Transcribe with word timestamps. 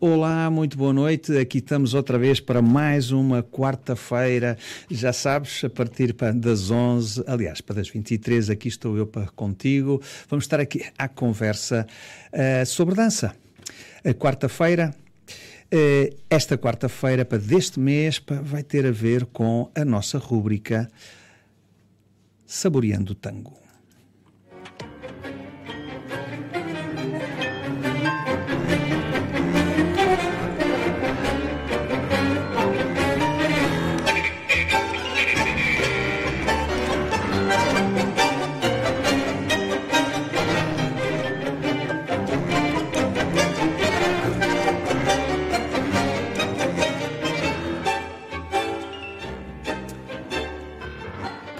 Olá, 0.00 0.48
muito 0.48 0.78
boa 0.78 0.92
noite. 0.92 1.36
Aqui 1.36 1.58
estamos 1.58 1.92
outra 1.92 2.16
vez 2.16 2.38
para 2.38 2.62
mais 2.62 3.10
uma 3.10 3.42
quarta-feira. 3.42 4.56
Já 4.88 5.12
sabes, 5.12 5.64
a 5.64 5.68
partir 5.68 6.14
das 6.36 6.70
11, 6.70 7.24
aliás, 7.26 7.60
para 7.60 7.74
das 7.74 7.88
23, 7.88 8.48
aqui 8.48 8.68
estou 8.68 8.96
eu 8.96 9.08
para 9.08 9.26
contigo. 9.26 10.00
Vamos 10.28 10.44
estar 10.44 10.60
aqui 10.60 10.84
à 10.96 11.08
conversa 11.08 11.84
uh, 12.32 12.64
sobre 12.64 12.94
dança. 12.94 13.34
A 14.04 14.14
quarta-feira, 14.14 14.94
uh, 15.74 16.16
esta 16.30 16.56
quarta-feira, 16.56 17.24
para 17.24 17.38
deste 17.38 17.80
mês, 17.80 18.22
vai 18.44 18.62
ter 18.62 18.86
a 18.86 18.92
ver 18.92 19.26
com 19.26 19.68
a 19.74 19.84
nossa 19.84 20.16
rúbrica 20.16 20.88
Saboreando 22.46 23.14
o 23.14 23.16
Tango. 23.16 23.67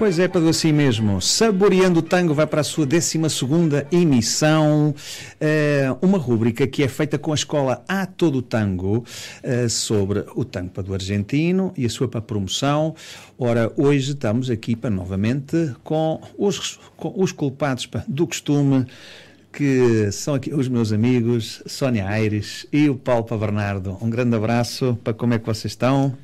Pois 0.08 0.18
é, 0.18 0.26
Pedro, 0.26 0.48
assim 0.48 0.72
mesmo. 0.72 1.20
Saboreando 1.20 1.98
o 1.98 2.02
Tango 2.02 2.32
vai 2.32 2.46
para 2.46 2.62
a 2.62 2.64
sua 2.64 2.86
12 2.86 3.20
emissão. 3.92 4.94
Uh, 5.34 5.98
uma 6.00 6.16
rúbrica 6.16 6.66
que 6.66 6.82
é 6.82 6.88
feita 6.88 7.18
com 7.18 7.30
a 7.30 7.34
escola 7.34 7.84
A 7.86 8.06
Todo 8.06 8.40
Tango 8.40 9.04
uh, 9.04 9.68
sobre 9.68 10.24
o 10.34 10.46
tango 10.46 10.82
do 10.82 10.94
argentino 10.94 11.74
e 11.76 11.84
a 11.84 11.90
sua 11.90 12.08
para 12.08 12.22
promoção. 12.22 12.94
Ora, 13.38 13.70
hoje 13.76 14.12
estamos 14.12 14.48
aqui 14.48 14.74
para 14.74 14.88
novamente 14.88 15.74
com 15.84 16.22
os, 16.38 16.80
com 16.96 17.12
os 17.14 17.30
culpados 17.30 17.84
pá, 17.84 18.02
do 18.08 18.26
costume 18.26 18.86
que 19.52 20.10
são 20.10 20.32
aqui 20.32 20.54
os 20.54 20.68
meus 20.68 20.90
amigos 20.90 21.62
Sónia 21.66 22.08
Aires 22.08 22.66
e 22.72 22.88
o 22.88 22.96
Paulo 22.96 23.26
Bernardo. 23.38 23.98
Um 24.00 24.08
grande 24.08 24.34
abraço 24.34 24.98
para 25.04 25.12
como 25.12 25.34
é 25.34 25.38
que 25.38 25.44
vocês 25.44 25.72
estão? 25.72 26.16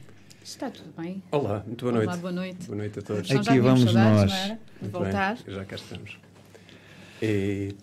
Está 0.45 0.69
tudo 0.69 0.93
bem. 0.95 1.23
Olá, 1.31 1.65
muito 1.67 1.87
boa 1.87 1.97
Olá, 1.97 2.05
noite. 2.05 2.21
boa 2.21 2.33
noite. 2.33 2.67
Boa 2.67 2.77
noite 2.77 2.99
a 2.99 3.03
todos. 3.03 3.31
Aqui 3.31 3.45
já 3.45 3.61
vamos 3.63 3.95
nós. 3.95 4.33
De 4.83 4.89
voltar. 4.91 5.37
Bem, 5.37 5.55
já 5.55 5.65
cá 5.65 5.77
estamos. 5.77 6.19
E, 7.23 7.75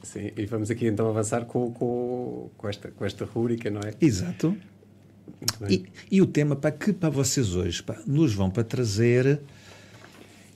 sim, 0.00 0.30
e 0.36 0.46
vamos 0.46 0.70
aqui 0.70 0.86
então 0.86 1.08
avançar 1.08 1.46
com, 1.46 1.72
com, 1.72 2.48
com, 2.56 2.68
esta, 2.68 2.92
com 2.92 3.04
esta 3.04 3.24
rúbrica, 3.24 3.68
não 3.70 3.80
é? 3.80 3.92
Exato. 4.00 4.56
E, 5.68 5.84
e, 6.08 6.22
o 6.22 6.26
tema 6.28 6.54
para 6.54 6.70
que 6.70 6.92
para 6.92 7.10
vocês 7.10 7.56
hoje 7.56 7.82
para, 7.82 8.00
nos 8.06 8.34
vão 8.34 8.50
para 8.50 8.62
trazer 8.62 9.40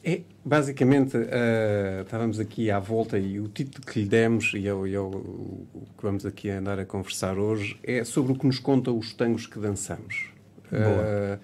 é 0.04 0.20
basicamente 0.44 1.16
uh, 1.16 2.02
estávamos 2.02 2.38
aqui 2.38 2.70
à 2.70 2.78
volta 2.78 3.18
e 3.18 3.40
o 3.40 3.48
título 3.48 3.84
que 3.84 4.00
lhe 4.00 4.08
demos 4.08 4.52
e, 4.54 4.66
eu, 4.66 4.86
eu, 4.86 5.06
o 5.06 5.86
que 5.96 6.02
vamos 6.02 6.24
aqui 6.24 6.48
andar 6.48 6.78
a 6.78 6.84
conversar 6.84 7.38
hoje 7.38 7.76
é 7.82 8.04
sobre 8.04 8.32
o 8.32 8.38
que 8.38 8.46
nos 8.46 8.60
conta 8.60 8.92
os 8.92 9.12
tangos 9.12 9.48
que 9.48 9.58
dançamos. 9.58 10.33
Uh, 10.72 11.38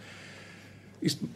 isto, 1.02 1.28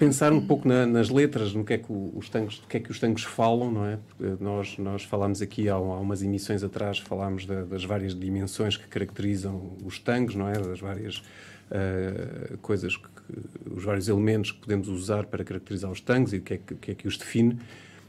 pensar 0.00 0.32
um 0.32 0.40
pouco 0.40 0.66
na, 0.66 0.86
nas 0.86 1.10
letras, 1.10 1.52
no 1.52 1.62
que 1.62 1.74
é 1.74 1.78
que 1.78 1.86
os 1.90 2.28
tangos, 2.30 2.62
que 2.66 2.78
é 2.78 2.80
que 2.80 2.90
os 2.90 2.98
tangos 2.98 3.22
falam, 3.22 3.70
não 3.70 3.84
é? 3.84 3.98
Nós 4.40 4.78
nós 4.78 5.04
falámos 5.04 5.42
aqui 5.42 5.68
há, 5.68 5.74
há 5.74 5.78
umas 5.78 6.22
emissões 6.22 6.64
atrás 6.64 6.98
falámos 6.98 7.44
da, 7.44 7.64
das 7.64 7.84
várias 7.84 8.18
dimensões 8.18 8.78
que 8.78 8.88
caracterizam 8.88 9.76
os 9.84 9.98
tangos, 9.98 10.34
não 10.34 10.48
é? 10.48 10.54
Das 10.54 10.80
várias 10.80 11.18
uh, 11.18 12.56
coisas 12.62 12.96
que, 12.96 13.08
os 13.70 13.84
vários 13.84 14.08
elementos 14.08 14.52
que 14.52 14.60
podemos 14.60 14.88
usar 14.88 15.26
para 15.26 15.44
caracterizar 15.44 15.90
os 15.90 16.00
tangos 16.00 16.32
e 16.32 16.38
o 16.38 16.40
que 16.40 16.54
é 16.54 16.56
que, 16.56 16.74
que, 16.74 16.90
é 16.92 16.94
que 16.94 17.06
os 17.06 17.18
define. 17.18 17.58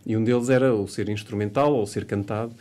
E 0.05 0.15
um 0.15 0.23
deles 0.23 0.49
era 0.49 0.73
o 0.73 0.87
ser 0.87 1.09
instrumental 1.09 1.73
ou 1.73 1.85
ser 1.85 2.05
cantado. 2.05 2.55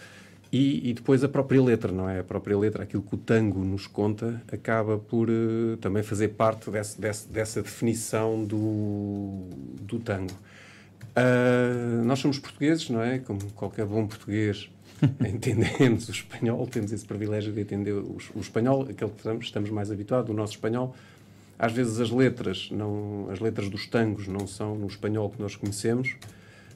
E, 0.52 0.90
e, 0.90 0.94
depois 0.94 1.22
a 1.22 1.28
própria 1.28 1.62
letra, 1.62 1.92
não 1.92 2.08
é? 2.08 2.20
A 2.20 2.24
própria 2.24 2.58
letra, 2.58 2.82
aquilo 2.82 3.02
que 3.02 3.14
o 3.14 3.18
tango 3.18 3.64
nos 3.64 3.86
conta, 3.86 4.42
acaba 4.50 4.98
por 4.98 5.30
uh, 5.30 5.76
também 5.76 6.02
fazer 6.02 6.28
parte 6.28 6.68
desse, 6.70 7.00
desse, 7.00 7.28
dessa 7.28 7.62
definição 7.62 8.44
do, 8.44 9.44
do 9.80 10.00
tango. 10.00 10.34
Uh, 11.10 12.04
nós 12.04 12.18
somos 12.18 12.38
portugueses, 12.40 12.90
não 12.90 13.00
é? 13.00 13.20
Como 13.20 13.40
qualquer 13.52 13.86
bom 13.86 14.04
português, 14.08 14.68
entendemos 15.24 16.08
o 16.08 16.10
espanhol, 16.10 16.66
temos 16.66 16.90
esse 16.90 17.04
privilégio 17.04 17.52
de 17.52 17.60
entender 17.60 17.92
o, 17.92 18.18
o 18.34 18.40
espanhol, 18.40 18.82
aquele 18.82 19.10
que 19.10 19.18
estamos, 19.18 19.46
estamos 19.46 19.70
mais 19.70 19.90
habituados, 19.92 20.30
o 20.30 20.34
nosso 20.34 20.54
espanhol. 20.54 20.96
Às 21.56 21.72
vezes 21.72 22.00
as 22.00 22.10
letras, 22.10 22.70
não, 22.72 23.28
as 23.30 23.38
letras 23.38 23.68
dos 23.68 23.86
tangos 23.86 24.26
não 24.26 24.48
são 24.48 24.74
no 24.74 24.88
espanhol 24.88 25.30
que 25.30 25.40
nós 25.40 25.54
conhecemos, 25.54 26.16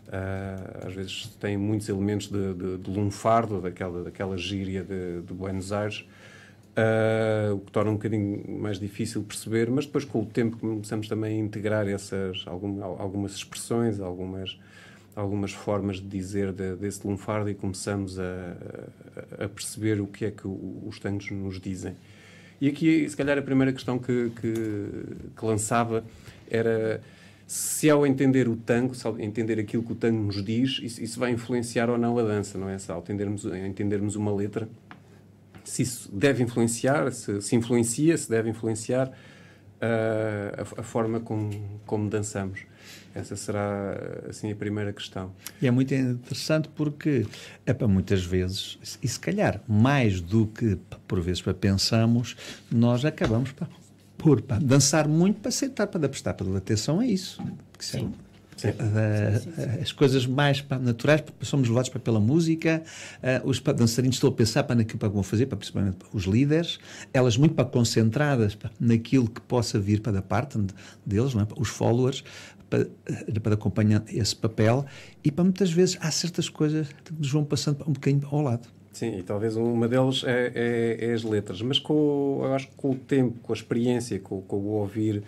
Uh, 0.08 0.86
às 0.86 0.94
vezes 0.94 1.26
tem 1.40 1.56
muitos 1.56 1.88
elementos 1.88 2.28
de, 2.28 2.54
de, 2.54 2.78
de 2.78 2.90
lunfardo, 2.90 3.60
daquela, 3.60 4.04
daquela 4.04 4.36
gíria 4.36 4.82
de, 4.84 5.22
de 5.22 5.32
Buenos 5.32 5.72
Aires, 5.72 6.04
uh, 6.76 7.54
o 7.54 7.60
que 7.60 7.72
torna 7.72 7.90
um 7.90 7.94
bocadinho 7.94 8.44
mais 8.60 8.78
difícil 8.78 9.22
perceber, 9.22 9.70
mas 9.70 9.86
depois 9.86 10.04
com 10.04 10.20
o 10.20 10.26
tempo 10.26 10.58
começamos 10.58 11.08
também 11.08 11.40
a 11.40 11.44
integrar 11.44 11.88
essas, 11.88 12.44
algum, 12.46 12.82
algumas 12.84 13.34
expressões, 13.34 13.98
algumas, 13.98 14.58
algumas 15.16 15.52
formas 15.52 15.96
de 15.96 16.06
dizer 16.06 16.52
de, 16.52 16.76
desse 16.76 17.06
lunfardo 17.06 17.48
e 17.48 17.54
começamos 17.54 18.18
a, 18.18 18.56
a, 19.44 19.48
perceber 19.48 20.00
o 20.00 20.06
que 20.06 20.26
é 20.26 20.30
que 20.30 20.46
os 20.46 20.98
tangos 21.00 21.30
nos 21.30 21.60
dizem. 21.60 21.96
E 22.60 22.68
aqui, 22.68 23.08
se 23.08 23.16
calhar, 23.16 23.36
a 23.36 23.42
primeira 23.42 23.72
questão 23.72 23.98
que, 23.98 24.30
que, 24.40 24.52
que 25.36 25.44
lançava 25.44 26.04
era 26.48 27.02
se 27.46 27.90
ao 27.90 28.06
entender 28.06 28.48
o 28.48 28.56
tango, 28.56 28.94
se 28.94 29.06
ao 29.06 29.18
entender 29.18 29.58
aquilo 29.58 29.82
que 29.82 29.92
o 29.92 29.94
tango 29.94 30.22
nos 30.22 30.42
diz, 30.42 30.80
isso, 30.82 31.02
isso 31.02 31.20
vai 31.20 31.30
influenciar 31.30 31.90
ou 31.90 31.98
não 31.98 32.18
a 32.18 32.22
dança, 32.22 32.56
não 32.56 32.68
é? 32.68 32.78
Se 32.78 32.90
ao 32.90 33.00
entendermos, 33.00 33.44
entendermos 33.44 34.16
uma 34.16 34.34
letra, 34.34 34.68
se 35.62 35.82
isso 35.82 36.10
deve 36.12 36.42
influenciar, 36.42 37.12
se, 37.12 37.40
se 37.40 37.56
influencia, 37.56 38.16
se 38.16 38.28
deve 38.28 38.50
influenciar 38.50 39.08
uh, 39.08 40.76
a, 40.76 40.80
a, 40.80 40.82
forma 40.82 41.20
como, 41.20 41.80
como 41.86 42.08
dançamos. 42.08 42.60
Essa 43.14 43.36
será, 43.36 43.96
assim, 44.28 44.50
a 44.50 44.56
primeira 44.56 44.92
questão. 44.92 45.32
E 45.62 45.66
é 45.66 45.70
muito 45.70 45.94
interessante 45.94 46.68
porque, 46.74 47.26
é 47.64 47.72
para 47.72 47.86
muitas 47.86 48.24
vezes, 48.24 48.78
e 49.02 49.06
se 49.06 49.20
calhar 49.20 49.62
mais 49.68 50.20
do 50.20 50.46
que 50.46 50.76
por 51.06 51.20
vezes 51.20 51.42
pensamos, 51.60 52.36
nós 52.70 53.04
acabamos 53.04 53.52
para 53.52 53.68
por 54.24 54.40
pá, 54.40 54.58
dançar 54.58 55.06
muito 55.06 55.40
para 55.40 55.50
sentar, 55.50 55.86
para 55.86 56.08
prestar 56.08 56.32
para 56.32 56.56
atenção 56.56 56.98
a 56.98 57.06
isso. 57.06 57.42
Porque 57.70 57.84
sim. 57.84 58.10
Sim. 58.56 58.68
Uh, 58.68 59.38
sim, 59.38 59.52
sim, 59.52 59.82
as 59.82 59.92
coisas 59.92 60.26
mais 60.26 60.62
pá, 60.62 60.78
naturais, 60.78 61.22
somos 61.42 61.68
levados 61.68 61.90
pela 61.90 62.20
música, 62.20 62.82
uh, 63.18 63.46
os 63.46 63.60
pá, 63.60 63.72
dançarinos 63.72 64.16
estão 64.16 64.30
a 64.30 64.32
pensar 64.32 64.64
para 64.64 64.76
naquilo 64.76 64.98
que 64.98 65.08
vão 65.08 65.22
fazer, 65.22 65.44
para, 65.44 65.58
principalmente 65.58 65.98
os 66.10 66.24
líderes, 66.24 66.78
elas 67.12 67.36
muito 67.36 67.54
para, 67.54 67.66
concentradas 67.66 68.56
naquilo 68.80 69.28
que 69.28 69.42
possa 69.42 69.78
vir 69.78 70.00
para 70.00 70.12
da 70.12 70.22
parte 70.22 70.56
deles, 71.04 71.34
é? 71.34 71.46
os 71.58 71.68
followers, 71.68 72.24
para, 72.70 72.86
para 73.42 73.54
acompanhar 73.54 74.04
esse 74.08 74.34
papel, 74.34 74.86
e 75.22 75.30
para 75.30 75.44
muitas 75.44 75.70
vezes 75.70 75.98
há 76.00 76.10
certas 76.10 76.48
coisas 76.48 76.86
que 77.04 77.12
nos 77.12 77.30
vão 77.30 77.44
passando 77.44 77.82
um 77.86 77.92
bocadinho 77.92 78.26
ao 78.30 78.40
lado. 78.40 78.68
Sim, 78.94 79.18
e 79.18 79.22
talvez 79.24 79.56
uma 79.56 79.88
delas 79.88 80.22
é, 80.22 80.52
é, 80.54 81.06
é, 81.06 81.12
as 81.12 81.24
letras, 81.24 81.60
mas 81.60 81.80
com, 81.80 82.40
eu 82.44 82.54
acho 82.54 82.68
que 82.68 82.76
com 82.76 82.92
o 82.92 82.94
tempo, 82.94 83.40
com 83.40 83.52
a 83.52 83.56
experiência, 83.56 84.20
com, 84.20 84.40
com 84.40 84.56
o 84.56 84.66
ouvir, 84.68 85.24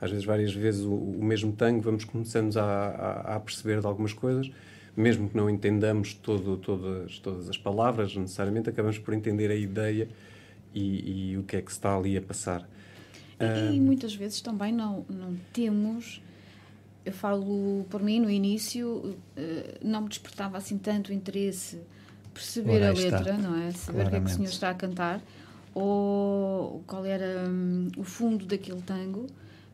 às 0.00 0.08
vezes 0.08 0.24
várias 0.24 0.54
vezes 0.54 0.84
o, 0.84 0.94
o 0.94 1.24
mesmo 1.24 1.52
tango, 1.52 1.80
vamos 1.80 2.04
começando 2.04 2.56
a, 2.56 2.62
a, 2.62 3.36
a, 3.36 3.40
perceber 3.40 3.80
de 3.80 3.86
algumas 3.86 4.12
coisas, 4.12 4.48
mesmo 4.96 5.28
que 5.28 5.36
não 5.36 5.50
entendamos 5.50 6.14
todo, 6.14 6.56
todas, 6.58 7.18
todas 7.18 7.48
as 7.48 7.58
palavras 7.58 8.14
necessariamente, 8.16 8.70
acabamos 8.70 8.98
por 8.98 9.12
entender 9.12 9.50
a 9.50 9.56
ideia 9.56 10.08
e, 10.72 11.32
e 11.32 11.36
o 11.36 11.42
que 11.42 11.56
é 11.56 11.60
que 11.60 11.72
está 11.72 11.96
ali 11.96 12.16
a 12.16 12.22
passar. 12.22 12.68
E, 13.40 13.74
e 13.74 13.80
muitas 13.80 14.14
vezes 14.14 14.40
também 14.40 14.72
não, 14.72 15.04
não 15.10 15.34
temos 15.52 16.22
eu 17.04 17.12
falo 17.12 17.86
por 17.88 18.02
mim 18.02 18.20
no 18.20 18.28
início 18.28 19.16
eh, 19.36 19.78
não 19.82 20.02
me 20.02 20.08
despertava 20.08 20.58
assim 20.58 20.76
tanto 20.76 21.12
interesse 21.12 21.80
perceber 22.38 22.82
a 22.84 22.92
letra, 22.92 23.18
está. 23.18 23.32
não 23.34 23.56
é? 23.62 23.70
Saber 23.72 23.98
Claramente. 23.98 24.06
o 24.06 24.10
que 24.10 24.16
é 24.16 24.20
que 24.20 24.26
o 24.26 24.36
senhor 24.36 24.48
está 24.48 24.70
a 24.70 24.74
cantar 24.74 25.20
ou 25.74 26.82
qual 26.86 27.04
era 27.04 27.48
um, 27.48 27.88
o 27.96 28.04
fundo 28.04 28.46
daquele 28.46 28.82
tango. 28.82 29.26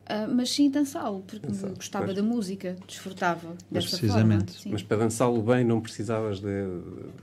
Uh, 0.04 0.28
mas 0.34 0.50
sim 0.50 0.68
dançá-lo, 0.68 1.24
porque 1.26 1.46
Dançar, 1.46 1.70
gostava 1.70 2.04
pois. 2.04 2.16
da 2.18 2.22
música, 2.22 2.76
desfrutava 2.86 3.56
mas 3.70 3.84
dessa 3.84 3.96
precisamente. 3.96 4.52
forma. 4.52 4.62
Sim. 4.62 4.70
Mas 4.72 4.82
para 4.82 4.98
dançá-lo 4.98 5.40
bem 5.40 5.64
não 5.64 5.80
precisavas 5.80 6.40
de, 6.40 6.46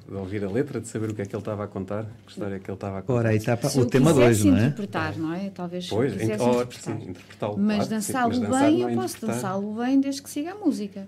de, 0.10 0.16
ouvir 0.16 0.44
a 0.44 0.50
letra, 0.50 0.82
de 0.82 0.88
saber 0.88 1.12
o 1.12 1.14
que 1.14 1.22
é 1.22 1.26
que 1.26 1.36
ele 1.36 1.42
estava 1.42 1.64
a 1.64 1.68
contar, 1.68 2.08
que 2.26 2.32
história 2.32 2.56
é 2.56 2.60
que 2.60 2.68
ele 2.68 2.74
estava 2.76 2.98
a 2.98 3.02
contar. 3.04 3.14
Ora, 3.20 3.30
aí 3.30 3.38
está 3.38 3.54
o 3.54 3.86
tema 3.86 4.12
2, 4.12 4.46
não 4.46 4.58
é? 4.58 4.60
interpretar, 4.62 5.16
não 5.16 5.32
é? 5.32 5.52
Talvez 5.52 5.88
pois, 5.88 6.20
ent 6.20 6.42
oh, 6.42 6.50
interpretar. 6.50 7.02
interpretá-lo. 7.04 7.58
Mas 7.60 7.76
claro, 7.76 7.90
dançá-lo 7.92 8.50
bem, 8.50 8.82
eu 8.82 8.96
posso 8.96 9.28
dançá-lo 9.28 9.74
bem 9.76 10.02
desde 10.02 10.24
que 10.24 10.30
siga 10.32 10.54
a 10.54 10.56
música. 10.56 11.08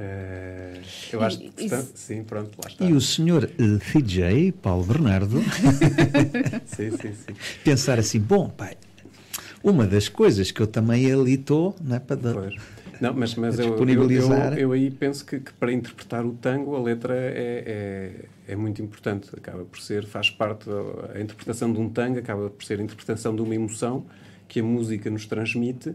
Uh, 0.00 0.80
eu 1.12 1.22
acho 1.22 1.38
que, 1.38 1.50
portanto, 1.50 1.92
sim, 1.94 2.24
pronto, 2.24 2.50
lá 2.62 2.68
está. 2.68 2.84
E 2.84 2.92
o 2.92 3.00
senhor 3.00 3.44
uh, 3.44 3.78
CJ, 3.78 4.52
Paulo 4.52 4.84
Bernardo, 4.84 5.40
sim, 6.66 6.90
sim, 6.90 7.12
sim. 7.12 7.34
pensar 7.62 7.98
assim, 7.98 8.18
bom, 8.18 8.48
pai, 8.48 8.76
uma 9.62 9.86
das 9.86 10.08
coisas 10.08 10.50
que 10.50 10.60
eu 10.60 10.66
também 10.66 11.10
ali 11.12 11.34
estou, 11.34 11.76
não 11.80 11.96
é 11.96 11.98
para 12.00 12.16
dar... 12.16 12.34
Pois. 12.34 12.54
Não, 13.02 13.12
mas, 13.12 13.34
mas 13.34 13.58
eu, 13.58 13.76
eu, 13.76 14.10
eu, 14.12 14.32
eu, 14.56 14.72
aí 14.72 14.88
penso 14.88 15.26
que, 15.26 15.40
que, 15.40 15.52
para 15.54 15.72
interpretar 15.72 16.24
o 16.24 16.34
tango 16.34 16.76
a 16.76 16.80
letra 16.80 17.12
é, 17.16 18.14
é, 18.46 18.52
é, 18.52 18.56
muito 18.56 18.80
importante. 18.80 19.28
Acaba 19.36 19.64
por 19.64 19.80
ser, 19.80 20.06
faz 20.06 20.30
parte, 20.30 20.70
a 21.12 21.20
interpretação 21.20 21.72
de 21.72 21.80
um 21.80 21.88
tango 21.88 22.20
acaba 22.20 22.48
por 22.48 22.62
ser 22.64 22.78
a 22.78 22.82
interpretação 22.82 23.34
de 23.34 23.42
uma 23.42 23.56
emoção 23.56 24.06
que 24.46 24.60
a 24.60 24.62
música 24.62 25.10
nos 25.10 25.26
transmite 25.26 25.92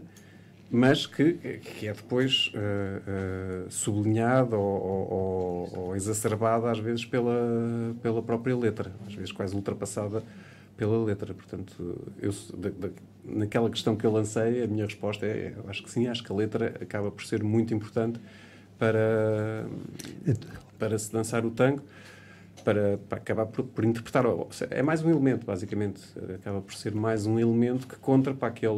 mas 0.70 1.06
que, 1.06 1.32
que 1.34 1.88
é 1.88 1.92
depois 1.92 2.52
uh, 2.54 3.66
uh, 3.66 3.70
sublinhada 3.70 4.56
ou, 4.56 5.10
ou, 5.10 5.78
ou, 5.78 5.96
exacerbada 5.96 6.70
às 6.70 6.78
vezes 6.78 7.04
pela, 7.06 7.94
pela 8.02 8.22
própria 8.22 8.56
letra, 8.56 8.92
às 9.06 9.14
vezes 9.14 9.32
quase 9.32 9.54
ultrapassada 9.54 10.22
pela 10.76 11.02
letra. 11.04 11.32
Portanto, 11.32 11.98
eu, 12.20 12.30
de, 12.30 12.70
de, 12.70 12.92
naquela 13.24 13.70
questão 13.70 13.96
que 13.96 14.04
eu 14.04 14.12
lancei, 14.12 14.62
a 14.62 14.66
minha 14.66 14.84
resposta 14.84 15.24
é: 15.24 15.54
acho 15.68 15.82
que 15.82 15.90
sim, 15.90 16.06
acho 16.06 16.22
que 16.22 16.30
a 16.30 16.34
letra 16.34 16.74
acaba 16.80 17.10
por 17.10 17.24
ser 17.24 17.42
muito 17.42 17.72
importante 17.72 18.20
para, 18.78 19.66
para 20.78 20.98
se 20.98 21.10
dançar 21.10 21.46
o 21.46 21.50
tango 21.50 21.82
para, 22.68 22.98
para 23.08 23.16
acabar 23.16 23.46
por, 23.46 23.64
por, 23.64 23.82
interpretar. 23.82 24.24
É 24.68 24.82
mais 24.82 25.02
um 25.02 25.08
elemento, 25.08 25.46
basicamente. 25.46 26.02
Acaba 26.34 26.60
por 26.60 26.74
ser 26.74 26.94
mais 26.94 27.24
um 27.24 27.38
elemento 27.38 27.86
que 27.86 27.96
contra 27.96 28.34
para 28.34 28.48
aquele, 28.48 28.76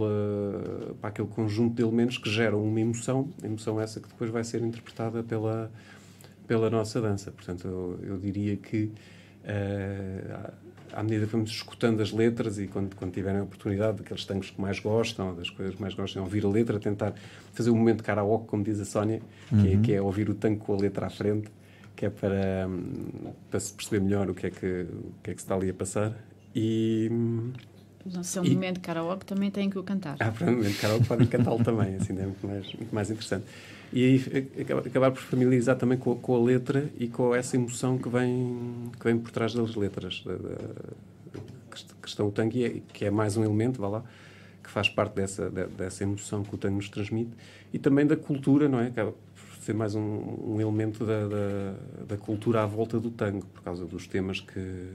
para 1.01 1.11
aquele 1.11 1.27
conjunto 1.27 1.75
de 1.75 1.83
elementos 1.83 2.17
que 2.17 2.31
geram 2.31 2.63
uma 2.63 2.81
emoção, 2.81 3.29
emoção 3.43 3.81
essa 3.81 3.99
que 3.99 4.07
depois 4.07 4.31
vai 4.31 4.45
ser 4.45 4.63
interpretada 4.63 5.25
pela, 5.25 5.73
pela 6.47 6.71
nossa 6.71 7.01
dança. 7.01 7.33
Portanto, 7.33 7.67
eu, 7.67 7.99
eu 8.11 8.19
diria 8.19 8.57
que. 8.57 8.93
Uh, 9.43 10.71
à 10.93 11.05
medida 11.05 11.25
que 11.25 11.33
vamos 11.33 11.51
escutando 11.51 12.01
as 12.01 12.11
letras 12.11 12.59
e 12.59 12.67
quando, 12.67 12.97
quando 12.97 13.13
tiverem 13.13 13.41
a 13.41 13.45
oportunidade, 13.45 13.99
daqueles 13.99 14.25
tangos 14.25 14.51
que 14.51 14.61
mais 14.61 14.81
gostam, 14.81 15.35
das 15.37 15.49
coisas 15.49 15.77
que 15.77 15.81
mais 15.81 15.95
gostam, 15.95 16.23
ouvir 16.25 16.45
a 16.45 16.49
letra, 16.49 16.81
tentar 16.81 17.15
fazer 17.53 17.71
um 17.71 17.77
momento 17.77 17.99
de 17.99 18.03
karaoke, 18.03 18.49
como 18.49 18.65
diz 18.65 18.81
a 18.81 18.85
Sónia, 18.85 19.23
uhum. 19.53 19.63
que, 19.63 19.69
é, 19.69 19.77
que 19.79 19.93
é 19.95 20.03
ouvir 20.03 20.29
o 20.29 20.35
tango 20.35 20.59
com 20.59 20.75
a 20.75 20.77
letra 20.77 21.07
à 21.07 21.11
frente 21.11 21.49
que 21.97 22.07
é 22.07 22.11
para, 22.11 22.69
para 23.51 23.61
se 23.61 23.73
perceber 23.73 24.01
melhor 24.01 24.31
o 24.31 24.35
que, 24.35 24.47
é 24.47 24.51
que, 24.51 24.67
o 24.67 25.15
que 25.23 25.31
é 25.31 25.35
que 25.35 25.41
se 25.41 25.45
está 25.45 25.55
ali 25.55 25.71
a 25.71 25.75
passar. 25.75 26.17
E. 26.55 27.09
No 28.05 28.25
seu 28.25 28.45
e, 28.45 28.51
momento 28.51 28.77
de 28.77 28.81
karaoke 28.81 29.27
também 29.27 29.51
têm 29.51 29.69
que 29.69 29.79
o 29.79 29.83
cantar. 29.83 30.17
Ah, 30.21 30.33
para 30.33 30.49
o 30.49 30.53
momento 30.53 30.73
de 30.73 30.79
karaoke 30.79 31.07
podem 31.07 31.27
cantá-lo 31.27 31.63
também, 31.63 31.97
assim 31.97 32.19
é 32.19 32.23
muito 32.23 32.47
mais, 32.47 32.73
muito 32.73 32.95
mais 32.95 33.11
interessante. 33.11 33.45
E 33.93 34.05
aí 34.05 34.49
acabar 34.87 35.11
por 35.11 35.21
familiarizar 35.21 35.77
também 35.77 35.99
com 35.99 36.13
a, 36.13 36.17
com 36.17 36.35
a, 36.35 36.43
letra 36.43 36.91
e 36.99 37.09
com 37.09 37.35
essa 37.35 37.57
emoção 37.57 37.99
que 37.99 38.09
vem, 38.09 38.91
que 38.99 39.05
vem 39.05 39.19
por 39.19 39.31
trás 39.31 39.53
das 39.53 39.75
letras. 39.75 40.23
Da, 40.25 40.35
da, 40.35 40.59
que 42.01 42.09
estão 42.09 42.29
o 42.29 42.33
tango, 42.33 42.57
é, 42.59 42.81
que 42.93 43.05
é 43.05 43.11
mais 43.11 43.37
um 43.37 43.45
elemento, 43.45 43.81
vá 43.81 43.89
lá, 43.89 44.05
que 44.63 44.71
faz 44.71 44.89
parte 44.89 45.15
dessa, 45.15 45.51
dessa 45.51 46.03
emoção 46.03 46.43
que 46.43 46.55
o 46.55 46.59
tango 46.59 46.77
nos 46.77 46.89
transmite 46.89 47.33
e 47.73 47.79
também 47.79 48.07
da 48.07 48.17
cultura, 48.17 48.69
não 48.69 48.81
é? 48.81 48.91
Mais 49.73 49.95
um, 49.95 50.55
um 50.55 50.61
elemento 50.61 51.05
da, 51.05 51.27
da, 51.27 52.05
da, 52.09 52.17
cultura 52.17 52.63
à 52.63 52.67
volta 52.67 52.99
do 52.99 53.11
tango, 53.11 53.47
por 53.47 53.63
causa 53.63 53.85
dos 53.85 54.07
temas 54.07 54.41
que, 54.41 54.93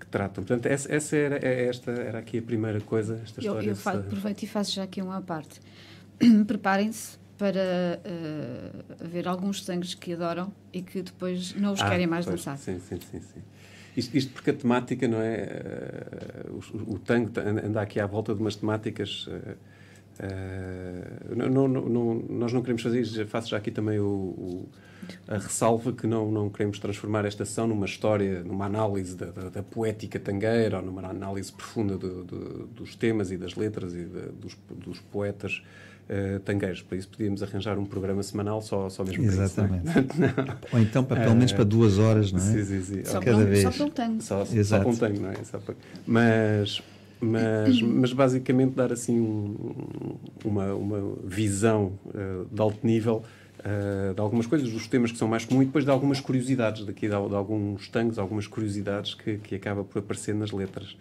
que 0.00 0.06
tratam. 0.10 0.44
Portanto, 0.44 0.66
essa, 0.66 0.92
essa 0.92 1.16
era, 1.16 1.46
é 1.46 1.66
esta, 1.66 1.90
era 1.90 2.18
aqui 2.18 2.38
a 2.38 2.42
primeira 2.42 2.80
coisa. 2.80 3.20
Esta 3.22 3.40
eu 3.40 3.44
história 3.44 3.70
eu 3.70 3.76
faço, 3.76 3.98
aproveito 3.98 4.42
e 4.42 4.46
faço 4.46 4.72
já 4.72 4.82
aqui 4.82 5.00
uma 5.00 5.20
parte. 5.20 5.60
Preparem-se 6.46 7.18
para 7.36 8.00
uh, 8.04 9.08
ver 9.08 9.26
alguns 9.26 9.62
tangos 9.62 9.94
que 9.94 10.12
adoram 10.12 10.52
e 10.72 10.80
que 10.82 11.02
depois 11.02 11.54
não 11.54 11.72
os 11.72 11.80
ah, 11.80 11.88
querem 11.88 12.06
mais 12.06 12.24
pois, 12.24 12.38
dançar. 12.38 12.56
Sim, 12.58 12.78
sim, 12.78 12.98
sim. 13.00 13.20
sim. 13.20 13.42
Isto, 13.96 14.16
isto, 14.16 14.32
porque 14.32 14.50
a 14.50 14.54
temática, 14.54 15.06
não 15.06 15.20
é? 15.20 16.44
Uh, 16.48 16.60
o, 16.72 16.94
o, 16.94 16.98
tango 16.98 17.30
anda 17.38 17.82
aqui 17.82 18.00
à 18.00 18.06
volta 18.06 18.34
de 18.34 18.40
umas 18.40 18.56
temáticas. 18.56 19.26
Uh, 19.26 19.56
Uh, 20.20 21.34
não, 21.34 21.66
não, 21.66 21.88
não, 21.88 22.14
nós 22.28 22.52
não 22.52 22.60
queremos 22.60 22.82
fazer 22.82 23.00
isso, 23.00 23.26
faço 23.26 23.48
já 23.48 23.56
aqui 23.56 23.70
também 23.70 23.98
o, 23.98 24.04
o, 24.04 24.68
a 25.26 25.38
ressalva 25.38 25.92
que 25.92 26.06
não, 26.06 26.30
não 26.30 26.50
queremos 26.50 26.78
transformar 26.78 27.24
esta 27.24 27.44
sessão 27.44 27.66
numa 27.66 27.86
história, 27.86 28.42
numa 28.44 28.66
análise 28.66 29.16
da, 29.16 29.26
da, 29.26 29.48
da 29.48 29.62
poética 29.62 30.20
tangueira 30.20 30.78
ou 30.78 30.82
numa 30.82 31.06
análise 31.08 31.50
profunda 31.52 31.96
do, 31.96 32.24
do, 32.24 32.66
dos 32.68 32.94
temas 32.94 33.30
e 33.30 33.36
das 33.36 33.54
letras 33.54 33.94
e 33.94 34.04
de, 34.04 34.28
dos, 34.32 34.56
dos, 34.70 35.00
poetas 35.00 35.62
uh, 36.08 36.38
tangueiros. 36.40 36.82
Por 36.82 36.96
isso 36.96 37.08
podíamos 37.08 37.42
arranjar 37.42 37.78
um 37.78 37.86
programa 37.86 38.22
semanal 38.22 38.60
só, 38.60 38.88
só 38.90 39.04
mesmo 39.04 39.24
Exatamente. 39.24 39.84
para 39.84 40.00
isso. 40.02 40.58
Ou 40.72 40.78
então 40.78 41.04
para, 41.04 41.22
pelo 41.22 41.34
menos 41.34 41.52
para 41.52 41.64
duas 41.64 41.98
horas, 41.98 42.30
não 42.30 42.38
é? 42.38 42.42
Sim, 42.42 42.64
sim, 42.64 42.82
sim. 42.82 43.04
Só, 43.04 43.18
Cada 43.18 43.44
vez. 43.44 43.62
só 43.62 43.70
para 43.70 43.84
um 43.86 43.90
tango. 43.90 44.22
Só, 44.22 44.44
só 44.44 44.78
para 44.78 44.88
um 44.88 44.96
tango, 44.96 45.20
não 45.20 45.30
é? 45.30 45.34
Para... 45.34 45.74
Mas 46.06 46.82
mas, 47.22 47.80
mas 47.80 48.12
basicamente 48.12 48.74
dar 48.74 48.92
assim 48.92 49.56
uma, 50.44 50.74
uma 50.74 51.16
visão 51.24 51.92
uh, 52.06 52.46
de 52.52 52.60
alto 52.60 52.84
nível 52.84 53.22
uh, 53.60 54.14
de 54.14 54.20
algumas 54.20 54.46
coisas, 54.46 54.70
dos 54.70 54.86
temas 54.88 55.12
que 55.12 55.18
são 55.18 55.28
mais 55.28 55.44
comuns 55.44 55.62
e 55.62 55.66
depois 55.66 55.84
de 55.84 55.90
algumas 55.90 56.20
curiosidades, 56.20 56.84
daqui 56.84 57.02
de, 57.02 57.08
de 57.08 57.34
alguns 57.34 57.88
tangos, 57.88 58.18
algumas 58.18 58.46
curiosidades 58.46 59.14
que, 59.14 59.38
que 59.38 59.54
acaba 59.54 59.84
por 59.84 60.00
aparecer 60.00 60.34
nas 60.34 60.50
letras. 60.50 60.96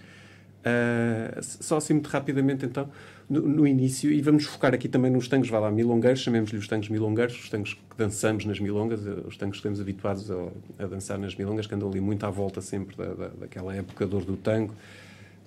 Uh, 0.62 1.42
só 1.42 1.78
assim 1.78 1.94
muito 1.94 2.08
rapidamente 2.08 2.66
então, 2.68 2.88
no, 3.28 3.42
no, 3.42 3.68
início, 3.68 4.12
e 4.12 4.22
vamos 4.22 4.46
focar 4.46 4.76
aqui 4.76 4.88
também 4.88 5.10
nos 5.10 5.28
tangos, 5.28 5.50
vai 5.50 5.60
lá, 5.60 5.72
milongueiros, 5.72 6.22
chamemos-lhe 6.22 6.60
os 6.60 6.68
tangos 6.68 6.88
milongueiros, 6.88 7.36
os 7.36 7.50
tangos 7.50 7.74
que 7.74 7.98
dançamos 7.98 8.46
nas 8.46 8.60
milongas, 8.60 9.00
os 9.26 9.36
tangos 9.38 9.56
que 9.56 9.60
estamos 9.60 9.82
habituados 9.82 10.30
a, 10.30 10.50
a 10.78 10.86
dançar 10.86 11.18
nas 11.18 11.34
milongas, 11.36 11.66
que 11.66 11.74
andam 11.74 11.90
ali 11.90 12.00
muito 12.00 12.24
à 12.28 12.30
volta 12.30 12.62
sempre 12.62 12.96
da, 12.96 13.12
da, 13.12 13.28
daquela 13.30 13.76
época 13.76 14.06
dor 14.06 14.24
do 14.24 14.38
tango, 14.38 14.76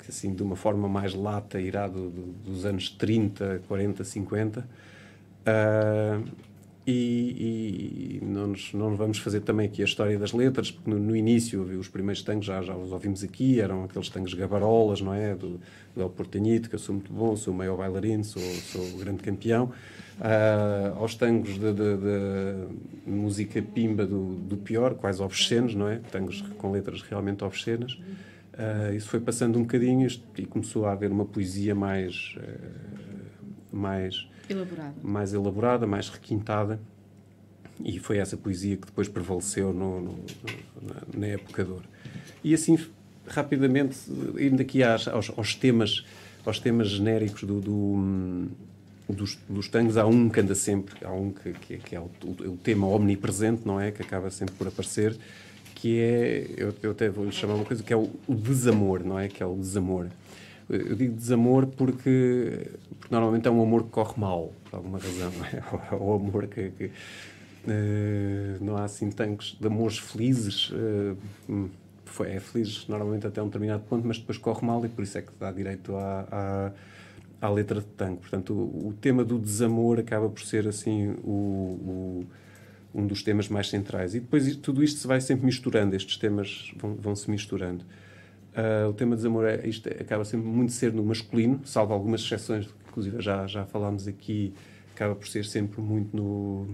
assim, 0.08 0.34
de 0.34 0.42
uma 0.42 0.56
forma 0.56 0.88
mais 0.88 1.14
lata, 1.14 1.60
irá 1.60 1.86
do, 1.88 2.10
do, 2.10 2.22
dos 2.44 2.64
anos 2.64 2.88
30, 2.88 3.62
40, 3.66 4.04
50. 4.04 4.68
Uh, 5.46 6.24
e, 6.86 8.20
e 8.20 8.24
não, 8.24 8.48
nos, 8.48 8.74
não 8.74 8.94
vamos 8.94 9.16
fazer 9.18 9.40
também 9.40 9.66
aqui 9.66 9.80
a 9.80 9.86
história 9.86 10.18
das 10.18 10.32
letras, 10.32 10.70
porque 10.70 10.90
no, 10.90 10.98
no 10.98 11.16
início 11.16 11.62
os 11.78 11.88
primeiros 11.88 12.22
tangos 12.22 12.44
já, 12.44 12.60
já 12.60 12.76
os 12.76 12.92
ouvimos 12.92 13.24
aqui, 13.24 13.58
eram 13.58 13.84
aqueles 13.84 14.10
tangos 14.10 14.34
gabarolas, 14.34 15.00
não 15.00 15.14
é? 15.14 15.34
Do, 15.34 15.60
do 15.96 16.02
El 16.02 16.10
que 16.10 16.74
eu 16.74 16.78
sou 16.78 16.96
muito 16.96 17.10
bom, 17.10 17.34
sou 17.36 17.54
o 17.54 17.56
maior 17.56 17.78
bailarino, 17.78 18.22
sou, 18.22 18.42
sou 18.42 18.82
o 18.82 18.98
grande 18.98 19.22
campeão. 19.22 19.72
Uh, 20.18 20.96
aos 20.98 21.14
tangos 21.14 21.54
de, 21.54 21.72
de, 21.72 21.96
de, 21.96 23.10
música 23.10 23.62
pimba 23.62 24.06
do, 24.06 24.34
do 24.34 24.56
pior, 24.58 24.94
quase 24.94 25.22
obscenos, 25.22 25.74
não 25.74 25.88
é? 25.88 26.00
Tangos 26.12 26.42
com 26.58 26.70
letras 26.70 27.00
realmente 27.00 27.42
obscenas. 27.42 27.98
Uh, 28.54 28.94
isso 28.94 29.08
foi 29.08 29.18
passando 29.18 29.58
um 29.58 29.62
bocadinho 29.62 30.06
e 30.38 30.46
começou 30.46 30.86
a 30.86 30.92
haver 30.92 31.10
uma 31.10 31.24
poesia 31.24 31.74
mais, 31.74 32.36
uh, 32.36 33.76
mais, 33.76 34.28
elaborada. 34.48 34.94
mais 35.02 35.34
elaborada, 35.34 35.86
mais 35.86 36.08
requintada. 36.08 36.80
E 37.84 37.98
foi 37.98 38.18
essa 38.18 38.36
poesia 38.36 38.76
que 38.76 38.86
depois 38.86 39.08
prevaleceu 39.08 39.72
no, 39.72 40.00
no, 40.00 40.24
na, 40.80 40.94
na, 41.18 41.26
época 41.26 41.64
de 41.64 41.70
ouro. 41.72 41.84
E 42.44 42.54
assim, 42.54 42.78
rapidamente, 43.26 43.98
indo 44.38 44.62
aqui 44.62 44.84
às, 44.84 45.08
aos, 45.08 45.36
aos, 45.36 45.56
temas, 45.56 46.04
aos 46.46 46.60
temas 46.60 46.90
genéricos 46.90 47.42
do, 47.42 47.60
do 47.60 48.48
dos, 49.08 49.36
dos 49.48 49.68
tangos, 49.68 49.96
há 49.96 50.06
um 50.06 50.30
que 50.30 50.40
anda 50.40 50.54
sempre, 50.54 51.04
há 51.04 51.12
um 51.12 51.30
que, 51.30 51.52
que, 51.52 51.76
que 51.78 51.96
é 51.96 52.00
o, 52.00 52.10
o, 52.24 52.52
o, 52.52 52.56
tema 52.56 52.86
omnipresente, 52.86 53.62
não 53.66 53.80
é? 53.80 53.90
Que 53.90 54.02
acaba 54.02 54.30
sempre 54.30 54.54
por 54.54 54.68
aparecer, 54.68 55.16
que 55.84 56.00
é, 56.00 56.46
eu, 56.56 56.74
eu 56.82 56.92
até 56.92 57.10
vou 57.10 57.30
chamar 57.30 57.56
uma 57.56 57.64
coisa, 57.66 57.82
que 57.82 57.92
é 57.92 57.96
o, 57.96 58.10
o, 58.26 58.34
desamor, 58.34 59.04
não 59.04 59.18
é? 59.18 59.28
Que 59.28 59.42
é 59.42 59.46
o 59.46 59.54
desamor. 59.54 60.06
Eu 60.66 60.96
digo 60.96 61.14
desamor 61.14 61.66
porque, 61.66 62.70
porque 62.98 63.14
normalmente 63.14 63.46
é 63.46 63.50
um 63.50 63.62
amor 63.62 63.82
que 63.82 63.90
corre 63.90 64.18
mal, 64.18 64.50
por 64.64 64.76
alguma 64.76 64.98
razão, 64.98 65.30
não 65.32 65.44
é? 65.44 65.62
O 66.00 66.14
amor 66.14 66.46
que, 66.46 66.70
que 66.70 66.84
uh, 66.86 68.64
não 68.64 68.78
há 68.78 68.84
assim 68.84 69.10
tanques 69.10 69.58
de 69.60 69.66
amores 69.66 69.98
felizes, 69.98 70.70
uh, 70.70 71.68
foi, 72.06 72.30
é 72.30 72.40
feliz 72.40 72.88
normalmente 72.88 73.26
até 73.26 73.42
um 73.42 73.46
determinado 73.48 73.82
ponto, 73.82 74.08
mas 74.08 74.16
depois 74.16 74.38
corre 74.38 74.66
mal 74.66 74.82
e 74.86 74.88
por 74.88 75.02
isso 75.02 75.18
é 75.18 75.20
que 75.20 75.32
dá 75.38 75.52
direito 75.52 75.94
à, 75.96 76.72
à, 77.42 77.46
à 77.46 77.50
letra 77.50 77.80
de 77.80 77.88
tanque. 77.88 78.22
Portanto, 78.22 78.54
o, 78.54 78.88
o, 78.88 78.94
tema 78.94 79.22
do 79.22 79.38
desamor 79.38 79.98
acaba 79.98 80.30
por 80.30 80.40
ser 80.40 80.66
assim 80.66 81.10
o, 81.22 81.28
o 81.30 82.26
um 82.94 83.06
dos 83.06 83.22
temas 83.22 83.48
mais 83.48 83.68
centrais. 83.68 84.14
E 84.14 84.20
depois 84.20 84.54
tudo 84.56 84.82
isto 84.82 85.00
se 85.00 85.06
vai 85.06 85.20
sempre 85.20 85.44
misturando, 85.44 85.96
estes 85.96 86.16
temas 86.16 86.72
vão, 86.76 86.94
vão 86.94 87.16
se 87.16 87.30
misturando. 87.30 87.84
Uh, 88.54 88.88
o 88.88 88.92
tema 88.92 89.16
de 89.16 89.16
desamor 89.16 89.44
é, 89.46 89.66
isto 89.66 89.88
acaba 89.88 90.24
sempre 90.24 90.46
muito 90.46 90.72
ser 90.72 90.92
no 90.92 91.02
masculino, 91.02 91.60
salvo 91.64 91.92
algumas 91.92 92.20
exceções, 92.20 92.68
inclusive 92.88 93.20
já, 93.20 93.48
já 93.48 93.66
falámos 93.66 94.06
aqui, 94.06 94.54
acaba 94.94 95.16
por 95.16 95.26
ser 95.26 95.44
sempre 95.44 95.80
muito 95.80 96.16
no, 96.16 96.68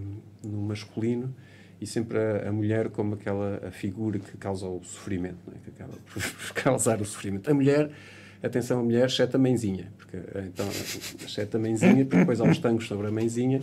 no 0.45 0.61
masculino 0.61 1.35
e 1.81 1.87
sempre 1.87 2.19
a, 2.19 2.50
a, 2.50 2.53
mulher 2.53 2.91
como 2.91 3.15
aquela 3.15 3.67
a 3.67 3.71
figura 3.71 4.19
que 4.19 4.37
causa 4.37 4.69
o 4.69 4.85
sofrimento, 4.85 5.39
é? 5.49 5.59
que 5.65 5.71
acaba 5.71 5.95
por, 6.12 6.21
por 6.37 6.53
causar 6.53 7.00
o 7.00 7.05
sofrimento. 7.07 7.50
A 7.50 7.55
mulher, 7.55 7.91
atenção, 8.43 8.81
a 8.81 8.83
mulher, 8.83 9.07
exceto 9.07 9.39
a 9.39 9.41
mãezinha, 9.41 9.91
porque 9.97 10.19
então, 10.47 10.69
exceto 11.25 11.57
a 11.57 11.61
mãezinha, 11.61 12.05
porque 12.05 12.19
depois 12.19 12.43
há 12.43 12.45
uns 12.45 12.59
tangos 12.59 12.87
sobre 12.87 13.07
a 13.07 13.11
mãezinha 13.11 13.61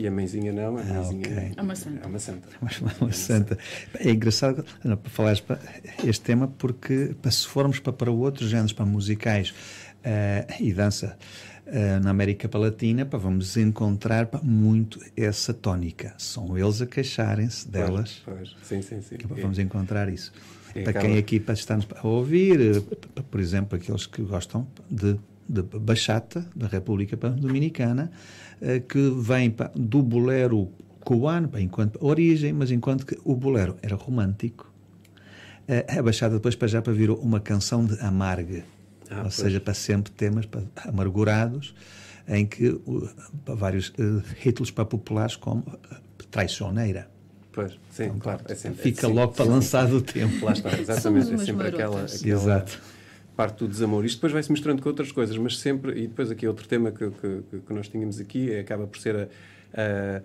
E 0.00 0.06
a 0.06 0.10
mãezinha 0.10 0.50
não, 0.50 0.78
a 0.78 0.82
mãezinha 0.82 1.26
ah, 1.28 1.30
okay. 1.30 1.52
é 1.54 1.60
uma 1.60 1.76
santa. 1.76 2.00
É 2.02 2.06
uma 2.06 2.18
santa. 2.18 2.48
É, 2.48 3.04
uma 3.04 3.12
santa. 3.12 3.58
é 3.98 4.10
engraçado 4.10 4.64
não, 4.82 4.96
para 4.96 5.10
falares 5.10 5.40
para 5.40 5.60
este 6.02 6.22
tema, 6.22 6.48
porque 6.48 7.14
para, 7.20 7.30
se 7.30 7.46
formos 7.46 7.80
para, 7.80 7.92
para 7.92 8.10
outros 8.10 8.48
géneros, 8.48 8.72
para 8.72 8.86
musicais 8.86 9.50
uh, 9.50 10.54
e 10.58 10.72
dança, 10.72 11.18
uh, 11.66 12.02
na 12.02 12.08
América 12.08 12.48
Latina, 12.56 13.04
pá, 13.04 13.18
vamos 13.18 13.58
encontrar 13.58 14.24
pá, 14.28 14.40
muito 14.42 14.98
essa 15.14 15.52
tónica. 15.52 16.14
São 16.16 16.56
eles 16.56 16.80
a 16.80 16.86
queixarem-se 16.86 17.68
delas. 17.68 18.22
Pois, 18.24 18.38
pois. 18.38 18.56
Sim, 18.62 18.80
sim, 18.80 19.02
sim. 19.02 19.18
Pá, 19.18 19.34
vamos 19.38 19.58
encontrar 19.58 20.08
isso. 20.08 20.32
E 20.74 20.80
para 20.80 20.92
acaba... 20.92 21.08
quem 21.08 21.18
aqui 21.18 21.36
está 21.36 21.78
a 21.96 22.06
ouvir, 22.06 22.58
eh, 22.58 23.22
por 23.30 23.38
exemplo, 23.38 23.76
aqueles 23.76 24.06
que 24.06 24.22
gostam 24.22 24.66
de, 24.90 25.18
de 25.50 25.62
bachata 25.62 26.46
da 26.54 26.66
República 26.66 27.16
Dominicana, 27.16 28.10
uh, 28.60 28.80
que 28.86 29.10
vem 29.20 29.54
do 29.74 30.02
bolero 30.02 30.70
cubano, 31.00 31.50
enquanto 31.58 31.98
origem, 32.04 32.52
mas 32.52 32.70
enquanto 32.70 33.04
que 33.04 33.18
o 33.24 33.34
bolero 33.34 33.76
era 33.82 33.96
romântico, 33.96 34.72
uh, 35.68 35.98
a 35.98 36.02
bachata 36.02 36.34
depois 36.34 36.54
para 36.54 36.68
já 36.68 36.80
para 36.80 36.92
virou 36.92 37.18
uma 37.18 37.40
canção 37.40 37.84
de 37.84 37.98
amarga 38.00 38.64
ah, 39.10 39.16
ou 39.16 39.22
pois. 39.22 39.34
seja, 39.34 39.60
para 39.60 39.74
sempre 39.74 40.12
temas 40.12 40.46
para, 40.46 40.62
amargurados, 40.86 41.74
em 42.28 42.46
que 42.46 42.80
vários 43.44 43.88
uh, 43.88 44.22
títulos 44.40 44.70
para 44.70 44.84
populares 44.84 45.34
como 45.34 45.64
traiçoneira. 46.30 47.10
Pois, 47.52 47.72
sim, 47.90 48.04
então, 48.04 48.18
claro. 48.20 48.42
É 48.46 48.54
sempre, 48.54 48.82
fica 48.82 49.06
é 49.06 49.10
logo 49.10 49.32
para 49.32 49.44
lançar 49.44 49.88
do 49.88 50.00
tempo. 50.00 50.46
Lá 50.46 50.52
está, 50.52 50.70
exatamente. 50.78 51.34
é 51.34 51.38
sempre 51.38 51.66
aquela, 51.66 52.04
aquela 52.04 52.04
Exato. 52.04 52.80
Parte 53.40 53.60
do 53.60 53.68
desamor. 53.68 54.04
Isto 54.04 54.16
depois 54.16 54.34
vai-se 54.34 54.52
misturando 54.52 54.82
com 54.82 54.88
outras 54.90 55.10
coisas, 55.10 55.34
mas 55.38 55.58
sempre. 55.58 55.92
E 55.92 56.06
depois 56.06 56.30
aqui 56.30 56.46
outro 56.46 56.68
tema 56.68 56.92
que, 56.92 57.10
que, 57.10 57.60
que 57.66 57.72
nós 57.72 57.88
tínhamos 57.88 58.20
aqui 58.20 58.52
é, 58.52 58.60
acaba 58.60 58.86
por 58.86 58.98
ser 58.98 59.16
a, 59.16 59.28
a, 59.80 60.22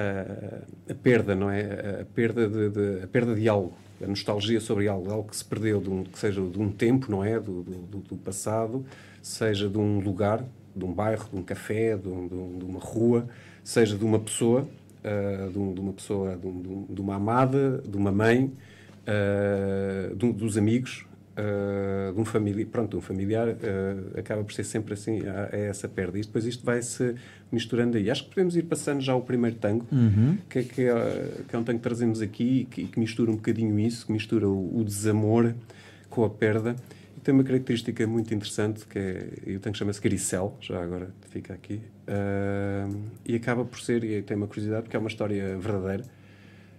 a, 0.00 0.92
a 0.92 0.94
perda, 0.94 1.34
não 1.34 1.50
é? 1.50 2.02
A 2.02 2.04
perda 2.04 2.48
de, 2.48 2.70
de, 2.70 3.02
a 3.02 3.08
perda 3.08 3.34
de 3.34 3.48
algo 3.48 3.74
a 4.00 4.06
nostalgia 4.06 4.60
sobre 4.60 4.86
algo, 4.86 5.10
algo 5.10 5.28
que 5.28 5.36
se 5.36 5.44
perdeu, 5.44 5.80
de 5.80 5.90
um, 5.90 6.04
que 6.04 6.18
seja 6.18 6.40
de 6.40 6.60
um 6.60 6.70
tempo, 6.70 7.10
não 7.10 7.24
é? 7.24 7.38
Do, 7.40 7.62
do, 7.62 7.98
do, 7.98 8.16
passado, 8.16 8.84
seja 9.20 9.68
de 9.68 9.78
um 9.78 9.98
lugar, 9.98 10.44
de 10.74 10.84
um 10.84 10.92
bairro, 10.92 11.28
de 11.32 11.38
um 11.38 11.42
café, 11.42 11.96
de, 11.96 12.08
um, 12.08 12.28
de 12.58 12.64
uma 12.64 12.80
rua, 12.80 13.28
seja 13.62 13.96
de 13.96 14.04
uma 14.04 14.18
pessoa, 14.18 14.62
uh, 15.04 15.50
de, 15.50 15.58
um, 15.58 15.74
de, 15.74 15.80
uma 15.80 15.92
pessoa, 15.92 16.36
de, 16.36 17.00
uma 17.00 17.14
amada, 17.16 17.82
de 17.86 17.96
uma 17.96 18.10
mãe, 18.10 18.52
uh, 19.06 20.32
dos 20.32 20.56
amigos, 20.56 21.06
uh, 21.36 22.12
de 22.12 22.20
um 22.20 22.24
familiar, 22.24 22.66
pronto, 22.66 22.90
de 22.90 22.96
um 22.96 23.00
familiar, 23.00 23.48
uh, 23.48 24.18
acaba 24.18 24.42
por 24.44 24.52
ser 24.52 24.64
sempre 24.64 24.94
assim, 24.94 25.20
é 25.50 25.66
essa 25.66 25.88
perda. 25.88 26.18
E 26.18 26.22
depois 26.22 26.44
isto 26.44 26.64
vai-se 26.64 27.14
misturando 27.50 27.96
aí. 27.96 28.10
Acho 28.10 28.24
que 28.24 28.30
podemos 28.30 28.56
ir 28.56 28.62
passando 28.62 29.00
já 29.00 29.14
o 29.14 29.20
primeiro 29.20 29.56
tango, 29.56 29.86
uhum. 29.92 30.38
que, 30.48 30.62
que, 30.64 30.82
é, 30.82 31.28
que, 31.48 31.54
é, 31.54 31.58
um 31.58 31.64
tango 31.64 31.78
que 31.78 31.82
trazemos 31.82 32.20
aqui 32.20 32.60
e 32.60 32.64
que, 32.64 32.84
que, 32.86 32.98
mistura 32.98 33.30
um 33.30 33.36
bocadinho 33.36 33.78
isso, 33.78 34.06
que 34.06 34.12
mistura 34.12 34.48
o, 34.48 34.78
o, 34.78 34.84
desamor 34.84 35.54
com 36.08 36.24
a 36.24 36.30
perda. 36.30 36.76
E 37.16 37.20
tem 37.20 37.34
uma 37.34 37.44
característica 37.44 38.06
muito 38.06 38.32
interessante, 38.34 38.86
que 38.86 38.98
é, 38.98 39.28
e 39.46 39.56
o 39.56 39.60
tango 39.60 39.76
chama-se 39.76 40.00
Gricel, 40.00 40.56
já 40.60 40.82
agora 40.82 41.10
fica 41.30 41.52
aqui, 41.52 41.80
uh, 42.08 43.00
e 43.24 43.34
acaba 43.34 43.64
por 43.64 43.80
ser, 43.80 44.02
e 44.02 44.22
tem 44.22 44.36
uma 44.36 44.46
curiosidade, 44.46 44.82
porque 44.82 44.96
é 44.96 44.98
uma 44.98 45.08
história 45.08 45.56
verdadeira. 45.58 46.04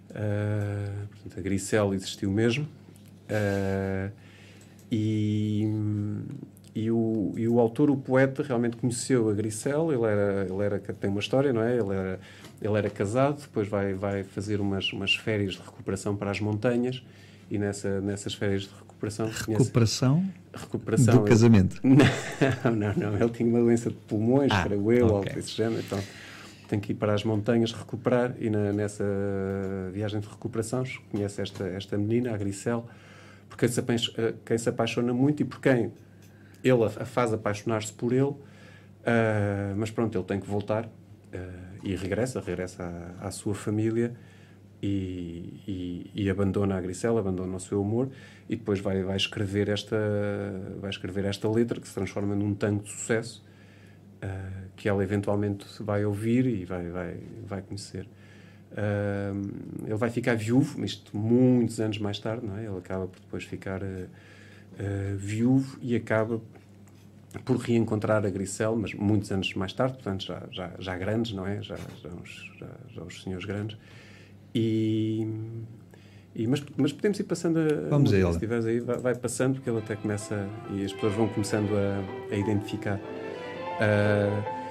portanto, 0.08 1.38
a 1.38 1.40
Gricel 1.40 1.94
existiu 1.94 2.30
mesmo. 2.30 2.66
Uh, 3.24 4.23
e, 4.90 5.68
e, 6.74 6.90
o, 6.90 7.32
e 7.36 7.48
o 7.48 7.58
autor, 7.58 7.90
o 7.90 7.96
poeta, 7.96 8.42
realmente 8.42 8.76
conheceu 8.76 9.28
a 9.28 9.32
Grisel, 9.32 9.92
ele 9.92 10.04
era, 10.04 10.46
ele 10.48 10.62
era 10.62 10.78
tem 10.78 11.10
uma 11.10 11.20
história, 11.20 11.52
não 11.52 11.62
é? 11.62 11.76
Ele 11.76 11.94
era, 11.94 12.20
ele 12.60 12.78
era 12.78 12.90
casado, 12.90 13.40
depois 13.40 13.68
vai, 13.68 13.94
vai 13.94 14.22
fazer 14.22 14.60
umas, 14.60 14.92
umas 14.92 15.14
férias 15.14 15.54
de 15.54 15.60
recuperação 15.60 16.16
para 16.16 16.30
as 16.30 16.40
montanhas 16.40 17.02
e 17.50 17.58
nessa, 17.58 18.00
nessas 18.00 18.34
férias 18.34 18.62
de 18.62 18.70
recuperação... 18.78 19.28
Recuperação? 19.28 20.14
Conhece, 20.16 20.64
recuperação 20.64 21.14
do 21.14 21.20
ele, 21.20 21.28
casamento? 21.28 21.80
Não, 21.84 22.74
não, 22.74 22.94
não. 22.94 23.16
Ele 23.16 23.30
tinha 23.30 23.48
uma 23.48 23.60
doença 23.60 23.90
de 23.90 23.96
pulmões, 23.96 24.50
ah, 24.52 24.62
creio 24.64 24.92
eu, 24.92 25.06
okay. 25.06 25.16
algo 25.16 25.34
desse 25.34 25.50
género, 25.50 25.80
então 25.80 26.00
tem 26.68 26.80
que 26.80 26.92
ir 26.92 26.94
para 26.94 27.12
as 27.14 27.24
montanhas 27.24 27.72
recuperar 27.72 28.34
e 28.38 28.48
na, 28.48 28.72
nessa 28.72 29.04
viagem 29.92 30.20
de 30.20 30.28
recuperação 30.28 30.82
conhece 31.10 31.40
esta, 31.42 31.64
esta 31.64 31.98
menina, 31.98 32.34
a 32.34 32.36
Grisel, 32.36 32.86
por 33.54 33.58
quem 33.58 33.68
se, 33.68 33.80
eh, 33.80 34.34
quem 34.44 34.58
se 34.58 34.68
apaixona 34.68 35.14
muito 35.14 35.42
e 35.42 35.44
por 35.44 35.60
quem 35.60 35.92
ele 36.62 36.84
a 36.84 37.04
faz 37.04 37.32
apaixonar-se 37.32 37.92
por 37.92 38.12
ele, 38.12 38.22
uh, 38.24 38.36
mas 39.76 39.90
pronto, 39.90 40.16
ele 40.16 40.24
tem 40.24 40.40
que 40.40 40.46
voltar 40.46 40.86
uh, 40.86 40.90
e 41.82 41.94
regressa, 41.94 42.40
regressa 42.40 42.82
à, 43.20 43.28
à 43.28 43.30
sua 43.30 43.54
família 43.54 44.14
e, 44.82 45.60
e, 45.68 46.10
e, 46.14 46.30
abandona 46.30 46.76
a 46.76 46.80
Grisela, 46.80 47.20
abandona 47.20 47.54
o 47.54 47.60
seu 47.60 47.80
amor 47.80 48.10
e 48.48 48.56
depois 48.56 48.80
vai, 48.80 49.02
vai, 49.02 49.16
escrever 49.16 49.68
esta, 49.68 49.96
vai 50.80 50.90
escrever 50.90 51.24
esta 51.26 51.48
letra 51.48 51.80
que 51.80 51.86
se 51.86 51.94
transforma 51.94 52.34
num 52.34 52.54
tango 52.54 52.82
de 52.82 52.90
sucesso 52.90 53.44
uh, 54.16 54.68
que 54.74 54.88
ela 54.88 55.04
eventualmente 55.04 55.66
vai 55.80 56.04
ouvir 56.04 56.46
e 56.46 56.64
vai, 56.64 56.88
vai, 56.90 57.20
vai 57.46 57.62
conhecer. 57.62 58.08
Uh, 58.74 59.86
ele 59.86 59.94
vai 59.94 60.10
ficar 60.10 60.34
viúvo, 60.34 60.84
isto 60.84 61.16
muitos 61.16 61.78
anos 61.78 61.98
mais 61.98 62.18
tarde, 62.18 62.44
não 62.44 62.58
é? 62.58 62.64
Ele 62.64 62.76
acaba 62.76 63.06
por 63.06 63.20
depois 63.20 63.44
ficar 63.44 63.80
uh, 63.80 63.86
uh, 63.86 65.16
viúvo 65.16 65.78
e 65.80 65.94
acaba 65.94 66.40
por 67.44 67.56
reencontrar 67.56 68.26
a 68.26 68.30
Grisel, 68.30 68.74
mas 68.76 68.92
muitos 68.92 69.30
anos 69.30 69.54
mais 69.54 69.72
tarde, 69.72 69.94
portanto 69.94 70.24
já, 70.24 70.42
já, 70.50 70.72
já 70.78 70.96
grandes, 70.96 71.32
não 71.32 71.46
é? 71.46 71.62
Já, 71.62 71.76
já, 71.76 72.08
os, 72.08 72.52
já, 72.58 72.66
já 72.94 73.02
os 73.02 73.22
senhores 73.22 73.44
grandes. 73.44 73.76
E, 74.52 75.26
e, 76.34 76.46
mas, 76.48 76.64
mas 76.76 76.92
podemos 76.92 77.18
ir 77.20 77.24
passando 77.24 77.58
a. 77.58 77.88
Vamos 77.90 78.12
a 78.12 78.16
ele. 78.16 78.26
Se 78.26 78.32
estiveres 78.32 78.66
aí, 78.66 78.80
vai, 78.80 78.98
vai, 78.98 79.14
passando, 79.14 79.54
porque 79.54 79.70
ele 79.70 79.78
até 79.78 79.94
começa. 79.94 80.48
E 80.72 80.84
as 80.84 80.92
pessoas 80.92 81.14
vão 81.14 81.28
começando 81.28 81.70
a, 81.76 82.34
a 82.34 82.36
identificar. 82.36 82.98
Uh, 83.78 84.63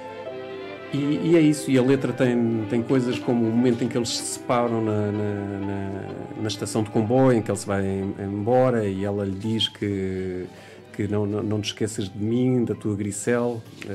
e, 0.94 1.32
e, 1.32 1.36
é 1.36 1.42
isso, 1.42 1.72
e 1.72 1.78
a 1.78 1.82
letra 1.82 2.14
tem, 2.14 2.66
tem 2.70 2.84
coisas 2.84 3.18
como 3.18 3.48
o 3.48 3.52
momento 3.52 3.84
em 3.84 3.88
que 3.88 3.98
eles 3.98 4.10
se 4.10 4.24
separam 4.24 4.80
na, 4.80 5.12
na, 5.12 5.60
na, 5.60 6.42
na 6.42 6.48
estação 6.48 6.84
de 6.84 6.92
comboio, 6.92 7.38
em 7.38 7.42
que 7.42 7.50
ele 7.50 7.58
se 7.58 7.66
vai 7.66 7.84
embora 8.20 8.86
e 8.86 9.04
ela 9.04 9.26
lhe 9.26 9.38
diz 9.38 9.68
que, 9.68 10.46
que 10.94 11.08
não, 11.08 11.26
não, 11.26 11.42
não 11.42 11.62
te 11.62 11.66
esqueças 11.66 12.08
de 12.08 12.18
mim, 12.18 12.64
da 12.64 12.76
tua 12.76 12.96
Grisel, 12.96 13.62
uh, 13.86 13.90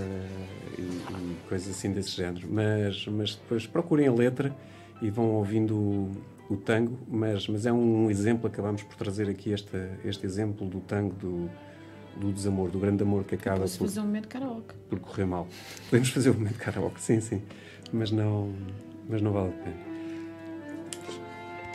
e, 0.76 0.83
e, 0.83 1.37
coisas 1.49 1.69
assim 1.69 1.93
desse 1.93 2.17
género. 2.17 2.49
Mas, 2.50 3.07
mas 3.07 3.37
depois 3.37 3.64
procurem 3.67 4.09
a 4.09 4.12
letra 4.12 4.55
e 5.00 5.09
vão 5.09 5.26
ouvindo 5.35 5.76
o, 5.76 6.11
o 6.50 6.57
tango, 6.57 6.99
mas, 7.09 7.47
mas 7.47 7.64
é 7.64 7.73
um 7.73 8.11
exemplo, 8.11 8.49
acabamos 8.49 8.83
por 8.83 8.97
trazer 8.97 9.28
aqui 9.28 9.52
este, 9.52 9.76
este 10.05 10.26
exemplo 10.26 10.67
do 10.67 10.81
tango 10.81 11.14
do 11.14 11.49
do 12.18 12.32
desamor, 12.32 12.70
do 12.70 12.78
grande 12.78 13.02
amor 13.02 13.25
que 13.25 13.34
acaba 13.34 13.60
por, 13.60 13.68
fazer 13.68 14.00
um 14.00 14.04
momento 14.04 14.28
karaoke. 14.28 14.75
por 14.88 14.98
correr 15.00 15.25
mal. 15.25 15.46
Podemos 15.88 16.10
fazer 16.10 16.30
um 16.30 16.34
momento 16.34 16.58
karaoke, 16.58 17.00
sim, 17.00 17.20
sim, 17.20 17.42
mas 17.92 18.10
não, 18.10 18.52
mas 19.08 19.22
não 19.22 19.32
vale 19.32 19.48
a 19.48 19.52
pena. 19.52 19.88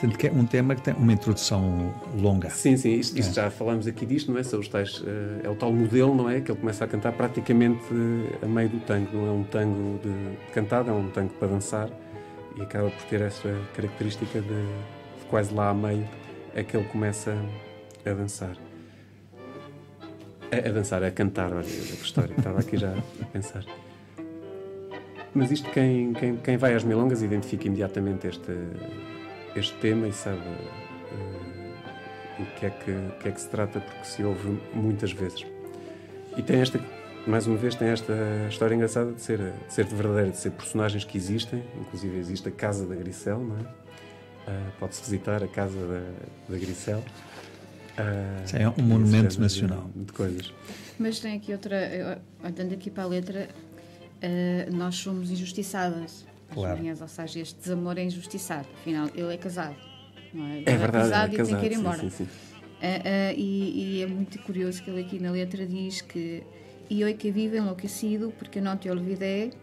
Portanto, 0.03 0.17
que 0.17 0.27
é 0.27 0.31
um 0.31 0.45
tema 0.45 0.75
que 0.75 0.81
tem 0.81 0.93
uma 0.95 1.13
introdução 1.13 1.93
longa. 2.19 2.49
Sim, 2.49 2.75
sim, 2.75 2.95
isto, 2.95 3.17
isto 3.17 3.29
é. 3.29 3.43
já 3.43 3.49
falamos 3.49 3.87
aqui 3.87 4.05
disto, 4.05 4.33
não 4.33 4.37
é? 4.37 4.43
São 4.43 4.59
os 4.59 4.67
tais, 4.67 4.99
uh, 4.99 5.05
é 5.41 5.49
o 5.49 5.55
tal 5.55 5.71
modelo, 5.71 6.13
não 6.13 6.29
é? 6.29 6.41
Que 6.41 6.51
ele 6.51 6.59
começa 6.59 6.83
a 6.83 6.87
cantar 6.87 7.13
praticamente 7.13 7.81
uh, 7.93 8.45
a 8.45 8.45
meio 8.45 8.67
do 8.67 8.81
tango, 8.81 9.15
não 9.15 9.27
é 9.27 9.31
um 9.31 9.43
tango 9.43 9.99
de, 9.99 10.09
de 10.09 10.51
cantado, 10.51 10.89
é 10.89 10.93
um 10.93 11.09
tango 11.09 11.33
para 11.35 11.47
dançar 11.47 11.89
e 12.57 12.61
acaba 12.61 12.89
por 12.89 13.03
ter 13.03 13.21
essa 13.21 13.49
característica 13.73 14.41
de, 14.41 14.47
de 14.47 15.25
quase 15.29 15.53
lá 15.53 15.69
a 15.69 15.73
meio 15.73 16.05
é 16.53 16.63
que 16.63 16.75
ele 16.75 16.85
começa 16.89 17.33
a 18.05 18.09
dançar. 18.11 18.57
A, 20.53 20.69
a 20.69 20.71
dançar, 20.71 21.03
a 21.03 21.09
cantar, 21.09 21.51
olha, 21.51 21.65
a 21.65 22.03
história, 22.03 22.35
estava 22.37 22.59
aqui 22.59 22.77
já 22.77 22.93
a 23.21 23.25
pensar. 23.25 23.65
Mas 25.33 25.49
isto, 25.49 25.67
quem, 25.71 26.13
quem, 26.13 26.37
quem 26.37 26.57
vai 26.57 26.75
às 26.75 26.83
milongas 26.83 27.23
identifica 27.23 27.65
imediatamente 27.65 28.27
este, 28.27 28.51
este 29.55 29.75
tema 29.79 30.07
e 30.07 30.13
sabe 30.13 30.37
uh, 30.37 32.41
o, 32.41 32.45
que 32.59 32.67
é 32.67 32.69
que, 32.69 32.95
que 33.19 33.29
é 33.29 33.31
que 33.31 33.41
se 33.41 33.49
trata, 33.49 33.79
porque 33.79 34.05
se 34.05 34.23
ouve 34.23 34.59
muitas 34.73 35.11
vezes. 35.11 35.43
E 36.37 36.43
tem 36.43 36.61
esta, 36.61 36.79
mais 37.25 37.47
uma 37.47 37.57
vez, 37.57 37.73
tem 37.73 37.87
esta 37.87 38.13
história 38.47 38.75
engraçada 38.75 39.11
de 39.11 39.21
ser, 39.21 39.39
de 39.39 39.73
ser 39.73 39.85
de 39.85 39.95
verdadeira, 39.95 40.29
de 40.29 40.37
ser 40.37 40.51
personagens 40.51 41.03
que 41.03 41.17
existem, 41.17 41.63
inclusive 41.81 42.15
existe 42.17 42.47
a 42.47 42.51
Casa 42.51 42.85
da 42.85 42.93
Gricel, 42.93 43.39
não 43.39 43.57
é? 43.57 43.61
Uh, 43.61 44.71
Pode-se 44.79 45.01
visitar 45.01 45.41
a 45.41 45.47
Casa 45.47 45.79
da, 45.79 46.53
da 46.53 46.59
Gricel. 46.59 47.03
Uh, 47.97 48.57
é 48.57 48.69
um 48.69 48.83
monumento 48.83 49.39
nacional. 49.39 49.89
De, 49.95 50.05
de, 50.05 50.13
coisas. 50.13 50.53
Mas 50.97 51.19
tem 51.19 51.35
aqui 51.35 51.51
outra, 51.51 52.21
olhando 52.43 52.73
aqui 52.73 52.89
para 52.89 53.03
a 53.03 53.07
letra, 53.07 53.49
uh, 53.49 54.75
nós 54.75 54.95
somos 54.95 55.29
injustiçadas. 55.29 56.25
Claro. 56.51 56.79
Minhas, 56.79 57.01
ou 57.01 57.07
seja, 57.07 57.39
este 57.39 57.59
desamor 57.59 57.97
é 57.97 58.03
injustiçado. 58.03 58.67
Afinal, 58.81 59.09
ele 59.15 59.33
é 59.33 59.37
casado. 59.37 59.75
Não 60.33 60.45
é? 60.45 60.57
Ele 60.57 60.69
é, 60.69 60.77
verdade, 60.77 60.97
é 60.97 61.09
casado 61.09 61.31
é 61.31 61.33
e 61.33 61.37
casado, 61.37 61.59
tem 61.59 61.69
que 61.69 61.75
ir 61.75 61.79
embora. 61.79 61.99
Sim, 61.99 62.09
sim, 62.09 62.25
sim. 62.25 62.53
Uh, 62.83 63.33
e, 63.37 63.99
e, 63.99 64.01
é 64.03 64.07
muito 64.07 64.37
curioso 64.39 64.83
que 64.83 64.89
ele 64.89 65.01
aqui 65.01 65.17
na 65.17 65.31
letra 65.31 65.65
diz 65.65 66.01
que 66.01 66.43
e 66.89 66.99
eu 66.99 67.15
que 67.15 67.31
vivo 67.31 67.55
enlouquecido 67.55 68.33
porque 68.37 68.59
não 68.59 68.75
te 68.75 68.89
olvidei 68.89 69.53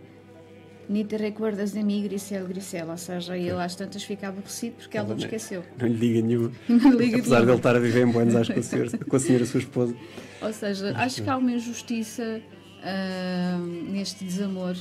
Ni 0.91 1.05
te 1.05 1.17
recuerdas 1.17 1.73
de 1.73 1.85
mim, 1.85 2.03
Grisel, 2.03 2.49
Grisel. 2.49 2.91
Ou 2.91 2.97
seja, 2.99 3.37
ele 3.37 3.53
às 3.53 3.77
tantas 3.77 4.03
fica 4.03 4.27
aborrecido 4.27 4.75
porque 4.77 4.99
ela 4.99 5.07
não 5.07 5.17
esqueceu. 5.17 5.63
Não 5.79 5.87
lhe 5.87 5.95
diga 5.95 6.21
nenhuma. 6.21 6.51
Não 6.69 6.91
liga 6.91 7.19
Apesar 7.19 7.43
de 7.43 7.47
ele 7.47 7.57
estar 7.57 7.77
a 7.77 7.79
viver 7.79 8.09
em 8.09 8.11
Buenos 8.11 8.35
Aires 8.35 8.53
com 8.53 8.59
a 8.59 8.63
senhora, 8.65 8.99
com 9.09 9.17
a 9.17 9.21
senhora 9.21 9.47
sua 9.47 9.61
esposa. 9.61 9.95
Ou 10.43 10.53
seja, 10.53 10.93
acho 10.97 11.23
que 11.23 11.31
há 11.31 11.37
uma 11.37 11.53
injustiça 11.53 12.43
uh, 12.83 13.67
neste 13.93 14.25
desamor, 14.25 14.75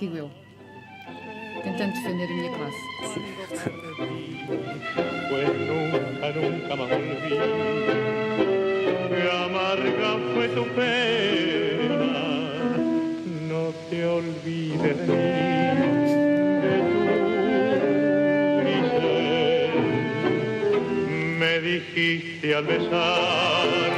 digo 0.00 0.16
eu, 0.16 0.28
tentando 1.62 1.92
defender 1.92 2.24
a 2.24 2.34
minha 2.34 2.50
classe. 2.56 2.78
Que 9.08 9.28
amarga 9.30 10.18
fue 10.34 10.48
tu 10.48 10.64
pena. 10.74 11.77
No 13.88 13.96
te 13.96 14.04
olvides 14.06 14.98
de 14.98 15.14
mí, 15.14 15.22
de 16.62 16.74
tu 18.98 19.08
Me 21.38 21.60
dijiste 21.60 22.54
al 22.54 22.66
besar 22.66 23.88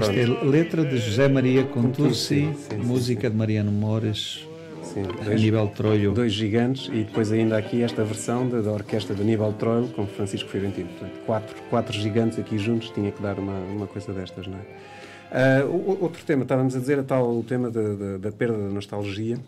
Isto 0.00 0.10
é 0.12 0.26
letra 0.44 0.84
de 0.84 1.00
José 1.00 1.28
Maria 1.28 1.64
Contursi, 1.64 2.48
música 2.78 3.28
de 3.28 3.36
Mariano 3.36 3.72
Mores, 3.72 4.46
Sim, 4.92 5.02
dois, 5.02 5.28
Aníbal 5.28 5.68
Troilo. 5.68 6.14
Dois 6.14 6.32
gigantes 6.32 6.88
e 6.88 7.04
depois 7.04 7.32
ainda 7.32 7.56
aqui 7.56 7.82
esta 7.82 8.04
versão 8.04 8.48
da, 8.48 8.60
da 8.60 8.72
orquestra 8.72 9.14
de 9.14 9.22
Aníbal 9.22 9.52
Troilo 9.54 9.88
com 9.88 10.06
Francisco 10.06 10.48
Fiorentino. 10.48 10.88
Portanto, 10.88 11.20
quatro, 11.24 11.56
quatro 11.70 11.92
gigantes 11.92 12.38
aqui 12.38 12.58
juntos 12.58 12.90
tinha 12.90 13.10
que 13.10 13.22
dar 13.22 13.38
uma, 13.38 13.58
uma 13.58 13.86
coisa 13.86 14.12
destas, 14.12 14.46
não 14.46 14.58
é? 14.58 15.62
Uh, 15.64 15.98
outro 16.02 16.22
tema, 16.26 16.42
estávamos 16.42 16.76
a 16.76 16.78
dizer, 16.78 16.98
a 16.98 17.02
tal, 17.02 17.38
o 17.38 17.42
tema 17.42 17.70
da, 17.70 17.94
da, 17.94 18.16
da 18.18 18.32
perda 18.32 18.58
da 18.58 18.68
nostalgia. 18.68 19.38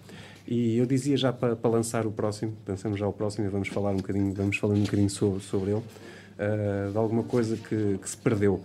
E 0.46 0.76
eu 0.78 0.86
dizia 0.86 1.16
já 1.16 1.32
para, 1.32 1.56
para 1.56 1.70
lançar 1.70 2.06
o 2.06 2.10
próximo, 2.10 2.52
pensamos 2.64 2.98
já 2.98 3.06
o 3.06 3.12
próximo 3.12 3.46
e 3.46 3.50
vamos 3.50 3.68
falar 3.68 3.90
um 3.90 3.96
bocadinho, 3.96 4.32
vamos 4.34 4.56
falando 4.56 4.78
um 4.78 4.84
bocadinho 4.84 5.08
sobre, 5.08 5.40
sobre 5.40 5.70
ele, 5.70 5.80
uh, 5.80 6.90
de 6.90 6.98
alguma 6.98 7.22
coisa 7.22 7.56
que, 7.56 7.98
que 8.00 8.08
se 8.08 8.16
perdeu. 8.16 8.62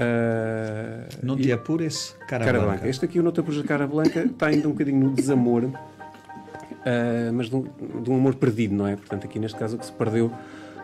Uh, 0.00 1.08
não 1.22 1.36
te 1.36 1.52
apures, 1.52 2.16
cara, 2.28 2.44
cara 2.44 2.60
branca. 2.60 2.88
Este 2.88 3.04
aqui, 3.04 3.20
o 3.20 3.32
te 3.32 3.40
apures, 3.40 3.62
cara 3.62 3.86
branca, 3.86 4.20
está 4.24 4.46
ainda 4.46 4.68
um 4.68 4.72
bocadinho 4.72 4.98
no 4.98 5.14
desamor, 5.14 5.68
uh, 6.80 7.32
mas 7.32 7.48
de 7.48 7.56
um, 7.56 7.62
de 8.02 8.10
um, 8.10 8.16
amor 8.16 8.34
perdido, 8.34 8.74
não 8.74 8.86
é? 8.86 8.96
Portanto, 8.96 9.24
aqui 9.24 9.38
neste 9.38 9.58
caso 9.58 9.76
o 9.76 9.78
que 9.78 9.86
se 9.86 9.92
perdeu 9.92 10.30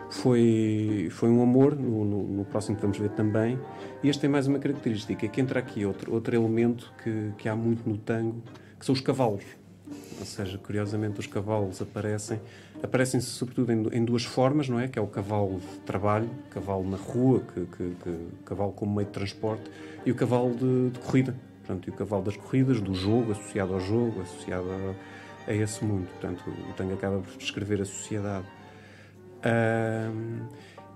foi, 0.09 1.09
foi 1.11 1.29
um 1.29 1.41
amor, 1.41 1.75
no, 1.75 2.05
no, 2.05 2.23
no 2.23 2.45
próximo 2.45 2.75
que 2.75 2.81
vamos 2.81 2.97
ver 2.97 3.09
também. 3.09 3.59
E 4.03 4.09
este 4.09 4.21
tem 4.21 4.29
mais 4.29 4.47
uma 4.47 4.59
característica, 4.59 5.27
que 5.27 5.41
entra 5.41 5.59
aqui 5.59 5.85
outro, 5.85 6.13
outro 6.13 6.35
elemento 6.35 6.93
que, 7.03 7.31
que 7.37 7.49
há 7.49 7.55
muito 7.55 7.87
no 7.87 7.97
tango, 7.97 8.41
que 8.79 8.85
são 8.85 8.93
os 8.93 9.01
cavalos. 9.01 9.43
Ou 10.19 10.25
seja, 10.25 10.57
curiosamente 10.57 11.19
os 11.19 11.27
cavalos 11.27 11.81
aparecem, 11.81 12.41
aparecem 12.81 13.21
sobretudo 13.21 13.71
em, 13.71 13.99
em, 13.99 14.03
duas 14.03 14.23
formas, 14.23 14.67
não 14.67 14.79
é? 14.79 14.87
Que 14.87 14.97
é 14.97 15.01
o 15.01 15.07
cavalo 15.07 15.59
de 15.59 15.79
trabalho, 15.85 16.29
cavalo 16.49 16.89
na 16.89 16.97
rua, 16.97 17.41
que, 17.53 17.65
que, 17.65 17.95
que 18.03 18.17
cavalo 18.43 18.71
como 18.71 18.95
meio 18.95 19.05
de 19.05 19.13
transporte, 19.13 19.69
e 20.05 20.11
o 20.11 20.15
cavalo 20.15 20.55
de, 20.55 20.89
de, 20.89 20.99
corrida. 20.99 21.35
Portanto, 21.59 21.87
e 21.87 21.89
o 21.91 21.93
cavalo 21.93 22.23
das 22.23 22.35
corridas, 22.35 22.81
do 22.81 22.93
jogo, 22.95 23.31
associado 23.31 23.73
ao 23.73 23.79
jogo, 23.79 24.21
associado 24.21 24.67
a, 24.71 24.95
a 25.47 25.53
esse 25.53 25.83
mundo. 25.83 26.07
Portanto, 26.07 26.43
o 26.47 26.73
tango 26.73 26.93
acaba 26.93 27.19
por 27.19 27.37
descrever 27.37 27.81
a 27.81 27.85
sociedade. 27.85 28.45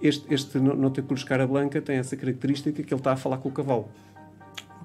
este, 0.02 0.34
este 0.34 0.60
Noteculus 0.60 1.24
Cara 1.24 1.48
Blanca 1.48 1.82
tem 1.82 1.98
essa 1.98 2.16
característica 2.18 2.84
que 2.84 2.94
ele 2.94 3.00
está 3.00 3.14
a 3.14 3.18
falar 3.18 3.38
com 3.38 3.50
o 3.50 3.52
cavalo. 3.52 3.90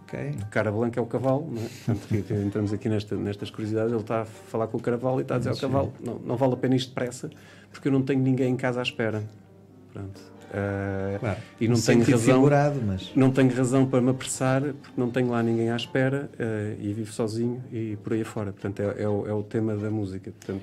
Okay. 0.04 0.37
Cara 0.52 0.70
Blanca 0.70 1.00
é 1.00 1.02
o 1.02 1.06
cavalo, 1.06 1.50
não 1.50 1.61
é? 1.61 1.68
Portanto, 1.99 2.32
entramos 2.35 2.73
aqui 2.73 2.88
nesta, 2.88 3.16
nestas 3.16 3.50
curiosidades. 3.50 3.90
Ele 3.90 4.00
está 4.00 4.23
a 4.23 4.25
falar 4.25 4.68
com 4.68 4.76
o 4.76 4.80
cavalo 4.80 5.18
e 5.18 5.23
está 5.23 5.35
a 5.35 5.38
dizer 5.38 5.50
ao 5.50 5.56
cavalo: 5.56 5.92
não, 6.00 6.18
não 6.20 6.37
vale 6.37 6.54
a 6.54 6.56
pena 6.56 6.76
isto 6.76 6.90
depressa, 6.90 7.28
porque 7.72 7.88
eu 7.88 7.92
não 7.92 8.02
tenho 8.02 8.20
ninguém 8.20 8.52
em 8.52 8.57
casa 8.57 8.79
à 8.79 8.83
espera. 8.85 9.24
Pronto. 9.92 10.36
Uh, 10.46 11.18
claro, 11.18 11.40
e 11.61 11.66
não 11.66 11.80
tenho 11.80 12.04
razão 12.04 12.35
figurado, 12.35 12.80
mas... 12.87 13.11
não 13.16 13.32
tenho 13.32 13.52
razão 13.52 13.85
para 13.85 14.00
me 14.00 14.11
apressar 14.11 14.62
porque 14.62 14.94
não 14.96 15.11
tenho 15.11 15.30
lá 15.30 15.42
ninguém 15.42 15.70
à 15.70 15.76
espera 15.76 16.30
uh, 16.35 16.80
e 16.80 16.92
vivo 16.92 17.12
sozinho 17.12 17.64
e 17.72 17.96
por 17.96 18.12
aí 18.12 18.22
fora 18.22 18.52
portanto 18.52 18.80
é, 18.80 19.02
é, 19.02 19.09
o, 19.09 19.26
é 19.26 19.32
o 19.32 19.42
tema 19.42 19.74
da 19.74 19.90
música 19.90 20.30
portanto 20.30 20.62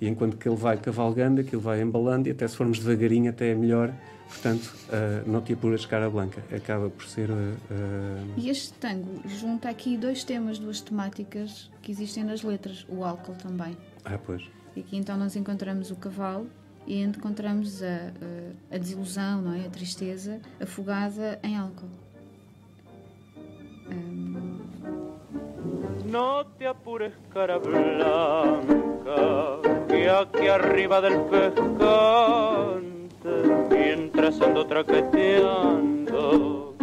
e 0.00 0.08
enquanto 0.08 0.38
que 0.38 0.48
ele 0.48 0.56
vai 0.56 0.78
cavalgando 0.78 1.42
aquilo 1.42 1.60
vai 1.60 1.82
embalando 1.82 2.26
e 2.26 2.32
até 2.32 2.48
se 2.48 2.56
formos 2.56 2.78
devagarinho 2.78 3.28
até 3.28 3.50
é 3.50 3.54
melhor 3.54 3.92
Portanto, 4.28 4.76
uh, 4.88 5.28
não 5.28 5.40
te 5.40 5.54
apuras 5.54 5.86
cara 5.86 6.10
blanca, 6.10 6.42
acaba 6.54 6.90
por 6.90 7.06
ser. 7.06 7.30
Uh, 7.30 7.34
e 8.36 8.50
este 8.50 8.74
tango 8.74 9.22
junta 9.26 9.70
aqui 9.70 9.96
dois 9.96 10.22
temas, 10.22 10.58
duas 10.58 10.82
temáticas 10.82 11.70
que 11.80 11.90
existem 11.90 12.24
nas 12.24 12.42
letras, 12.42 12.84
o 12.90 13.02
álcool 13.02 13.34
também. 13.34 13.76
Ah, 14.04 14.18
pois. 14.18 14.42
E 14.76 14.80
aqui 14.80 14.96
então 14.96 15.16
nós 15.16 15.34
encontramos 15.34 15.90
o 15.90 15.96
cavalo 15.96 16.46
e 16.88 17.02
encontramos 17.02 17.82
a, 17.82 18.12
a, 18.74 18.78
desilusão, 18.78 19.42
não 19.42 19.52
é? 19.52 19.66
a 19.66 19.70
tristeza 19.70 20.40
afogada 20.58 21.38
em 21.42 21.54
álcool. 21.56 21.90
Um... 23.90 24.58
No 26.10 26.44
te 26.56 26.64
apures, 26.64 27.12
cara 27.30 27.58
blanca, 27.58 28.06
que 29.86 30.08
aqui 30.08 30.48
arriba 30.48 31.02
del 31.02 31.20
pescado 31.24 32.78
mientras 33.70 34.40
ando 34.40 34.66
traqueteando, 34.66 36.74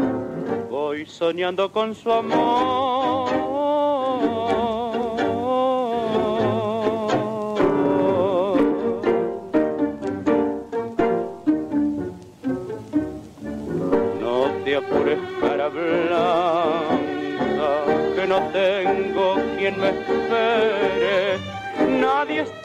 voy 0.70 1.06
soñando 1.06 1.72
con 1.72 1.96
su 1.96 2.12
amor. 2.12 3.46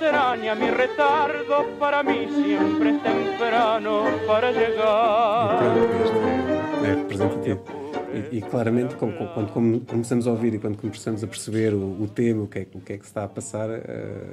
Extraña 0.00 0.54
mi 0.54 0.70
retardo, 0.70 1.78
para 1.78 2.02
mí 2.02 2.26
siempre 2.42 2.90
es 2.90 3.02
temprano 3.02 4.04
para 4.26 4.50
llegar. 4.50 5.60
É 6.82 6.94
representativo. 6.94 7.62
E, 8.12 8.38
e 8.38 8.42
claramente, 8.42 8.94
com, 8.96 9.12
com, 9.12 9.46
quando 9.46 9.84
começamos 9.86 10.26
a 10.26 10.30
ouvir 10.30 10.54
e 10.54 10.58
quando 10.58 10.78
começamos 10.78 11.22
a 11.22 11.26
perceber 11.26 11.74
o, 11.74 12.02
o 12.02 12.08
tema, 12.08 12.42
o 12.42 12.48
que, 12.48 12.60
é, 12.60 12.66
o 12.74 12.80
que 12.80 12.94
é 12.94 12.98
que 12.98 13.04
se 13.04 13.10
está 13.10 13.24
a 13.24 13.28
passar, 13.28 13.68
uh, 13.68 13.82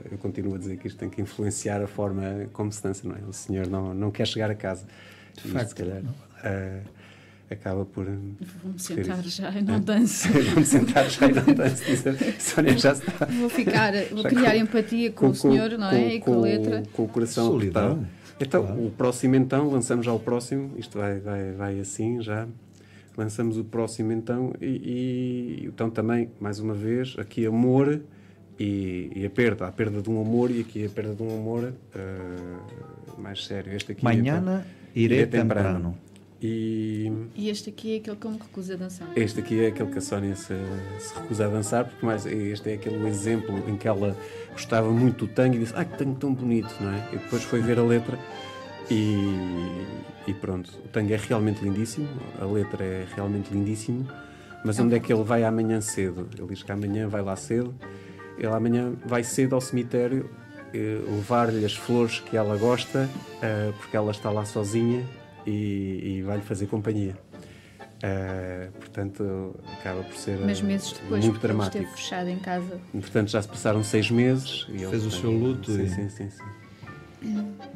eu 0.10 0.18
continuo 0.18 0.56
a 0.56 0.58
dizer 0.58 0.78
que 0.78 0.88
isto 0.88 0.98
tem 0.98 1.10
que 1.10 1.22
influenciar 1.22 1.82
a 1.84 1.88
forma 1.88 2.48
como 2.54 2.72
se 2.72 2.82
dança, 2.82 3.08
não 3.08 3.16
é? 3.16 3.20
O 3.28 3.34
senhor 3.34 3.68
não, 3.68 3.94
não 3.94 4.10
quer 4.10 4.26
chegar 4.26 4.50
a 4.50 4.56
casa. 4.56 4.86
De 5.36 5.50
facto, 5.50 5.70
se 5.70 5.76
calhar, 5.76 6.02
uh, 6.02 6.97
acaba 7.50 7.86
por. 7.86 8.06
Vou-me 8.64 8.80
sentar 8.80 9.24
já 9.24 9.52
e 9.52 9.62
não 9.62 9.80
danço. 9.80 10.30
Vou-me 10.30 10.66
sentar 10.66 11.10
já 11.10 11.28
e 11.28 11.34
não 11.34 11.54
danço. 11.54 11.84
Sónia 12.40 12.78
já 12.78 12.94
está. 12.94 13.26
Vou 13.26 13.50
ficar, 13.50 13.94
vou 14.12 14.24
criar 14.24 14.52
com, 14.52 14.58
empatia 14.58 15.12
com, 15.12 15.26
com, 15.28 15.32
o 15.32 15.36
senhor, 15.36 15.78
não 15.78 15.90
é? 15.90 15.92
Com, 15.92 16.10
e 16.10 16.20
com, 16.20 16.34
a 16.34 16.38
letra. 16.38 16.84
Com 16.94 17.04
o 17.04 17.08
coração 17.08 17.48
Solidão. 17.48 18.06
Então, 18.40 18.66
claro. 18.66 18.86
o 18.86 18.92
próximo 18.92 19.36
então, 19.36 19.70
lançamos 19.70 20.06
já 20.06 20.14
o 20.14 20.20
próximo, 20.20 20.74
isto 20.78 20.98
vai, 20.98 21.20
vai, 21.20 21.52
vai 21.54 21.80
assim 21.80 22.22
já. 22.22 22.48
Lançamos 23.18 23.58
o 23.58 23.64
próximo 23.64 24.12
então, 24.12 24.54
e, 24.62 24.66
e 25.64 25.66
então 25.66 25.90
também, 25.90 26.30
mais 26.40 26.60
uma 26.60 26.76
vez, 26.76 27.16
aqui 27.18 27.48
amor 27.48 28.00
e, 28.60 29.12
e, 29.16 29.26
a 29.26 29.30
perda, 29.30 29.68
a 29.68 29.72
perda 29.72 30.04
de 30.04 30.10
um 30.10 30.22
amor, 30.22 30.52
e 30.52 30.62
aqui 30.62 30.86
a 30.86 30.90
perda 30.90 31.16
de 31.16 31.24
um 31.24 31.36
amor 31.36 31.74
uh, 31.96 33.22
mais 33.22 33.44
sério. 33.44 33.74
Este 33.74 33.94
aqui 33.94 34.04
Manhã 34.04 34.40
então, 34.40 34.64
iré 34.96 35.26
temprano. 35.26 35.68
temprano. 35.68 35.98
E, 36.42 37.12
e 37.36 37.50
este 37.50 37.70
aqui 37.72 37.96
é 37.96 37.98
aquele 37.98 38.16
que 38.16 38.28
eu 38.28 38.32
me 38.32 38.38
recuso 38.38 38.74
a 38.74 38.76
dançar. 38.76 39.08
Este 39.16 39.40
aqui 39.40 39.60
é 39.64 39.68
aquele 39.68 39.90
que 39.90 39.98
a 39.98 40.02
Sónia 40.02 40.36
se, 40.36 40.54
se 41.00 41.16
recusa 41.16 41.46
a 41.46 41.50
dançar, 41.50 41.86
porque 41.86 42.06
mais 42.06 42.26
este 42.28 42.70
é 42.70 42.74
aquele 42.76 43.08
exemplo 43.08 43.58
em 43.68 43.76
que 43.76 43.88
ela 43.88 44.16
gostava 44.52 44.90
muito 44.92 45.26
do 45.26 45.34
tango 45.34 45.56
e 45.56 45.60
disse: 45.60 45.74
Ai, 45.76 45.86
que 45.86 45.98
tango 45.98 46.16
tão 46.20 46.34
bonito, 46.34 46.74
não 46.80 46.94
é? 46.94 47.10
E 47.14 47.18
depois 47.18 47.44
foi 47.44 47.60
ver 47.60 47.80
a 47.80 47.84
letra 47.84 48.20
e, 48.92 49.34
e 50.28 50.34
pronto. 50.34 50.72
O 50.86 50.88
tango 50.90 51.12
é 51.12 51.18
realmente 51.18 51.64
lindíssimo, 51.64 52.08
a 52.40 52.46
letra 52.46 52.84
é 52.84 53.08
realmente 53.16 53.52
lindíssimo, 53.52 54.08
mas 54.64 54.80
onde 54.80 54.96
é 54.96 55.00
que 55.00 55.12
ele 55.12 55.24
vai 55.24 55.44
amanhã 55.44 55.82
cedo? 55.82 56.30
Ele 56.38 56.48
diz 56.50 56.62
que 56.62 56.72
amanhã 56.72 57.08
vai 57.08 57.24
lá 57.24 57.36
cedo, 57.36 57.74
ele 58.38 58.54
amanhã 58.54 58.94
vai 59.04 59.24
cedo 59.24 59.56
ao 59.56 59.62
cemitério 59.62 60.30
eh, 60.72 61.00
levar-lhe 61.10 61.66
as 61.66 61.76
flores 61.76 62.20
que 62.20 62.38
ela 62.38 62.56
gosta, 62.58 63.10
eh, 63.42 63.72
porque 63.80 63.98
ela 63.98 64.12
está 64.12 64.30
lá 64.30 64.46
sozinha 64.46 65.04
e, 65.48 66.18
e 66.18 66.22
vai-lhe 66.22 66.44
fazer 66.44 66.68
companhia. 66.68 67.16
Uh, 67.98 68.72
portanto, 68.74 69.56
acaba 69.80 70.04
por 70.04 70.14
ser 70.14 70.38
Mas 70.40 70.62
meses 70.62 70.92
depois, 70.92 71.26
muito 71.26 71.40
dramático. 71.40 71.78
esteve 71.78 71.98
fechado 71.98 72.30
em 72.30 72.38
casa. 72.38 72.80
Portanto, 72.92 73.32
já 73.32 73.42
se 73.42 73.48
passaram 73.48 73.84
seis 73.84 74.12
meses. 74.12 74.68
E 74.70 74.80
Fez 74.80 74.94
ele, 74.94 75.08
o 75.08 75.12
seu 75.12 75.32
luto. 75.32 75.72
Sim, 75.72 75.84
e... 75.84 75.90
sim, 75.90 76.10
sim, 76.10 76.30
sim. 76.30 76.44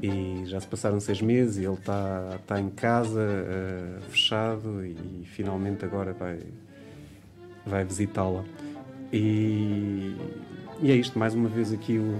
E 0.01 0.43
já 0.45 0.59
se 0.59 0.67
passaram 0.67 0.99
seis 0.99 1.19
meses 1.19 1.57
e 1.57 1.65
ele 1.65 1.73
está 1.73 2.37
tá 2.45 2.59
em 2.59 2.69
casa, 2.69 3.19
uh, 3.19 4.01
fechado, 4.09 4.85
e, 4.85 4.91
e, 4.91 5.25
finalmente 5.25 5.83
agora 5.83 6.13
vai, 6.13 6.39
vai 7.65 7.83
visitá-la. 7.83 8.43
E, 9.11 10.15
e 10.79 10.91
é 10.91 10.95
isto, 10.95 11.17
mais 11.17 11.33
uma 11.33 11.49
vez 11.49 11.73
aqui 11.73 11.97
o, 11.97 12.15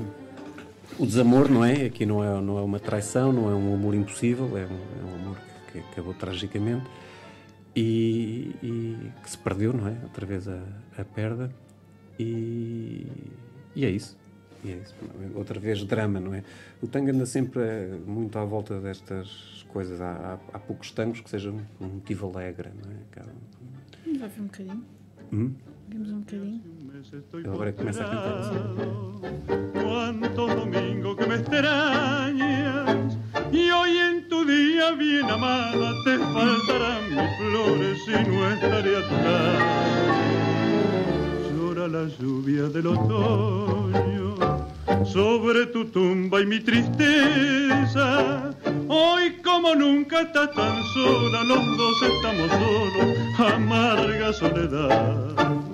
o 1.00 1.06
desamor, 1.06 1.50
não 1.50 1.64
é? 1.64 1.86
Aqui 1.86 2.06
não 2.06 2.24
é, 2.24 2.42
não 2.42 2.58
é 2.58 2.62
uma 2.62 2.80
traição, 2.80 3.32
não 3.32 3.50
é 3.50 3.56
um 3.56 3.74
amor 3.74 3.96
impossível, 3.96 4.58
é 4.58 4.66
um, 4.66 4.80
é 5.00 5.12
um 5.12 5.16
amor 5.16 5.38
que, 5.68 5.74
que, 5.74 5.80
acabou 5.92 6.14
tragicamente 6.14 6.86
e, 7.76 8.56
e, 8.62 9.12
que 9.24 9.30
se 9.30 9.38
perdeu, 9.38 9.74
não 9.74 9.88
é? 9.88 9.98
Outra 10.04 10.26
vez 10.26 10.48
a, 10.48 10.62
a 10.98 11.06
perda. 11.06 11.54
E, 12.20 13.08
e 13.76 13.86
é 13.86 13.90
isso. 13.90 14.18
E 14.64 14.72
é 14.72 14.76
isso. 14.76 14.96
Outra 15.34 15.60
vez 15.60 15.84
drama, 15.84 16.20
não 16.20 16.34
é? 16.34 16.44
O 16.82 16.88
tango 16.88 17.10
anda 17.10 17.26
sempre 17.26 17.62
eh, 17.62 18.00
muito 18.06 18.38
à 18.38 18.46
volta 18.46 18.80
destas 18.80 19.66
coisas. 19.70 20.00
Há, 20.02 20.12
há, 20.12 20.34
há 20.54 20.60
poucos 20.60 20.92
tangos 20.92 21.22
que 21.22 21.30
sejam 21.30 21.60
um 21.80 21.88
motivo 21.88 22.28
alegre, 22.28 22.70
não 22.70 22.92
é? 22.92 22.96
Vamos 24.06 24.34
ver 24.34 24.42
um 24.42 24.46
bocadinho. 24.46 24.86
Hum? 25.34 25.54
Cuántos 29.74 30.56
domingos 30.56 31.18
que 31.18 31.26
me 31.26 31.36
extrañas 31.36 33.18
y 33.52 33.70
hoy 33.70 33.98
en 33.98 34.30
tu 34.30 34.46
día 34.46 34.92
bien 34.92 35.30
amada 35.30 35.92
te 36.06 36.18
faltarán 36.18 37.10
mis 37.10 37.38
flores 37.38 38.00
y 38.08 38.12
no 38.30 38.52
estaré 38.52 38.98
a 38.98 39.08
tu 39.10 39.16
lado. 39.16 39.60
Llora 41.54 41.88
la 41.88 42.08
lluvia 42.08 42.70
del 42.70 42.88
otoño 42.88 44.36
sobre 45.06 45.66
tu 45.68 45.86
tumba 45.86 46.40
y 46.42 46.46
mi 46.46 46.60
tristeza. 46.62 48.52
Hoy 48.88 49.38
como 49.44 49.76
nunca 49.76 50.22
estás 50.22 50.52
tan 50.52 50.84
sola, 50.94 51.44
los 51.44 51.78
dos 51.78 52.02
estamos 52.04 52.50
solos, 52.50 53.18
amarga 53.54 54.32
soledad. 54.34 55.71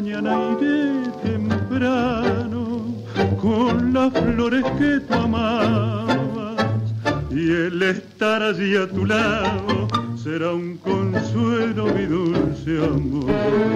Mañana 0.00 0.56
iré 0.58 1.10
temprano 1.22 2.86
con 3.38 3.92
las 3.92 4.10
flores 4.14 4.64
que 4.78 4.98
tú 5.00 5.12
amabas 5.12 6.56
y 7.30 7.50
el 7.50 7.82
estar 7.82 8.42
allí 8.42 8.76
a 8.76 8.88
tu 8.88 9.04
lado 9.04 9.88
será 10.16 10.52
un 10.52 10.78
consuelo, 10.78 11.84
mi 11.92 12.06
dulce 12.06 12.78
amor 12.82 13.70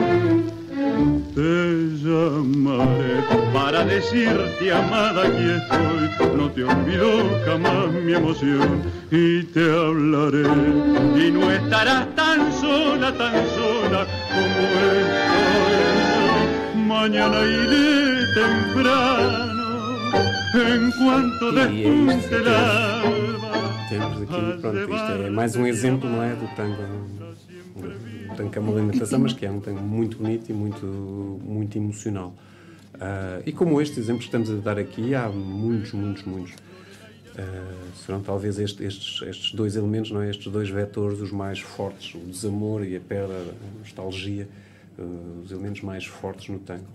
te 1.34 1.88
llamaré 2.02 3.24
para 3.52 3.84
decirte, 3.84 4.72
amada, 4.72 5.22
aquí 5.22 5.44
estoy. 5.50 6.36
No 6.36 6.50
te 6.50 6.62
olvido 6.62 7.28
jamás 7.44 7.92
mi 7.92 8.12
emoción 8.12 8.82
y 9.10 9.42
te 9.42 9.60
hablaré. 9.60 10.42
Y 11.16 11.32
no 11.32 11.50
estarás 11.50 12.14
tan 12.14 12.52
sola, 12.52 13.12
tan 13.12 13.34
sola 13.56 14.06
como 14.30 14.64
estoy. 14.92 16.13
Mañana 16.94 17.40
iré 17.44 18.24
temprano, 18.34 19.90
en 20.54 20.92
cuanto 20.92 21.50
despunte 21.50 22.36
el 22.36 22.48
alba. 22.48 23.86
Temos 23.88 24.22
aqui, 24.22 24.60
pronto, 24.60 24.78
isto 24.78 25.12
é 25.26 25.30
mais 25.30 25.56
um 25.56 25.66
exemplo, 25.66 26.08
não 26.08 26.22
é, 26.22 26.36
do 26.36 26.46
tango 26.54 27.04
tango 28.36 28.50
que 28.50 28.58
é 28.58 28.60
uma 28.60 28.72
alimentação, 28.72 29.18
mas 29.18 29.32
que 29.32 29.44
é 29.44 29.50
um 29.50 29.58
tango 29.58 29.80
muito 29.80 30.18
bonito 30.18 30.48
e 30.48 30.52
muito, 30.52 30.86
muito 30.86 31.76
emocional. 31.76 32.32
Uh, 32.94 33.42
e 33.44 33.50
como 33.50 33.80
este 33.80 33.98
exemplo 33.98 34.20
que 34.20 34.26
estamos 34.26 34.48
a 34.48 34.54
dar 34.54 34.78
aqui, 34.78 35.16
há 35.16 35.28
muitos, 35.28 35.92
muitos, 35.92 36.22
muitos. 36.22 36.52
Uh, 36.52 37.96
serão 38.06 38.20
talvez 38.20 38.56
este, 38.60 38.84
estes, 38.84 39.20
estes 39.22 39.52
dois 39.52 39.74
elementos, 39.74 40.12
não 40.12 40.22
é? 40.22 40.30
estes 40.30 40.46
dois 40.46 40.70
vetores, 40.70 41.20
os 41.20 41.32
mais 41.32 41.58
fortes, 41.58 42.14
o 42.14 42.30
desamor 42.30 42.84
e 42.86 42.96
a 42.96 43.00
perda, 43.00 43.34
a 43.34 43.78
nostalgia, 43.80 44.46
os 45.42 45.50
elementos 45.50 45.82
mais 45.82 46.04
fortes 46.04 46.48
no 46.48 46.58
tango. 46.58 46.86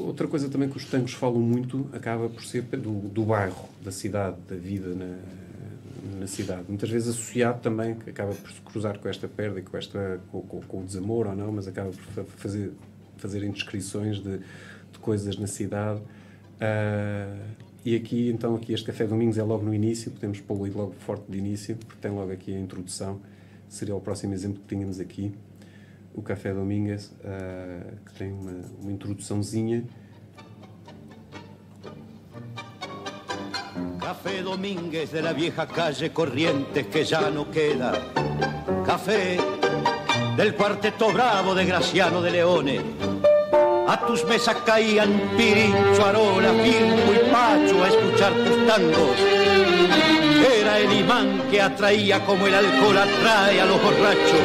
outra 0.00 0.26
coisa 0.26 0.48
também 0.48 0.68
que 0.68 0.76
os 0.76 0.84
tangos 0.84 1.12
falam 1.12 1.40
muito 1.40 1.88
acaba 1.92 2.28
por 2.28 2.44
ser 2.44 2.62
do, 2.62 3.08
do 3.08 3.24
bairro, 3.24 3.68
da 3.82 3.90
cidade, 3.90 4.36
da 4.48 4.56
vida 4.56 4.94
na, 4.94 5.18
na 6.20 6.26
cidade. 6.26 6.64
Muitas 6.68 6.90
vezes 6.90 7.08
associado 7.08 7.60
também, 7.60 7.94
que 7.94 8.10
acaba 8.10 8.32
por 8.32 8.50
se 8.50 8.60
cruzar 8.60 8.98
com 8.98 9.08
esta 9.08 9.26
perda 9.26 9.60
com, 9.62 9.76
esta, 9.76 10.20
com, 10.30 10.42
com, 10.42 10.60
com 10.60 10.80
o 10.80 10.84
desamor 10.84 11.26
ou 11.26 11.34
não, 11.34 11.52
mas 11.52 11.66
acaba 11.66 11.90
por 11.90 12.24
fazer, 12.36 12.72
fazerem 13.16 13.50
descrições 13.50 14.18
de, 14.18 14.38
de 14.38 14.98
coisas 15.00 15.36
na 15.36 15.46
cidade. 15.46 16.00
Uh, 16.00 17.70
e 17.84 17.96
aqui, 17.96 18.28
então, 18.28 18.54
aqui 18.54 18.74
este 18.74 18.86
Café 18.86 19.06
Domingos 19.06 19.38
é 19.38 19.42
logo 19.42 19.64
no 19.64 19.74
início, 19.74 20.10
podemos 20.10 20.40
pô-lo 20.40 20.70
logo 20.70 20.94
forte 21.00 21.24
de 21.30 21.38
início, 21.38 21.76
porque 21.76 21.96
tem 22.00 22.10
logo 22.10 22.30
aqui 22.30 22.54
a 22.54 22.58
introdução. 22.58 23.18
Seria 23.70 23.94
o 23.94 24.00
próximo 24.00 24.34
exemplo 24.34 24.60
que 24.60 24.68
tínhamos 24.74 25.00
aqui. 25.00 25.32
O 26.12 26.20
Café 26.20 26.52
Domingos, 26.52 27.06
uh, 27.06 28.04
que 28.04 28.12
tem 28.18 28.32
uma, 28.32 28.60
uma 28.82 28.92
introduçãozinha 28.92 29.84
Café 34.00 34.42
Domínguez 34.42 35.12
de 35.12 35.22
la 35.22 35.32
vieja 35.32 35.66
calle 35.66 36.10
Corrientes 36.10 36.86
que 36.88 37.04
ya 37.04 37.30
no 37.30 37.48
queda. 37.48 37.92
Café 38.84 39.38
del 40.36 40.54
cuarteto 40.54 41.12
bravo 41.12 41.54
de 41.54 41.64
Graciano 41.64 42.20
de 42.20 42.30
Leone. 42.32 42.80
A 43.86 44.04
tus 44.06 44.24
mesas 44.24 44.56
caían 44.66 45.12
Pirincho, 45.36 46.04
Arola, 46.04 46.52
Firmo 46.52 47.12
y 47.12 47.30
Pacho 47.30 47.84
a 47.84 47.88
escuchar 47.88 48.32
tus 48.32 48.66
tangos. 48.66 50.19
Era 50.42 50.78
el 50.78 50.92
imán 50.92 51.42
que 51.50 51.60
atraía 51.60 52.24
como 52.24 52.46
el 52.46 52.54
alcohol 52.54 52.98
atrae 52.98 53.60
a 53.60 53.66
los 53.66 53.82
borrachos. 53.82 54.40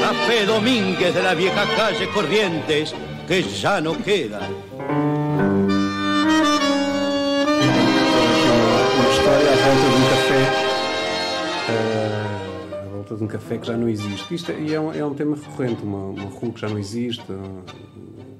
Café 0.00 0.46
Domínguez 0.46 1.14
de 1.14 1.22
la 1.22 1.34
vieja 1.34 1.64
calle 1.76 2.08
Corrientes 2.08 2.94
que 3.26 3.42
ya 3.42 3.80
no 3.80 3.96
queda. 4.02 4.40
história 9.26 9.50
à 9.52 9.56
volta 9.56 9.86
de 9.90 9.96
um 9.96 10.04
café. 10.10 10.42
Uh, 11.68 12.74
à 12.74 12.88
volta 12.94 13.16
de 13.16 13.24
um 13.24 13.26
café 13.26 13.58
que 13.58 13.66
já 13.66 13.76
não 13.76 13.88
existe. 13.88 14.34
Isto 14.34 14.52
é, 14.52 14.72
é, 14.72 14.80
um, 14.80 14.92
é 14.92 15.04
um 15.04 15.14
tema 15.14 15.36
recorrente, 15.36 15.82
uma, 15.82 15.98
uma 15.98 16.30
rua 16.30 16.52
que 16.52 16.60
já 16.60 16.68
não 16.68 16.78
existe. 16.78 17.24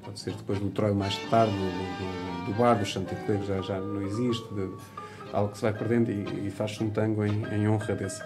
pode 0.04 0.20
ser 0.20 0.32
depois 0.34 0.58
do 0.60 0.70
Troio 0.70 0.94
mais 0.94 1.16
tarde, 1.28 1.52
do, 1.52 1.58
do, 1.58 2.46
do 2.46 2.58
bar, 2.58 2.74
do 2.74 2.84
Chanticleer 2.84 3.42
já, 3.42 3.60
já 3.62 3.80
não 3.80 4.02
existe. 4.02 4.46
De, 4.54 4.70
algo 5.32 5.50
que 5.50 5.58
se 5.58 5.62
vai 5.62 5.72
perdendo 5.72 6.10
e, 6.10 6.46
e 6.46 6.50
faz-se 6.50 6.82
um 6.82 6.90
tango 6.90 7.24
em, 7.24 7.44
em 7.54 7.68
honra 7.68 7.94
desse, 7.94 8.22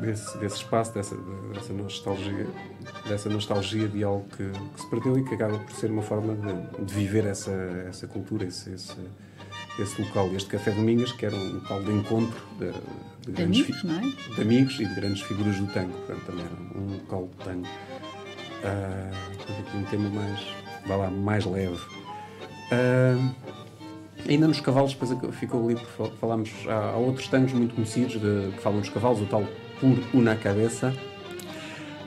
desse, 0.00 0.38
desse 0.38 0.56
espaço, 0.56 0.94
dessa, 0.94 1.16
dessa, 1.54 1.72
nostalgia, 1.72 2.46
dessa 3.08 3.28
nostalgia 3.28 3.88
de 3.88 4.02
algo 4.02 4.26
que, 4.36 4.48
que, 4.74 4.80
se 4.80 4.90
perdeu 4.90 5.18
e 5.18 5.24
que 5.24 5.34
acaba 5.34 5.58
por 5.58 5.72
ser 5.72 5.90
uma 5.90 6.02
forma 6.02 6.34
de, 6.34 6.84
de 6.84 6.94
viver 6.94 7.26
essa, 7.26 7.52
essa 7.88 8.06
cultura, 8.06 8.44
esse, 8.44 8.70
esse 8.72 8.96
esse 9.78 10.02
local, 10.02 10.30
este 10.34 10.50
Café 10.50 10.70
Domingas, 10.70 11.12
que 11.12 11.24
era 11.24 11.34
um 11.34 11.54
local 11.54 11.82
de 11.82 11.92
encontro 11.92 12.40
de, 12.58 12.72
de, 13.22 13.32
de 13.32 13.42
amigos, 13.42 13.84
é? 13.84 14.34
de 14.34 14.40
amigos 14.40 14.74
e 14.80 14.86
de 14.86 14.94
grandes 14.94 15.22
figuras 15.22 15.56
do 15.56 15.66
tango. 15.68 15.92
Portanto, 15.92 16.26
também 16.26 16.44
era 16.44 16.78
um 16.78 16.92
local 16.94 17.28
de 17.28 17.44
tango. 17.44 17.66
Uh, 18.62 19.60
aqui 19.60 19.76
um 19.76 19.84
tema 19.84 20.10
mais, 20.10 20.40
vá 20.86 20.96
lá, 20.96 21.10
mais 21.10 21.44
leve. 21.44 21.80
Uh, 22.70 23.34
ainda 24.28 24.48
nos 24.48 24.60
cavalos, 24.60 24.94
depois 24.94 25.34
ficou 25.34 25.68
ali, 25.68 25.78
falámos, 26.20 26.50
há, 26.68 26.90
há 26.90 26.96
outros 26.96 27.28
tangos 27.28 27.52
muito 27.52 27.74
conhecidos 27.74 28.20
de, 28.20 28.52
que 28.52 28.60
falam 28.60 28.80
dos 28.80 28.88
cavalos, 28.88 29.20
o 29.20 29.26
tal 29.26 29.44
Por 29.80 29.98
Una 30.14 30.36
Cabeça. 30.36 30.94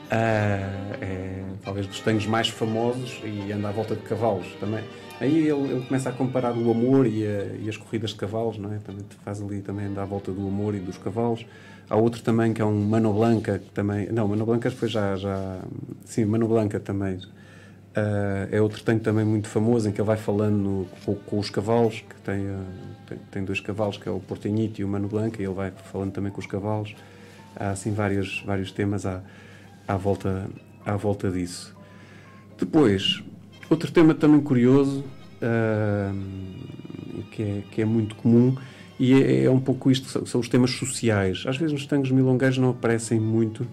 Uh, 0.05 0.95
é 1.01 1.45
talvez 1.65 1.87
dos 1.87 1.99
tangos 1.99 2.27
mais 2.27 2.47
famosos 2.47 3.19
e 3.23 3.51
anda 3.51 3.67
à 3.67 3.71
volta 3.71 3.95
de 3.95 4.01
cavalos 4.03 4.45
também. 4.59 4.83
Aí 5.19 5.47
ele, 5.47 5.71
ele, 5.71 5.85
começa 5.85 6.09
a 6.09 6.11
comparar 6.11 6.55
o 6.55 6.69
amor 6.69 7.07
e, 7.07 7.25
a, 7.25 7.45
e, 7.59 7.67
as 7.67 7.75
corridas 7.75 8.11
de 8.11 8.17
cavalos, 8.17 8.57
não 8.57 8.71
é? 8.71 8.77
Também 8.77 9.03
faz 9.23 9.41
ali 9.41 9.61
também 9.61 9.87
anda 9.87 10.01
à 10.01 10.05
volta 10.05 10.31
do 10.31 10.47
amor 10.47 10.75
e 10.75 10.79
dos 10.79 10.97
cavalos. 10.97 11.45
Há 11.89 11.95
outro 11.95 12.21
também 12.21 12.53
que 12.53 12.61
é 12.61 12.65
um 12.65 12.85
Mano 12.85 13.13
Blanca, 13.13 13.59
que 13.59 13.69
também. 13.71 14.11
Não, 14.11 14.27
Mano 14.27 14.45
Blanca 14.45 14.69
foi 14.69 14.87
já. 14.87 15.15
já 15.15 15.59
sim, 16.05 16.25
Mano 16.25 16.47
Blanca 16.47 16.79
também. 16.79 17.19
Uh, 17.95 18.47
é 18.51 18.61
outro 18.61 18.83
tanque 18.83 19.03
também 19.03 19.23
muito 19.23 19.47
famoso 19.47 19.87
em 19.87 19.91
que 19.91 20.01
ele 20.01 20.07
vai 20.07 20.17
falando 20.17 20.57
no, 20.57 20.87
com, 21.05 21.15
com, 21.15 21.39
os 21.39 21.49
cavalos, 21.49 22.01
que 22.01 22.15
tem, 22.25 22.41
uh, 22.41 22.65
tem, 23.07 23.17
tem, 23.31 23.45
dois 23.45 23.61
cavalos, 23.61 23.97
que 23.97 24.09
é 24.09 24.11
o 24.11 24.19
Portenhito 24.19 24.81
e 24.81 24.83
o 24.83 24.87
Mano 24.87 25.07
Blanca, 25.07 25.41
e 25.41 25.45
ele 25.45 25.53
vai 25.53 25.71
falando 25.71 26.11
também 26.11 26.31
com 26.31 26.41
os 26.41 26.45
cavalos. 26.45 26.93
Há 27.55 27.69
assim 27.69 27.93
vários, 27.93 28.43
vários 28.45 28.71
temas 28.71 29.05
à, 29.05 29.21
à, 29.87 29.95
volta, 29.95 30.49
à 30.85 30.97
volta 30.97 31.31
disso. 31.31 31.73
Depois, 32.57 33.23
Outro 33.67 33.91
tema 33.91 34.13
também 34.13 34.41
curioso, 34.41 35.03
uh, 35.41 36.15
que, 37.31 37.41
é, 37.41 37.63
que 37.71 37.81
é 37.81 37.85
muito 37.85 38.15
comum, 38.15 38.55
e 38.99 39.13
é, 39.13 39.45
é, 39.45 39.49
um 39.49 39.59
pouco 39.59 39.89
isto, 39.89 40.27
são 40.27 40.39
os 40.39 40.47
temas 40.47 40.71
sociais. 40.71 41.43
Às 41.47 41.57
vezes 41.57 41.73
nos 41.73 41.85
tangos 41.87 42.11
milongueiros 42.11 42.59
não 42.59 42.69
aparecem 42.69 43.19
muito, 43.19 43.67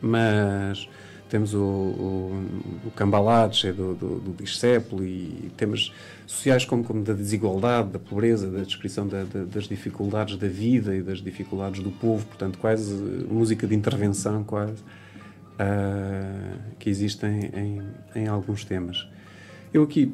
mas 0.00 0.86
temos 1.28 1.54
o, 1.54 1.60
o, 1.60 2.44
o 2.86 2.90
Cambalaches, 2.92 3.70
é 3.70 3.72
do, 3.72 3.94
do, 3.94 4.20
do 4.20 5.04
e 5.04 5.50
temas 5.56 5.92
sociais 6.26 6.64
como, 6.64 6.84
como 6.84 7.02
da 7.02 7.12
desigualdade, 7.12 7.90
da 7.90 7.98
pobreza, 7.98 8.50
da 8.50 8.62
descrição 8.62 9.06
da, 9.06 9.24
da, 9.24 9.44
das 9.44 9.64
dificuldades 9.64 10.36
da 10.36 10.48
vida 10.48 10.94
e 10.94 11.02
das 11.02 11.20
dificuldades 11.20 11.82
do 11.82 11.90
povo, 11.90 12.24
portanto, 12.26 12.58
quase 12.58 12.94
música 12.94 13.66
de 13.66 13.74
intervenção, 13.74 14.44
quase, 14.44 14.82
uh, 15.54 16.58
que 16.78 16.88
existem 16.88 17.50
em, 17.54 17.82
em, 18.14 18.28
alguns 18.28 18.64
temas. 18.64 19.08
Eu 19.72 19.82
aqui, 19.82 20.12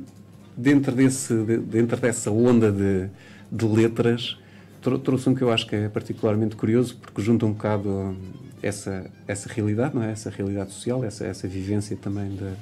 dentro, 0.56 0.92
desse, 0.94 1.34
dentro 1.44 1.96
dessa 1.98 2.30
onda 2.30 2.72
de, 2.72 3.08
de 3.50 3.66
letras, 3.66 4.38
trouxe 4.80 5.28
um 5.28 5.34
que 5.34 5.42
eu 5.42 5.52
acho 5.52 5.66
que 5.66 5.76
é 5.76 5.88
particularmente 5.88 6.56
curioso, 6.56 6.96
porque 6.96 7.22
junta 7.22 7.46
um 7.46 7.52
bocado 7.52 8.16
essa, 8.62 9.10
essa 9.26 9.52
realidade, 9.52 9.94
não 9.94 10.02
é? 10.02 10.12
essa 10.12 10.30
realidade 10.30 10.72
social, 10.72 11.04
essa, 11.04 11.26
essa 11.26 11.48
vivência 11.48 11.96
também 11.96 12.30
de, 12.30 12.52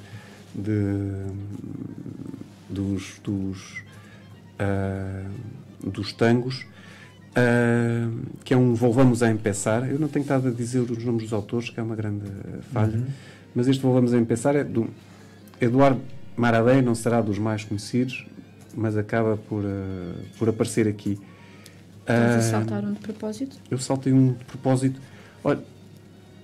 de 0.55 1.25
dos, 2.67 3.19
dos, 3.23 3.83
uh, 4.59 5.89
dos 5.89 6.11
tangos, 6.13 6.65
uh, 7.31 8.21
que 8.43 8.53
é 8.53 8.57
um 8.57 8.73
Volvamos 8.73 9.21
a 9.21 9.29
Empezar. 9.29 9.89
Eu 9.89 9.99
não 9.99 10.07
tenho 10.07 10.23
estado 10.23 10.47
a 10.47 10.51
dizer 10.51 10.79
os 10.79 11.03
nomes 11.03 11.23
dos 11.23 11.33
autores, 11.33 11.69
que 11.69 11.79
é 11.79 11.83
uma 11.83 11.95
grande 11.95 12.25
falha, 12.73 12.97
uhum. 12.97 13.05
mas 13.53 13.67
este 13.67 13.81
Volvamos 13.81 14.13
a 14.13 14.17
Empezar 14.17 14.55
é 14.55 14.63
do 14.63 14.89
Eduardo 15.59 16.01
Maradei, 16.35 16.81
não 16.81 16.95
será 16.95 17.21
dos 17.21 17.37
mais 17.37 17.63
conhecidos, 17.63 18.25
mas 18.73 18.97
acaba 18.97 19.37
por, 19.37 19.63
uh, 19.63 20.13
por 20.39 20.49
aparecer 20.49 20.87
aqui. 20.87 21.19
Estás 21.99 22.47
a 22.47 22.49
saltar 22.49 22.83
um 22.83 22.93
de 22.93 22.99
propósito? 22.99 23.57
Eu 23.69 23.77
saltei 23.77 24.11
um 24.11 24.33
de 24.33 24.43
propósito. 24.45 24.99
Olha, 25.43 25.61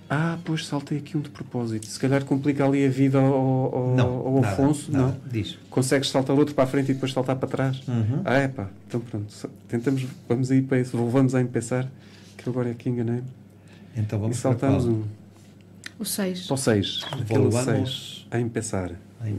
ah, 0.10 0.38
pois 0.46 0.66
saltei 0.66 1.00
aqui 1.00 1.18
um 1.18 1.22
de 1.22 1.30
propósito. 1.30 1.86
Se 1.86 2.00
calhar 2.00 2.24
complica 2.24 2.66
ali 2.66 2.86
a 2.86 2.90
vida 2.90 3.20
ao, 3.20 3.76
ao, 3.76 3.96
não, 3.96 4.08
ao 4.28 4.44
Afonso, 4.44 4.92
nada, 4.92 5.08
não? 5.08 5.18
Diz. 5.30 5.58
Consegues 5.70 6.10
saltar 6.10 6.38
outro 6.38 6.56
para 6.56 6.64
a 6.64 6.68
frente 6.68 6.92
e 6.92 6.94
depois 6.94 7.12
saltar 7.12 7.36
para 7.36 7.48
trás? 7.48 7.82
Uhum. 7.88 8.22
Ah, 8.24 8.36
é 8.36 8.48
pá, 8.48 8.70
então 8.88 9.02
pronto. 9.02 9.50
Tentamos, 9.68 10.06
vamos 10.28 10.50
aí 10.50 10.62
para 10.62 10.80
isso, 10.80 10.96
volvamos 10.96 11.36
a 11.36 11.42
empezar, 11.42 11.92
que 12.38 12.50
agora 12.50 12.70
é 12.70 12.72
aqui 12.72 12.90
enganei. 12.90 13.22
Então 13.96 14.20
vamos 14.20 14.38
e 14.38 14.40
saltamos 14.40 14.84
para 14.84 14.94
um. 14.94 15.04
O 16.00 16.06
6. 16.06 16.48
Para 16.48 16.54
o 16.54 16.58
6. 16.58 17.06
Aquele 17.12 17.52
6. 17.52 18.28
A 18.32 18.40
empezar. 18.40 18.92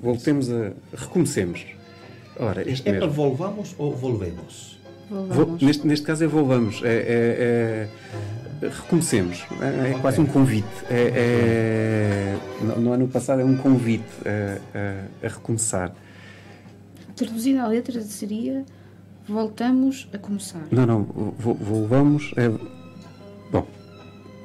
Voltemos 0.03 0.51
a. 0.51 0.73
Recomecemos. 0.95 1.65
Ora, 2.39 2.69
este 2.69 2.89
é 2.89 2.93
mesmo. 2.93 3.07
para 3.07 3.17
volvamos 3.17 3.75
ou 3.79 3.97
volvemos? 3.97 4.78
Volvamos. 5.11 5.63
neste, 5.63 5.87
neste 5.87 6.05
caso 6.05 6.25
é 6.25 6.27
volvamos. 6.27 6.83
É, 6.85 6.89
é, 6.89 7.89
é 8.63 8.69
recomecemos. 8.69 9.47
É, 9.61 9.93
é 9.93 9.99
quase 10.01 10.21
um 10.21 10.27
convite. 10.27 10.67
É, 10.91 12.37
é, 12.61 12.77
no 12.79 12.93
ano 12.93 13.09
passado 13.09 13.41
é 13.41 13.45
um 13.45 13.57
convite 13.57 14.05
a, 14.25 14.79
a, 14.79 15.27
a 15.27 15.31
recomeçar. 15.31 15.93
Traduzida 17.15 17.63
a 17.63 17.69
letra 17.69 18.01
seria 18.03 18.65
voltamos 19.29 20.09
a 20.13 20.19
começar. 20.19 20.63
Não, 20.71 20.87
não, 20.87 21.03
volvamos. 21.39 22.33
É, 22.37 22.49
bom, 23.53 23.67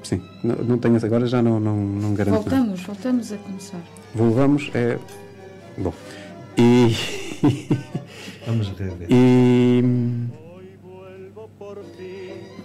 sim, 0.03 0.21
não, 0.43 0.55
não 0.55 0.77
tenho 0.77 0.97
agora, 1.03 1.25
já 1.25 1.41
não, 1.41 1.59
não, 1.59 1.77
não 1.77 2.13
garanto. 2.13 2.35
Voltamos, 2.35 2.81
nada. 2.81 2.93
voltamos 2.93 3.31
a 3.31 3.37
começar. 3.37 3.81
Volvamos 4.13 4.69
é. 4.73 4.99
Bom. 5.77 5.93
E. 6.57 6.95
Vamos 8.45 8.69
rever. 8.69 9.07
E. 9.09 10.42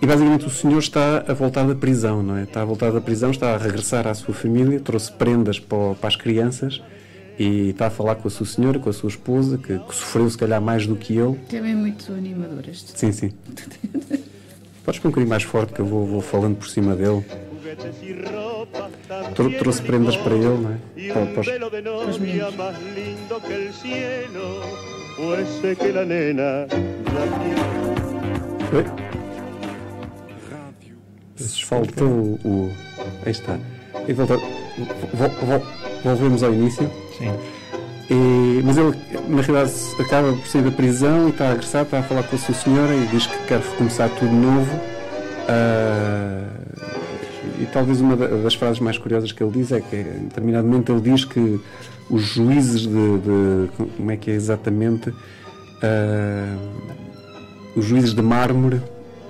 E 0.01 0.07
basicamente 0.07 0.47
o 0.47 0.51
senhor 0.51 0.79
está 0.79 1.25
a 1.27 1.33
voltar 1.33 1.67
da 1.67 1.75
prisão, 1.75 2.23
não 2.23 2.37
é? 2.37 2.45
Está 2.45 2.63
a 2.63 2.65
voltar 2.65 2.93
da 2.93 3.01
prisão, 3.01 3.31
está 3.31 3.55
a 3.55 3.57
regressar 3.57 4.07
à 4.07 4.15
sua 4.15 4.33
família, 4.33 4.79
trouxe 4.79 5.11
prendas 5.11 5.59
para, 5.59 5.95
para 5.95 6.09
as 6.09 6.15
crianças 6.15 6.81
e 7.39 7.71
está 7.71 7.87
a 7.87 7.91
falar 7.91 8.15
com 8.15 8.29
a 8.29 8.31
sua 8.31 8.47
senhora, 8.47 8.79
com 8.79 8.89
a 8.89 8.93
sua 8.93 9.09
esposa, 9.09 9.59
que, 9.59 9.77
que 9.79 9.95
sofreu 9.95 10.31
se 10.31 10.39
calhar 10.39 10.61
mais 10.61 10.87
do 10.87 10.95
que 10.95 11.17
ele. 11.17 11.37
Também 11.49 11.73
é 11.73 11.75
muito 11.75 12.13
animador 12.13 12.65
este. 12.69 12.99
Sim, 12.99 13.13
sim. 13.13 13.33
Podes 14.85 15.01
pôr 15.01 15.09
um 15.09 15.11
bocadinho 15.11 15.29
mais 15.29 15.43
forte 15.43 15.73
que 15.73 15.81
eu 15.81 15.87
vou, 15.87 16.07
vou 16.07 16.21
falando 16.21 16.57
por 16.57 16.69
cima 16.69 16.95
dele. 16.95 17.25
Trou 19.35 19.53
trouxe 19.53 19.83
prendas 19.83 20.17
para 20.17 20.35
ele, 20.35 20.45
não 20.45 20.73
é? 20.73 21.13
Para, 21.13 21.27
para 21.27 21.41
os... 21.41 21.47
Para 21.47 22.11
os 22.11 22.19
meninos. 22.19 22.55
Oi? 28.73 29.18
Faltou 31.65 32.39
o. 32.45 32.73
Aí 33.25 33.33
está. 33.33 33.59
E 34.07 34.13
volta, 34.13 34.37
vol, 34.37 35.31
vol, 35.43 35.63
volvemos 36.05 36.43
ao 36.43 36.53
início. 36.53 36.91
Sim. 37.17 37.33
E, 38.11 38.63
mas 38.65 38.79
ele, 38.79 38.97
na 39.29 39.43
realidade, 39.43 39.73
acaba 40.01 40.33
por 40.33 40.47
sair 40.47 40.63
da 40.63 40.71
prisão 40.71 41.29
e 41.29 41.31
está 41.31 41.49
a 41.49 41.53
agressar, 41.53 41.83
está 41.83 41.99
a 41.99 42.03
falar 42.03 42.23
com 42.23 42.37
a 42.37 42.39
sua 42.39 42.55
senhora 42.55 42.95
e 42.95 43.07
diz 43.09 43.27
que 43.27 43.47
quer 43.47 43.61
recomeçar 43.61 44.09
tudo 44.11 44.33
novo. 44.33 44.75
Uh, 45.49 46.49
e 47.61 47.67
talvez 47.67 48.01
uma 48.01 48.17
das 48.17 48.55
frases 48.55 48.81
mais 48.81 48.97
curiosas 48.97 49.33
que 49.33 49.43
ele 49.43 49.53
diz 49.53 49.73
é 49.73 49.81
que, 49.81 49.97
em 49.97 50.25
determinado 50.25 50.67
momento, 50.67 50.93
ele 50.93 51.03
diz 51.03 51.25
que 51.25 51.61
os 52.09 52.23
juízes 52.23 52.83
de. 52.83 53.19
de 53.19 53.69
como 53.97 54.11
é 54.11 54.17
que 54.17 54.31
é 54.31 54.35
exatamente? 54.35 55.11
Uh, 55.11 56.59
os 57.77 57.85
juízes 57.85 58.15
de 58.15 58.23
mármore 58.23 58.81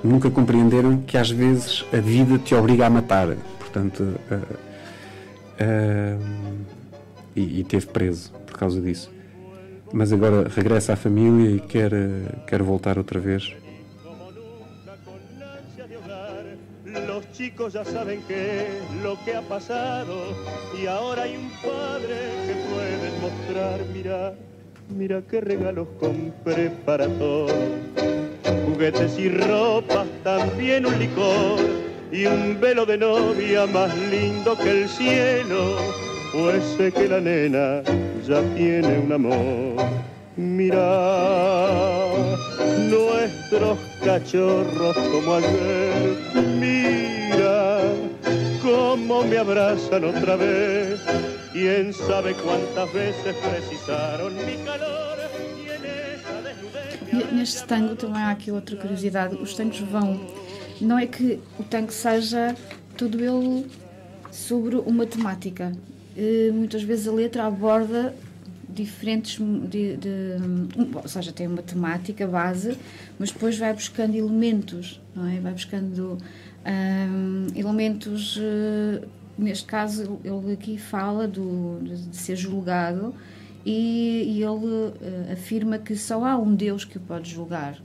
nunca 0.03 0.31
compreenderam 0.31 0.99
que 1.03 1.17
às 1.17 1.31
vezes 1.31 1.85
a 1.93 1.99
vida 1.99 2.39
te 2.39 2.55
obriga 2.55 2.87
a 2.87 2.91
matar. 2.91 3.37
Portanto, 3.59 4.03
uh, 4.03 4.35
uh, 5.63 6.25
e, 7.35 7.61
e 7.61 7.65
teve 7.65 7.87
preso 7.87 8.33
por 8.47 8.59
causa 8.59 8.81
disso. 8.81 9.11
Mas 9.93 10.13
agora 10.13 10.49
regressa 10.49 10.93
à 10.93 10.97
família 10.97 11.57
e 11.57 11.61
quer, 11.61 11.93
quer 12.47 12.63
voltar 12.63 12.99
outra 12.99 13.19
vez. 13.19 13.53
Chicos 17.39 17.73
ya 17.73 17.85
saben 17.85 18.21
qué 18.27 18.63
es 18.67 19.03
lo 19.03 19.17
que 19.25 19.37
ha 19.37 19.43
pasado 19.43 20.35
y 20.77 20.87
ahora 20.87 21.23
hay 21.23 21.37
un 21.37 21.51
padre 21.63 22.17
que 22.47 22.55
pueden 22.69 23.21
mostrar, 23.21 23.81
mira, 23.95 24.35
mira 24.89 25.23
qué 25.23 25.41
regalos 25.41 25.87
compré 26.01 26.71
para 26.85 27.07
todos 27.07 27.53
juguetes 28.67 29.19
y 29.19 29.29
ropa, 29.29 30.05
también 30.25 30.87
un 30.87 30.99
licor 30.99 31.61
y 32.11 32.27
un 32.27 32.59
velo 32.61 32.87
de 32.87 32.99
novia 32.99 33.67
más 33.67 33.97
lindo 34.11 34.57
que 34.57 34.71
el 34.71 34.89
cielo, 34.89 35.77
pues 36.33 36.63
sé 36.77 36.93
que 36.93 37.09
la 37.09 37.21
nena 37.21 37.83
ya 38.27 38.41
tiene 38.55 38.99
un 38.99 39.13
amor. 39.13 39.85
Mira 40.37 41.39
nuestros 42.89 43.79
cachorros 44.05 44.97
como 44.97 45.35
ayer, 45.35 46.17
mira 46.61 47.81
cómo 48.63 49.25
me 49.25 49.39
abrazan 49.39 50.05
otra 50.05 50.37
vez. 50.37 51.01
Quién 51.53 51.93
sabe 51.93 52.35
cuántas 52.35 52.93
veces 52.93 53.35
precisaron 53.37 54.37
mi 54.47 54.57
calor. 54.65 55.18
Neste 57.33 57.65
tango 57.65 57.97
também 57.97 58.23
há 58.23 58.31
aqui 58.31 58.51
outra 58.51 58.77
curiosidade. 58.77 59.37
Os 59.37 59.55
tangos 59.55 59.79
vão. 59.81 60.21
Não 60.81 60.99
é 60.99 61.07
que 61.07 61.41
o 61.59 61.65
tango 61.65 61.93
seja 61.93 62.55
todo 62.97 63.19
ele 63.19 63.67
sobre 64.31 64.77
uma 64.77 65.07
temática. 65.07 65.73
Eh, 66.17 66.51
muitas 66.53 66.83
vezes 66.83 67.09
a 67.09 67.13
letra 67.13 67.47
aborda 67.47 68.15
diferentes. 68.69 69.39
De, 69.69 69.97
de, 69.97 70.09
ou 70.95 71.09
seja, 71.09 71.33
tem 71.33 71.47
uma 71.47 71.63
temática 71.63 72.27
base, 72.27 72.77
mas 73.19 73.31
depois 73.31 73.59
vai 73.59 73.73
buscando 73.73 74.15
elementos, 74.17 75.01
não 75.15 75.27
é? 75.27 75.41
Vai 75.41 75.53
buscando 75.53 76.19
elementos. 77.55 78.37
Uh, 78.37 79.07
neste 79.39 79.65
caso, 79.65 80.19
ele 80.25 80.53
aqui 80.53 80.77
fala 80.77 81.27
do, 81.27 81.81
de 81.83 82.17
ser 82.17 82.37
julgado 82.37 83.15
e, 83.69 84.39
e 84.39 84.43
ele 84.43 84.65
uh, 84.65 85.33
afirma 85.33 85.79
que 85.79 85.95
só 85.95 86.25
há 86.25 86.39
um 86.39 86.55
Deus 86.55 86.87
que 86.87 86.97
o 86.97 87.01
pode 87.01 87.31
julgar. 87.31 87.79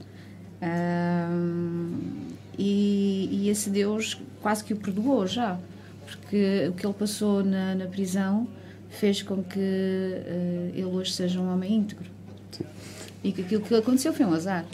e, 2.58 3.28
e, 3.30 3.50
esse 3.50 3.68
Deus 3.68 4.18
quase 4.40 4.64
que 4.64 4.72
o 4.72 4.76
perdoou 4.76 5.26
já, 5.26 5.58
porque 6.06 6.68
o 6.70 6.72
que 6.72 6.86
ele 6.86 6.94
passou 6.94 7.44
na, 7.44 7.74
na 7.74 7.84
prisão 7.84 8.48
fez 8.88 9.20
com 9.20 9.42
que 9.42 9.58
uh, 9.58 10.70
ele 10.72 10.84
hoje 10.84 11.12
seja 11.12 11.38
um 11.38 11.52
homem 11.52 11.74
íntegro. 11.74 12.10
Sim. 12.50 12.64
E 13.22 13.30
que 13.32 13.42
aquilo 13.42 13.60
que 13.60 13.74
aconteceu 13.74 14.14
foi 14.14 14.24
um 14.24 14.32
azar. 14.32 14.64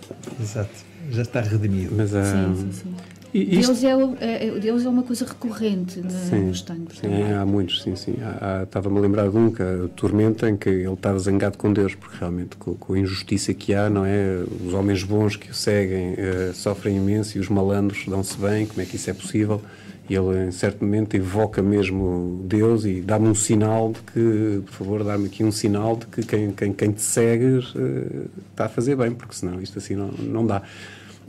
Exato, 0.40 0.84
já 1.10 1.22
está 1.22 1.40
redimido. 1.40 1.92
Mas, 1.96 2.12
uh, 2.12 2.22
sim, 2.22 2.54
sim, 2.54 2.72
sim. 2.72 2.94
Deus, 3.32 3.84
é, 3.84 4.46
é, 4.46 4.58
Deus 4.58 4.84
é 4.84 4.88
uma 4.88 5.02
coisa 5.02 5.24
recorrente 5.24 6.00
sim, 6.28 6.46
nos 6.46 6.62
tangos. 6.62 6.98
Sim, 6.98 7.32
há 7.32 7.46
muitos, 7.46 7.82
sim, 7.82 7.94
sim. 7.94 8.16
Estava-me 8.62 8.98
a 8.98 9.00
lembrar 9.00 9.28
de 9.28 9.36
um, 9.36 9.50
que 9.50 9.62
é 9.62 9.88
Tormenta, 9.94 10.50
em 10.50 10.56
que 10.56 10.68
ele 10.68 10.92
estava 10.92 11.18
zangado 11.18 11.56
com 11.56 11.72
Deus, 11.72 11.94
porque 11.94 12.16
realmente 12.18 12.56
com, 12.56 12.74
com, 12.74 12.94
a 12.94 12.98
injustiça 12.98 13.54
que 13.54 13.72
há, 13.72 13.88
não 13.88 14.04
é? 14.04 14.42
Os 14.66 14.74
homens 14.74 15.04
bons 15.04 15.36
que 15.36 15.50
o 15.50 15.54
seguem 15.54 16.14
uh, 16.14 16.54
sofrem 16.54 16.96
imenso 16.96 17.38
e 17.38 17.40
os 17.40 17.48
malandros 17.48 18.04
dão-se 18.06 18.36
bem, 18.36 18.66
como 18.66 18.82
é 18.82 18.84
que 18.84 18.96
isso 18.96 19.08
é 19.10 19.14
possível? 19.14 19.62
E 20.08 20.14
ele, 20.16 20.48
em 20.48 20.50
certo 20.50 20.84
momento, 20.84 21.14
evoca 21.14 21.62
mesmo 21.62 22.40
Deus 22.44 22.84
e 22.84 23.00
dá-me 23.00 23.28
um 23.28 23.34
sinal 23.34 23.92
de 23.92 24.00
que, 24.12 24.60
por 24.66 24.72
favor, 24.72 25.04
dá-me 25.04 25.26
aqui 25.26 25.44
um 25.44 25.52
sinal 25.52 25.94
de 25.94 26.06
que 26.06 26.22
quem, 26.22 26.50
quem, 26.50 26.72
quem 26.72 26.90
te 26.90 27.02
segues 27.02 27.72
uh, 27.76 28.28
está 28.50 28.64
a 28.64 28.68
fazer 28.68 28.96
bem, 28.96 29.12
porque 29.12 29.36
senão 29.36 29.62
isto 29.62 29.78
assim 29.78 29.94
não, 29.94 30.08
não 30.08 30.44
dá. 30.44 30.62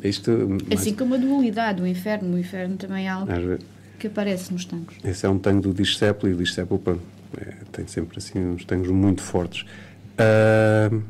Isto, 0.03 0.57
assim 0.73 0.93
como 0.93 1.15
a 1.15 1.17
dualidade, 1.17 1.81
o 1.81 1.87
inferno. 1.87 2.35
O 2.35 2.39
inferno 2.39 2.75
também 2.77 3.07
é 3.07 3.09
algo 3.09 3.31
que 3.99 4.07
aparece 4.07 4.51
nos 4.51 4.65
tangos. 4.65 4.95
Esse 5.03 5.25
é 5.25 5.29
um 5.29 5.37
tango 5.37 5.61
do 5.61 5.73
Discépolo 5.73 6.31
e 6.31 6.35
o 6.35 6.37
Discépolo 6.37 6.99
é, 7.37 7.53
tem 7.71 7.87
sempre 7.87 8.17
assim 8.17 8.39
uns 8.39 8.65
tangos 8.65 8.89
muito 8.89 9.21
fortes. 9.21 9.65
Uh, 10.13 11.01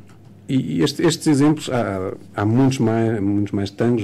e 0.47 0.81
este, 0.81 1.03
estes 1.03 1.27
exemplos, 1.27 1.69
há, 1.69 2.13
há, 2.35 2.45
muitos, 2.45 2.79
mais, 2.79 3.21
muitos 3.21 3.51
mais 3.53 3.69
tangos, 3.69 4.03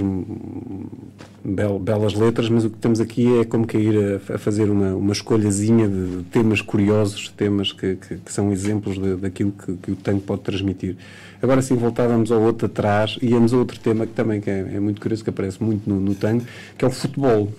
bel, 1.43 1.80
belas 1.80 2.13
letras, 2.13 2.47
mas 2.50 2.63
o 2.63 2.69
que 2.69 2.78
temos 2.78 3.00
aqui 3.00 3.39
é 3.39 3.45
como 3.45 3.65
que 3.65 3.78
ir 3.78 4.21
a, 4.30 4.36
a 4.36 4.38
fazer 4.38 4.69
uma, 4.69 4.95
uma 4.95 5.12
escolhazinha 5.12 5.88
de 5.88 6.23
temas 6.32 6.62
curiosos, 6.62 7.30
temas 7.36 7.71
que, 7.71 7.95
que, 7.95 8.17
que 8.17 8.32
são 8.32 8.52
exemplos 8.52 8.97
de, 8.97 9.15
daquilo 9.15 9.52
que, 9.52 9.76
que, 9.78 9.91
o 9.91 9.95
tango 9.95 10.21
pode 10.21 10.41
transmitir. 10.41 10.95
Agora 11.41 11.62
sim, 11.62 11.76
voltávamos 11.76 12.32
ao 12.32 12.41
outro 12.41 12.67
atrás, 12.67 13.17
e 13.21 13.28
íamos 13.32 13.54
a 13.54 13.58
outro 13.58 13.80
tema 13.80 14.06
que 14.06 14.13
também 14.13 14.39
que 14.39 14.50
é, 14.50 14.60
é, 14.76 14.80
muito 14.80 15.02
curioso, 15.02 15.23
que 15.23 15.30
aparece 15.30 15.62
muito 15.62 15.89
no, 15.89 16.00
no 16.00 16.15
tango, 16.15 16.45
que 16.78 16.86
é 16.86 16.88
o 16.88 16.91
futebol. 16.91 17.52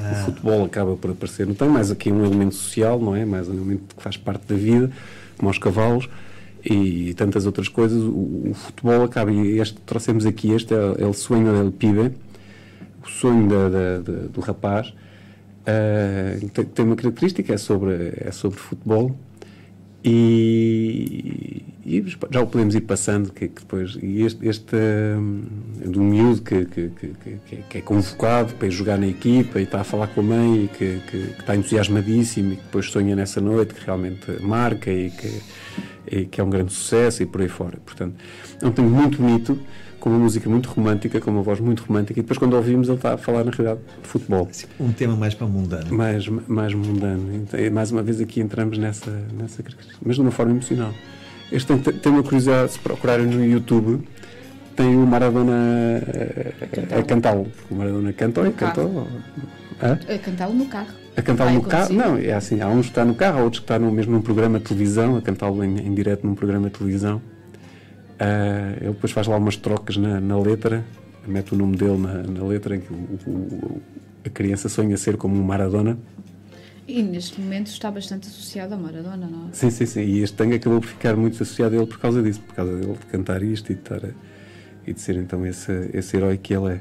Ah. 0.00 0.12
O 0.12 0.24
futebol 0.24 0.64
acaba 0.64 0.96
por 0.96 1.10
aparecer 1.10 1.46
no 1.46 1.54
tango, 1.54 1.72
mais 1.72 1.90
aqui 1.90 2.10
um 2.10 2.24
elemento 2.24 2.54
social, 2.54 2.98
não 2.98 3.14
é? 3.14 3.24
Mais 3.24 3.48
um 3.48 3.54
elemento 3.54 3.94
que 3.96 4.02
faz 4.02 4.16
parte 4.16 4.46
da 4.48 4.56
vida, 4.56 4.90
como 5.38 5.50
os 5.50 5.58
cavalos 5.58 6.08
e 6.64 7.12
tantas 7.14 7.44
outras 7.46 7.68
coisas, 7.68 8.02
o, 8.02 8.50
o, 8.50 8.54
futebol 8.54 9.02
acaba, 9.02 9.30
e 9.30 9.58
este 9.60 9.78
trouxemos 9.82 10.24
aqui, 10.24 10.52
este 10.52 10.74
é, 10.74 11.02
é 11.02 11.06
o 11.06 11.12
sonho 11.12 11.52
del 11.52 11.70
pibe, 11.70 12.12
o 13.04 13.08
sonho 13.08 13.48
da, 13.48 13.68
da, 13.68 13.98
da, 13.98 14.26
do 14.28 14.40
rapaz, 14.40 14.88
uh, 14.88 16.48
tem, 16.48 16.64
tem, 16.64 16.84
uma 16.84 16.96
característica, 16.96 17.52
é 17.52 17.58
sobre, 17.58 18.14
é 18.16 18.30
sobre 18.32 18.58
futebol, 18.58 19.14
e, 20.06 21.64
e 21.84 22.04
já 22.30 22.42
o 22.42 22.46
podemos 22.46 22.74
ir 22.74 22.82
passando, 22.82 23.32
que, 23.32 23.48
que 23.48 23.60
depois, 23.60 23.98
e 24.02 24.22
este, 24.22 24.46
este 24.46 24.76
um, 24.76 25.42
do 25.82 26.02
miúdo 26.02 26.42
que, 26.42 26.66
que, 26.66 26.90
que, 26.90 27.62
que, 27.70 27.78
é 27.78 27.80
convocado 27.80 28.52
para 28.54 28.68
ir 28.68 28.70
jogar 28.70 28.98
na 28.98 29.06
equipa 29.06 29.60
e 29.60 29.62
está 29.62 29.80
a 29.80 29.84
falar 29.84 30.08
com 30.08 30.20
a 30.20 30.24
mãe 30.24 30.64
e 30.64 30.68
que, 30.68 31.00
está 31.38 31.56
entusiasmadíssimo 31.56 32.52
e 32.52 32.56
que 32.56 32.62
depois 32.62 32.90
sonha 32.90 33.16
nessa 33.16 33.40
noite, 33.40 33.72
que 33.72 33.84
realmente 33.84 34.30
marca 34.42 34.92
e 34.92 35.10
que 35.10 35.40
e 36.14 36.26
que 36.26 36.40
é 36.40 36.44
um 36.44 36.50
grande 36.50 36.72
sucesso 36.72 37.22
e 37.22 37.26
por 37.26 37.40
aí 37.40 37.48
fora. 37.48 37.78
Portanto, 37.84 38.14
é 38.62 38.66
um 38.66 38.70
tema 38.70 38.88
muito 38.88 39.18
bonito, 39.20 39.58
com 39.98 40.10
uma 40.10 40.18
música 40.18 40.48
muito 40.48 40.68
romântica, 40.68 41.20
com 41.20 41.30
uma 41.30 41.42
voz 41.42 41.58
muito 41.60 41.82
romântica, 41.82 42.20
e 42.20 42.22
depois 42.22 42.38
quando 42.38 42.54
ouvimos 42.54 42.88
ele 42.88 42.96
está 42.96 43.14
a 43.14 43.18
falar 43.18 43.44
na 43.44 43.50
realidade 43.50 43.80
de 44.02 44.08
futebol. 44.08 44.48
Um 44.78 44.92
tema 44.92 45.16
mais 45.16 45.34
para 45.34 45.46
mundano. 45.46 45.92
Mais, 45.92 46.28
mais 46.28 46.74
mundano. 46.74 47.34
Então, 47.34 47.58
mais 47.72 47.90
uma 47.90 48.02
vez 48.02 48.20
aqui 48.20 48.40
entramos 48.40 48.78
nessa, 48.78 49.10
nessa 49.36 49.62
mas 50.04 50.16
de 50.16 50.22
uma 50.22 50.30
forma 50.30 50.52
emocional. 50.52 50.92
Este 51.50 51.76
tem, 51.76 51.92
tem 51.92 52.12
uma 52.12 52.22
curiosidade, 52.22 52.72
se 52.72 52.78
procurarem 52.78 53.26
no 53.26 53.44
YouTube, 53.44 54.06
tem 54.76 54.94
o 54.96 55.06
Maradona 55.06 56.02
a, 56.92 56.98
a 56.98 57.02
cantá-lo. 57.02 57.46
O 57.70 57.74
Maradona 57.74 58.12
cantou 58.12 58.46
e 58.46 58.52
cantou. 58.52 59.08
A 59.80 60.18
cantá-lo 60.18 60.54
no 60.54 60.66
carro 60.66 61.03
a 61.16 61.22
cantá-lo 61.22 61.52
no 61.52 61.62
carro. 61.62 61.92
Não, 61.92 62.16
é 62.16 62.32
assim, 62.32 62.60
há 62.60 62.68
uns 62.68 62.86
que 62.86 62.88
estão 62.88 63.04
no 63.04 63.14
carro, 63.14 63.38
há 63.38 63.42
outros 63.42 63.60
que 63.60 63.64
estão 63.64 63.78
no, 63.78 63.92
mesmo 63.92 64.12
num 64.12 64.22
programa 64.22 64.58
de 64.58 64.64
televisão, 64.64 65.16
a 65.16 65.22
cantá-lo 65.22 65.62
em, 65.62 65.78
em 65.78 65.94
direto 65.94 66.26
num 66.26 66.34
programa 66.34 66.68
de 66.68 66.78
televisão. 66.78 67.22
Uh, 68.14 68.76
ele 68.80 68.92
depois 68.92 69.12
faz 69.12 69.26
lá 69.26 69.36
umas 69.36 69.56
trocas 69.56 69.96
na, 69.96 70.20
na 70.20 70.38
letra, 70.38 70.84
mete 71.26 71.54
o 71.54 71.56
nome 71.56 71.76
dele 71.76 71.98
na, 71.98 72.22
na 72.22 72.44
letra 72.44 72.76
em 72.76 72.80
que 72.80 72.92
o, 72.92 72.96
o, 73.26 73.82
a 74.24 74.28
criança 74.28 74.68
sonha 74.68 74.96
ser 74.96 75.16
como 75.16 75.36
um 75.36 75.42
Maradona. 75.42 75.98
E 76.86 77.02
neste 77.02 77.40
momento 77.40 77.68
está 77.68 77.90
bastante 77.90 78.28
associado 78.28 78.74
a 78.74 78.76
Maradona, 78.76 79.26
não 79.26 79.48
é? 79.48 79.52
Sim, 79.52 79.70
sim, 79.70 79.86
sim. 79.86 80.02
E 80.02 80.20
este 80.20 80.36
tango 80.36 80.54
acabou 80.54 80.80
por 80.80 80.88
ficar 80.88 81.16
muito 81.16 81.34
associado 81.34 81.74
a 81.74 81.78
ele 81.78 81.86
por 81.86 81.98
causa 81.98 82.22
disso, 82.22 82.40
por 82.40 82.54
causa 82.54 82.76
dele 82.76 82.92
de 82.92 83.06
cantar 83.06 83.42
isto 83.42 83.72
e 83.72 83.74
de, 83.74 83.80
estar 83.80 84.04
a, 84.04 84.10
e 84.86 84.92
de 84.92 85.00
ser 85.00 85.16
então 85.16 85.46
esse, 85.46 85.90
esse 85.94 86.16
herói 86.16 86.36
que 86.36 86.54
ele 86.54 86.74
é. 86.74 86.80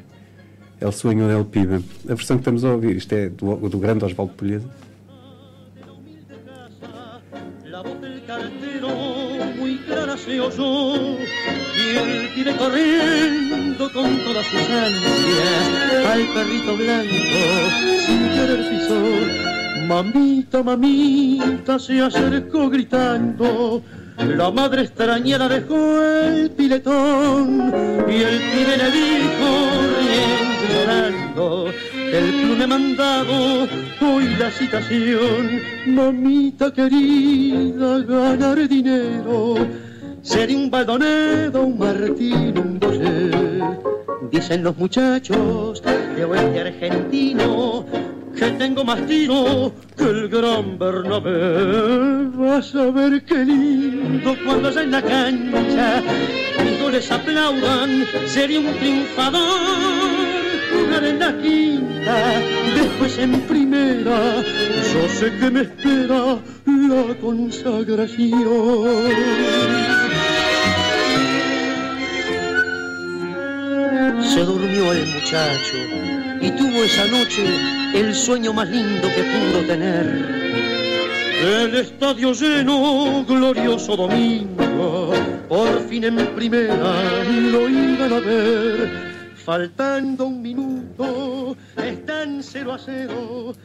El 0.84 0.92
Sueño 0.92 1.30
del 1.30 1.46
Pibe. 1.46 1.80
A 2.10 2.16
versão 2.16 2.36
que 2.38 2.42
estamos 2.42 2.66
a 2.66 2.74
ouvir, 2.74 2.98
isto 2.98 3.16
é 3.16 3.30
do, 3.30 3.56
do 3.70 3.80
grande 3.80 4.04
Osvaldo 4.04 4.34
Polheza. 4.34 4.68
Mamita, 19.88 20.64
mamita 20.64 21.80
se 21.80 22.00
acercó 22.00 22.70
gritando. 22.70 23.82
La 24.18 24.52
madre 24.52 24.84
extrañera 24.84 25.48
dejó 25.48 26.02
el 26.04 26.52
piletón 26.52 27.74
y 28.08 28.16
el 28.22 28.40
pibe 28.40 28.78
le 28.78 28.92
dijo 28.92 29.94
llorando. 30.72 31.66
El 31.96 32.32
plume 32.32 32.68
mandado, 32.68 33.68
hoy 34.02 34.36
la 34.40 34.52
citación, 34.52 35.62
mamita 35.88 36.72
querida, 36.72 38.00
ganar 38.00 38.68
dinero. 38.68 39.56
Sería 40.22 40.58
un 40.58 40.70
baldonedo, 40.70 41.64
un 41.64 41.78
martín, 41.78 42.58
un 42.58 42.80
boyer. 42.80 43.80
Dicen 44.32 44.64
los 44.64 44.78
muchachos 44.78 45.82
de 46.16 46.24
oeste 46.24 46.62
argentino 46.62 47.86
que 48.38 48.52
tengo 48.52 48.84
más 48.84 49.06
tiro 49.06 49.74
que 49.98 50.04
el 50.04 50.30
gran 50.30 50.78
Bernabé. 50.78 52.30
Vas 52.36 52.74
a 52.76 52.90
ver 52.92 53.24
qué 53.26 53.46
lindo 53.46 54.36
cuando 54.46 54.70
allá 54.70 54.84
en 54.84 54.92
la 54.92 55.02
cancha 55.02 56.02
mis 56.64 56.82
goles 56.82 57.12
aplaudan, 57.12 58.06
sería 58.26 58.60
un 58.60 58.74
triunfador 58.78 60.44
jugar 60.74 61.04
en 61.04 61.20
la 61.20 61.38
quinta, 61.38 62.42
después 62.76 63.18
en 63.20 63.42
primera, 63.42 64.42
yo 64.94 65.10
sé 65.10 65.32
que 65.40 65.52
me 65.52 65.62
espera 65.62 66.40
la 66.66 67.16
consagración. 67.22 68.34
Se 74.22 74.40
durmió 74.40 74.94
el 74.94 75.06
muchacho 75.08 75.78
y 76.42 76.50
tuvo 76.52 76.84
esa 76.84 77.06
noche 77.08 77.83
el 77.94 78.16
sueño 78.16 78.54
más 78.54 78.70
lindo 78.70 79.08
que 79.08 79.24
pudo 79.24 79.68
tener. 79.68 80.06
El 81.44 81.76
estadio 81.76 82.34
lleno, 82.34 83.26
glorioso 83.28 83.96
domingo, 83.96 85.12
por 85.50 85.80
fin 85.88 86.06
en 86.06 86.16
primera 86.36 87.24
lo 87.52 87.70
iban 87.70 88.14
a 88.14 88.20
ver 88.20 89.14
faltando 89.44 90.28
um 90.28 90.40
minuto, 90.40 91.58
están 91.78 92.42
0 92.42 92.72
a 92.72 92.78
0. 92.78 93.56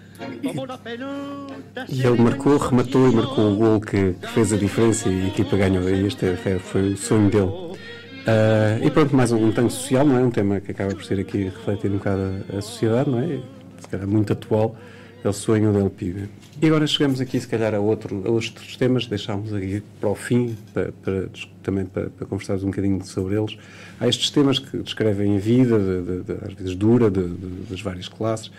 E 1.88 2.03
ele 2.05 2.21
marcou, 2.21 2.57
rematou 2.57 3.09
e 3.09 3.14
marcou 3.14 3.53
o 3.53 3.57
gol 3.57 3.81
que, 3.81 4.17
fez 4.35 4.53
a 4.53 4.57
diferença 4.57 5.09
e 5.09 5.23
a 5.23 5.29
equipa 5.29 5.57
ganhou. 5.57 5.88
E 5.88 6.07
este 6.07 6.35
foi, 6.37 6.59
foi 6.59 6.93
o 6.93 6.97
sonho 6.97 7.31
dele. 7.31 7.47
Uh, 7.47 8.85
e 8.85 8.91
pronto, 8.91 9.14
mais 9.14 9.31
um, 9.31 9.47
um 9.47 9.53
tanque 9.53 9.73
social, 9.73 10.05
não 10.05 10.19
é? 10.19 10.23
Um 10.23 10.31
tema 10.31 10.61
que 10.61 10.73
acaba 10.73 10.93
por 10.93 11.05
ser 11.05 11.21
aqui 11.21 11.45
refletir 11.45 11.91
um 11.91 11.99
bocado 11.99 12.45
a, 12.53 12.59
a 12.59 12.61
sociedade, 12.61 13.09
não 13.09 13.21
é? 13.21 13.38
Se 13.81 13.88
calhar 13.88 14.07
muito 14.07 14.33
atual, 14.33 14.77
é 15.23 15.29
o 15.29 15.33
sonho 15.33 15.73
del 15.73 15.91
pibe. 15.91 16.29
E 16.61 16.67
agora 16.67 16.87
chegamos 16.87 17.21
aqui, 17.21 17.38
se 17.41 17.47
calhar, 17.47 17.75
a, 17.75 17.81
outro, 17.81 18.23
a 18.27 18.31
outros 18.31 18.77
temas, 18.77 19.07
deixámos 19.07 19.53
aqui 19.53 19.83
para 20.01 20.09
o 20.09 20.14
fim, 20.14 20.57
para, 20.73 20.93
para 20.93 21.29
também 21.62 21.87
para, 21.87 22.11
para 22.11 22.27
conversarmos 22.27 22.64
um 22.64 22.69
bocadinho 22.69 23.05
sobre 23.05 23.37
eles. 23.37 23.57
Há 24.01 24.09
estes 24.09 24.31
temas 24.31 24.59
que 24.59 24.79
descrevem 24.79 25.37
a 25.37 25.41
vida, 25.41 25.79
de, 25.79 26.03
de, 26.03 26.23
de, 26.25 26.45
às 26.45 26.55
vezes 26.55 26.75
dura, 26.75 27.11
das 27.11 27.81
várias 27.81 28.09
classes, 28.09 28.51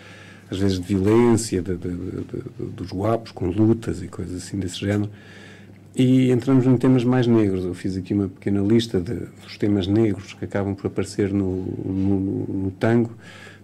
às 0.50 0.58
vezes 0.58 0.80
de 0.80 0.86
violência, 0.86 1.62
dos 1.62 2.92
guapos, 2.92 3.32
com 3.32 3.48
lutas 3.48 4.02
e 4.02 4.08
coisas 4.08 4.44
assim 4.44 4.58
desse 4.58 4.80
género. 4.80 5.10
E 5.96 6.32
entramos 6.32 6.66
em 6.66 6.78
temas 6.78 7.04
mais 7.04 7.28
negros. 7.28 7.66
Eu 7.66 7.74
fiz 7.74 7.98
aqui 7.98 8.14
uma 8.14 8.30
pequena 8.30 8.62
lista 8.62 9.00
dos 9.00 9.58
temas 9.58 9.88
negros 9.88 10.34
que 10.34 10.46
acabam 10.46 10.74
por 10.74 10.88
aparecer 10.88 11.34
no, 11.34 11.66
no, 11.66 12.20
no 12.64 12.72
tango. 12.72 13.12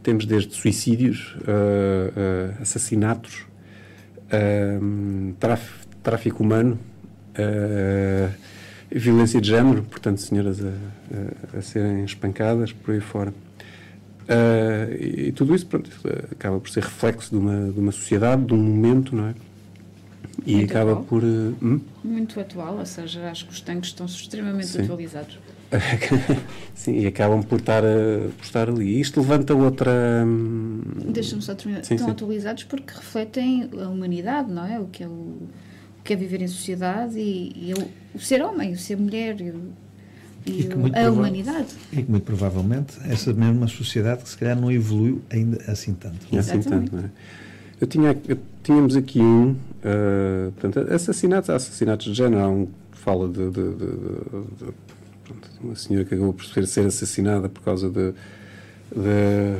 Temos 0.06 0.28
desde 0.28 0.54
suicídios, 0.54 1.36
uh, 1.39 2.60
uh, 2.60 2.62
assassinatos, 2.62 3.43
uh, 4.28 5.36
tráfico 6.03 6.43
humano, 6.43 6.78
violência 8.91 9.41
de 9.41 9.47
género, 9.47 9.82
portanto, 9.82 10.22
senhoras 10.22 10.64
a, 10.64 10.68
a, 11.56 11.58
a 11.58 11.62
serem 11.64 12.06
espancadas 12.06 12.72
por 12.72 12.93
aí 12.93 12.99
fora. 12.99 13.34
E, 14.99 15.30
e, 15.30 15.32
tudo 15.32 15.56
isso, 15.56 15.66
pronto, 15.66 15.89
acaba 16.32 16.60
por 16.60 16.70
ser 16.70 16.84
reflexo 16.84 17.32
de 17.32 17.38
uma, 17.38 17.72
de 17.72 17.80
uma 17.80 17.91
sociedade, 17.91 18.45
de 18.45 18.53
um 18.53 18.58
momento, 18.58 19.16
não 19.16 19.30
é? 19.30 19.34
E 20.45 20.58
Muito 20.58 20.70
acaba 20.70 20.91
atual. 20.91 21.06
por. 21.06 21.24
Hum? 21.24 21.82
Muito 22.03 22.39
atual, 22.39 22.78
ou 22.78 22.86
seja, 22.86 23.28
acho 23.32 23.47
que 23.47 23.53
os 23.53 23.62
tanques 23.62 23.89
estão 23.89 24.06
extremamente 24.06 24.68
Sim. 24.68 24.84
atualizados. 24.84 25.39
sim, 26.76 26.99
e 26.99 27.07
acabam 27.07 27.41
por 27.41 27.59
estar, 27.59 27.82
por 28.38 28.43
estar 28.43 28.70
ali. 28.70 28.99
Isto 28.99 29.20
levanta 29.20 29.53
outra. 29.53 29.91
Hum, 30.26 30.82
Deixa-me 31.07 31.41
só 31.41 31.55
terminar. 31.55 31.84
Sim, 31.84 31.95
Estão 31.95 32.07
sim. 32.07 32.13
atualizados 32.13 32.63
porque 32.63 32.93
refletem 32.93 33.70
a 33.80 33.88
humanidade, 33.88 34.51
não 34.51 34.66
é? 34.66 34.80
O 34.80 34.88
que 34.88 35.03
é, 35.03 35.07
o, 35.07 35.11
o 35.11 36.03
que 36.03 36.13
é 36.13 36.16
viver 36.16 36.41
em 36.41 36.47
sociedade 36.47 37.20
e, 37.20 37.70
e 37.70 37.74
o, 37.74 37.88
o, 38.16 38.20
ser 38.20 38.41
homem, 38.41 38.74
o 38.74 38.78
ser 38.78 38.97
mulher. 38.97 39.39
E, 39.39 39.53
e, 40.45 40.70
e 40.70 40.99
a 40.99 41.11
humanidade. 41.11 41.70
E 41.91 42.03
que 42.03 42.11
muito 42.11 42.24
provavelmente 42.24 42.97
essa 43.09 43.34
mesma 43.34 43.68
sociedade 43.68 44.24
que 44.24 44.30
se 44.30 44.38
calhar 44.38 44.59
não 44.59 44.72
evoluiu 44.72 45.22
ainda 45.30 45.59
assim 45.68 45.93
tanto. 45.93 46.28
É? 46.32 46.38
Assim 46.38 46.59
tanto, 46.61 46.95
não 46.95 47.03
é? 47.03 47.09
Eu 47.82 47.88
tinha, 47.88 48.18
eu, 48.28 48.38
tínhamos 48.63 48.95
aqui 48.95 49.20
um, 49.20 49.51
uh, 49.51 50.51
portanto, 50.53 50.93
assassinatos, 50.93 51.49
assassinatos 51.49 52.05
de 52.05 52.13
género, 52.13 52.47
um 52.47 52.66
que 52.66 52.97
fala 52.97 53.28
de, 53.28 53.49
de, 53.49 53.51
de, 53.51 53.86
de 54.66 54.74
pronto, 55.26 55.49
uma 55.61 55.76
senhora 55.76 56.05
que 56.05 56.13
acabou 56.13 56.34
por 56.34 56.45
ser 56.45 56.86
assassinada 56.86 57.49
por 57.49 57.63
causa 57.63 57.89
de, 57.89 58.11
de 58.95 59.57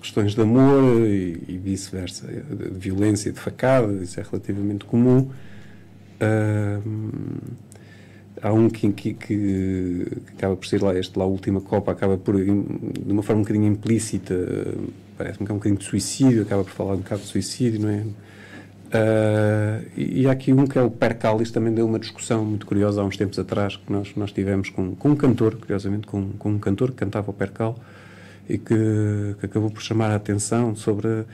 questões 0.00 0.34
de 0.34 0.40
amor 0.40 1.00
e, 1.06 1.42
e 1.48 1.58
vice-versa, 1.58 2.26
de 2.26 2.78
violência, 2.78 3.32
de 3.32 3.40
facada, 3.40 3.92
isso 4.02 4.18
é 4.20 4.22
relativamente 4.22 4.84
comum. 4.84 5.28
Uh, 6.18 6.82
há 8.40 8.52
um 8.52 8.70
que, 8.70 8.92
que, 8.92 9.14
que, 9.14 10.06
acaba 10.36 10.56
por 10.56 10.66
ser 10.66 10.82
lá, 10.82 10.96
este 10.96 11.18
lá, 11.18 11.24
a 11.24 11.28
última 11.28 11.60
Copa, 11.60 11.90
acaba 11.92 12.16
por, 12.16 12.36
de 12.36 12.50
uma 13.12 13.22
forma 13.22 13.40
um 13.40 13.44
bocadinho 13.44 13.66
implícita, 13.66 14.34
parece-me 15.18 15.44
que 15.44 15.52
é 15.52 15.54
um 15.54 15.58
bocadinho 15.58 15.78
de 15.78 15.84
suicídio, 15.84 16.42
acaba 16.42 16.62
por 16.62 16.72
falar 16.72 16.94
um 16.94 16.98
bocado 16.98 17.22
de 17.22 17.28
suicídio, 17.28 17.80
não 17.80 17.90
é? 17.90 18.04
Uh, 18.96 19.84
e, 19.96 20.26
há 20.26 20.32
aqui 20.32 20.52
um 20.52 20.66
que 20.66 20.78
é 20.78 20.82
o 20.82 20.90
Percal, 20.90 21.42
isto 21.42 21.52
também 21.52 21.72
deu 21.72 21.86
uma 21.86 21.98
discussão 21.98 22.44
muito 22.44 22.64
curiosa 22.64 23.02
há 23.02 23.04
uns 23.04 23.16
tempos 23.16 23.38
atrás, 23.38 23.76
que 23.76 23.92
nós, 23.92 24.14
nós 24.16 24.32
tivemos 24.32 24.70
com, 24.70 24.94
com 24.94 25.10
um 25.10 25.16
cantor, 25.16 25.56
curiosamente, 25.56 26.06
com, 26.06 26.30
com 26.32 26.50
um 26.50 26.58
cantor 26.58 26.90
que 26.90 26.96
cantava 26.96 27.30
o 27.30 27.34
Percal 27.34 27.78
e 28.48 28.58
que, 28.58 29.36
que 29.38 29.46
acabou 29.46 29.70
por 29.70 29.82
chamar 29.82 30.10
a 30.10 30.16
atenção 30.16 30.74
sobre. 30.74 31.08
Uh, 31.08 31.26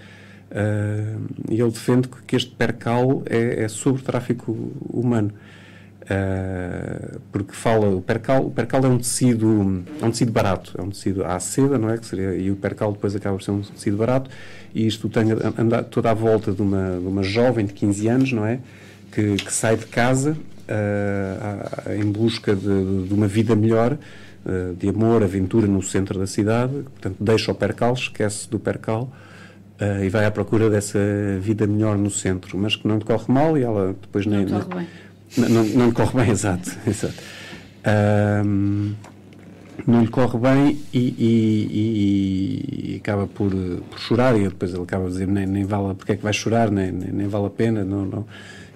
e 1.51 1.61
ele 1.61 1.71
defende 1.71 2.09
que 2.27 2.37
este 2.37 2.51
Percal 2.51 3.23
é, 3.27 3.65
é 3.65 3.69
sobre 3.69 4.03
tráfico 4.03 4.53
humano. 4.91 5.33
Uh, 6.13 7.21
porque 7.31 7.53
fala, 7.55 7.87
o 7.87 8.03
percal, 8.03 8.45
o 8.45 8.51
percal 8.51 8.85
é 8.85 8.89
um 8.89 8.99
tecido, 8.99 9.85
é 10.01 10.05
um 10.05 10.11
tecido 10.11 10.33
barato, 10.33 10.75
é 10.77 10.83
um 10.83 10.91
tecido 10.91 11.25
à 11.25 11.39
seda, 11.39 11.79
não 11.79 11.89
é? 11.89 11.97
Que 11.97 12.05
seria, 12.05 12.35
e 12.35 12.51
o 12.51 12.57
percal 12.57 12.93
depois 12.93 13.15
acaba 13.15 13.37
por 13.37 13.43
ser 13.43 13.53
um 13.53 13.61
tecido 13.61 13.97
barato, 13.97 14.29
e 14.75 14.87
isto 14.87 15.09
tem 15.09 15.31
anda 15.57 15.83
toda 15.83 16.11
à 16.11 16.15
volta 16.15 16.53
de 16.53 16.61
uma, 16.61 16.99
de 17.01 17.07
uma 17.07 17.23
jovem 17.23 17.65
de 17.65 17.73
15 17.73 18.09
anos, 18.09 18.33
não 18.33 18.45
é? 18.45 18.59
Que, 19.13 19.37
que 19.37 19.53
sai 19.53 19.77
de 19.77 19.87
casa 19.87 20.33
uh, 20.33 21.93
em 21.93 22.11
busca 22.11 22.55
de, 22.55 23.07
de, 23.07 23.15
uma 23.15 23.29
vida 23.29 23.55
melhor, 23.55 23.93
uh, 24.45 24.75
de 24.75 24.89
amor, 24.89 25.23
aventura 25.23 25.69
no 25.69 25.83
centro 25.83 26.19
da 26.19 26.27
cidade, 26.27 26.73
portanto 26.73 27.17
deixa 27.21 27.53
o 27.53 27.55
percal, 27.55 27.95
esquece 27.95 28.51
do 28.51 28.59
percal. 28.59 29.11
e 30.05 30.09
vai 30.09 30.25
à 30.27 30.31
procura 30.31 30.69
dessa 30.69 30.99
vida 31.41 31.67
melhor 31.67 31.97
no 31.97 32.11
centro, 32.11 32.59
mas 32.59 32.77
que 32.77 32.87
não 32.87 32.99
lhe 32.99 33.05
corre 33.05 33.33
mal 33.33 33.57
e 33.57 33.63
ela 33.63 33.97
depois 34.01 34.27
não 34.27 34.37
nem. 34.37 34.47
Não, 35.37 35.65
não, 35.65 35.93
corre 35.93 36.23
bem, 36.23 36.31
exato. 36.31 36.71
exato. 36.87 37.15
Um, 38.45 38.95
não 39.87 40.03
lhe 40.03 40.09
corre 40.09 40.39
bem 40.39 40.81
e, 40.93 40.99
e, 40.99 42.93
e, 42.93 42.97
acaba 42.97 43.27
por, 43.27 43.51
por 43.51 43.99
chorar 43.99 44.37
e 44.39 44.45
depois 44.45 44.73
ele 44.73 44.83
acaba 44.83 45.07
a 45.07 45.09
dizer 45.09 45.27
nem, 45.27 45.47
nem 45.47 45.65
vale, 45.65 45.95
porque 45.95 46.13
é 46.13 46.17
que 46.17 46.23
vai 46.23 46.33
chorar, 46.33 46.71
nem, 46.71 46.93
nem, 46.93 47.11
nem, 47.13 47.27
vale 47.27 47.47
a 47.47 47.51
pena, 47.51 47.85
não, 47.85 48.05
não. 48.05 48.27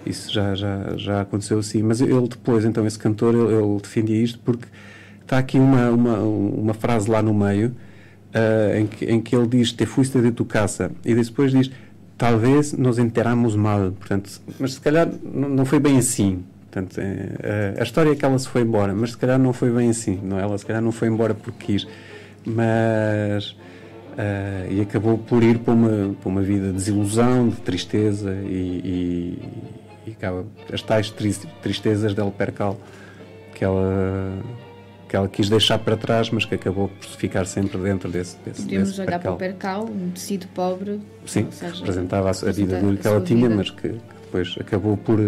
Isso 0.05 0.33
já, 0.33 0.55
já, 0.55 0.97
já 0.97 1.21
aconteceu 1.23 1.59
assim. 1.59 1.83
Mas 1.83 2.01
ele 2.01 2.29
depois, 2.29 2.65
então, 2.65 2.87
esse 2.87 2.99
cantor, 2.99 3.35
ele, 3.35 3.55
ele 3.55 3.81
defendia 3.81 4.23
isto 4.23 4.39
porque 4.45 4.67
está 5.21 5.39
aqui 5.39 5.59
uma, 5.59 5.91
uma, 5.91 6.19
uma 6.19 6.75
frase 6.75 7.11
lá 7.11 7.21
no 7.21 7.35
meio 7.35 7.75
uh, 8.37 8.79
em, 8.79 8.87
que, 8.87 9.05
em 9.05 9.21
que 9.21 9.35
ele 9.35 9.47
diz 9.49 9.73
te 9.73 9.85
fuiste 9.85 10.21
de 10.21 10.31
tu 10.31 10.45
casa 10.45 10.91
e 11.05 11.15
depois 11.15 11.51
diz 11.51 11.71
talvez 12.17 12.73
nos 12.73 12.99
enteramos 12.99 13.55
mal, 13.55 13.93
portanto, 13.93 14.41
mas 14.59 14.75
se 14.75 14.81
calhar 14.81 15.09
não 15.33 15.65
foi 15.65 15.79
bem 15.79 15.99
assim. 15.99 16.45
Portanto, 16.71 16.99
é, 16.99 17.75
a 17.79 17.83
história 17.83 18.11
é 18.11 18.15
que 18.15 18.25
ela 18.25 18.39
se 18.39 18.49
foi 18.49 18.63
embora, 18.63 18.95
mas 18.95 19.13
se 19.13 19.17
calhar 19.17 19.39
não 19.39 19.53
foi 19.53 19.71
bem 19.71 19.89
assim. 19.89 20.21
Não, 20.23 20.39
ela 20.39 20.59
se 20.59 20.67
calhar 20.67 20.83
não 20.83 20.93
foi 20.93 21.09
embora 21.09 21.35
porque 21.35 21.73
quis, 21.73 21.87
mas 22.45 23.51
uh, 23.51 24.71
e 24.71 24.81
acabou 24.81 25.17
por 25.17 25.43
ir 25.43 25.59
para 25.59 25.73
uma, 25.73 26.15
para 26.15 26.29
uma 26.29 26.43
vida 26.43 26.67
de 26.67 26.73
desilusão, 26.73 27.49
de 27.49 27.57
tristeza 27.57 28.33
e, 28.45 29.39
e, 30.05 30.09
e 30.09 30.11
acaba 30.13 30.45
as 30.73 30.83
tais 30.83 31.11
tristezas 31.11 32.15
del 32.15 32.31
percal 32.31 32.79
que 33.55 33.65
ela 33.65 34.33
que 35.09 35.17
ela 35.17 35.29
quis 35.29 35.49
deixar 35.49 35.79
para 35.79 35.97
trás, 35.97 36.31
mas 36.31 36.45
que 36.45 36.55
acabou 36.55 36.89
por 36.89 37.07
ficar 37.07 37.47
sempre 37.47 37.79
dentro 37.79 38.11
desse, 38.11 38.37
desse 38.45 38.63
Podemos 38.63 38.89
desse 38.89 39.01
olhar 39.01 39.21
percal. 39.21 39.37
para 39.37 39.47
o 39.47 39.49
percal, 39.49 39.85
um 39.85 40.11
tecido 40.11 40.47
pobre. 40.49 41.01
Sim, 41.25 41.49
seja, 41.51 41.75
representava 41.77 42.29
a, 42.29 42.31
a 42.31 42.53
vida 42.53 42.81
dura 42.81 42.97
que 42.97 43.07
ela 43.07 43.21
tinha, 43.21 43.49
vida. 43.49 43.55
mas 43.55 43.71
que, 43.71 43.89
que, 43.89 44.01
depois 44.25 44.55
acabou 44.61 44.97
por, 44.97 45.19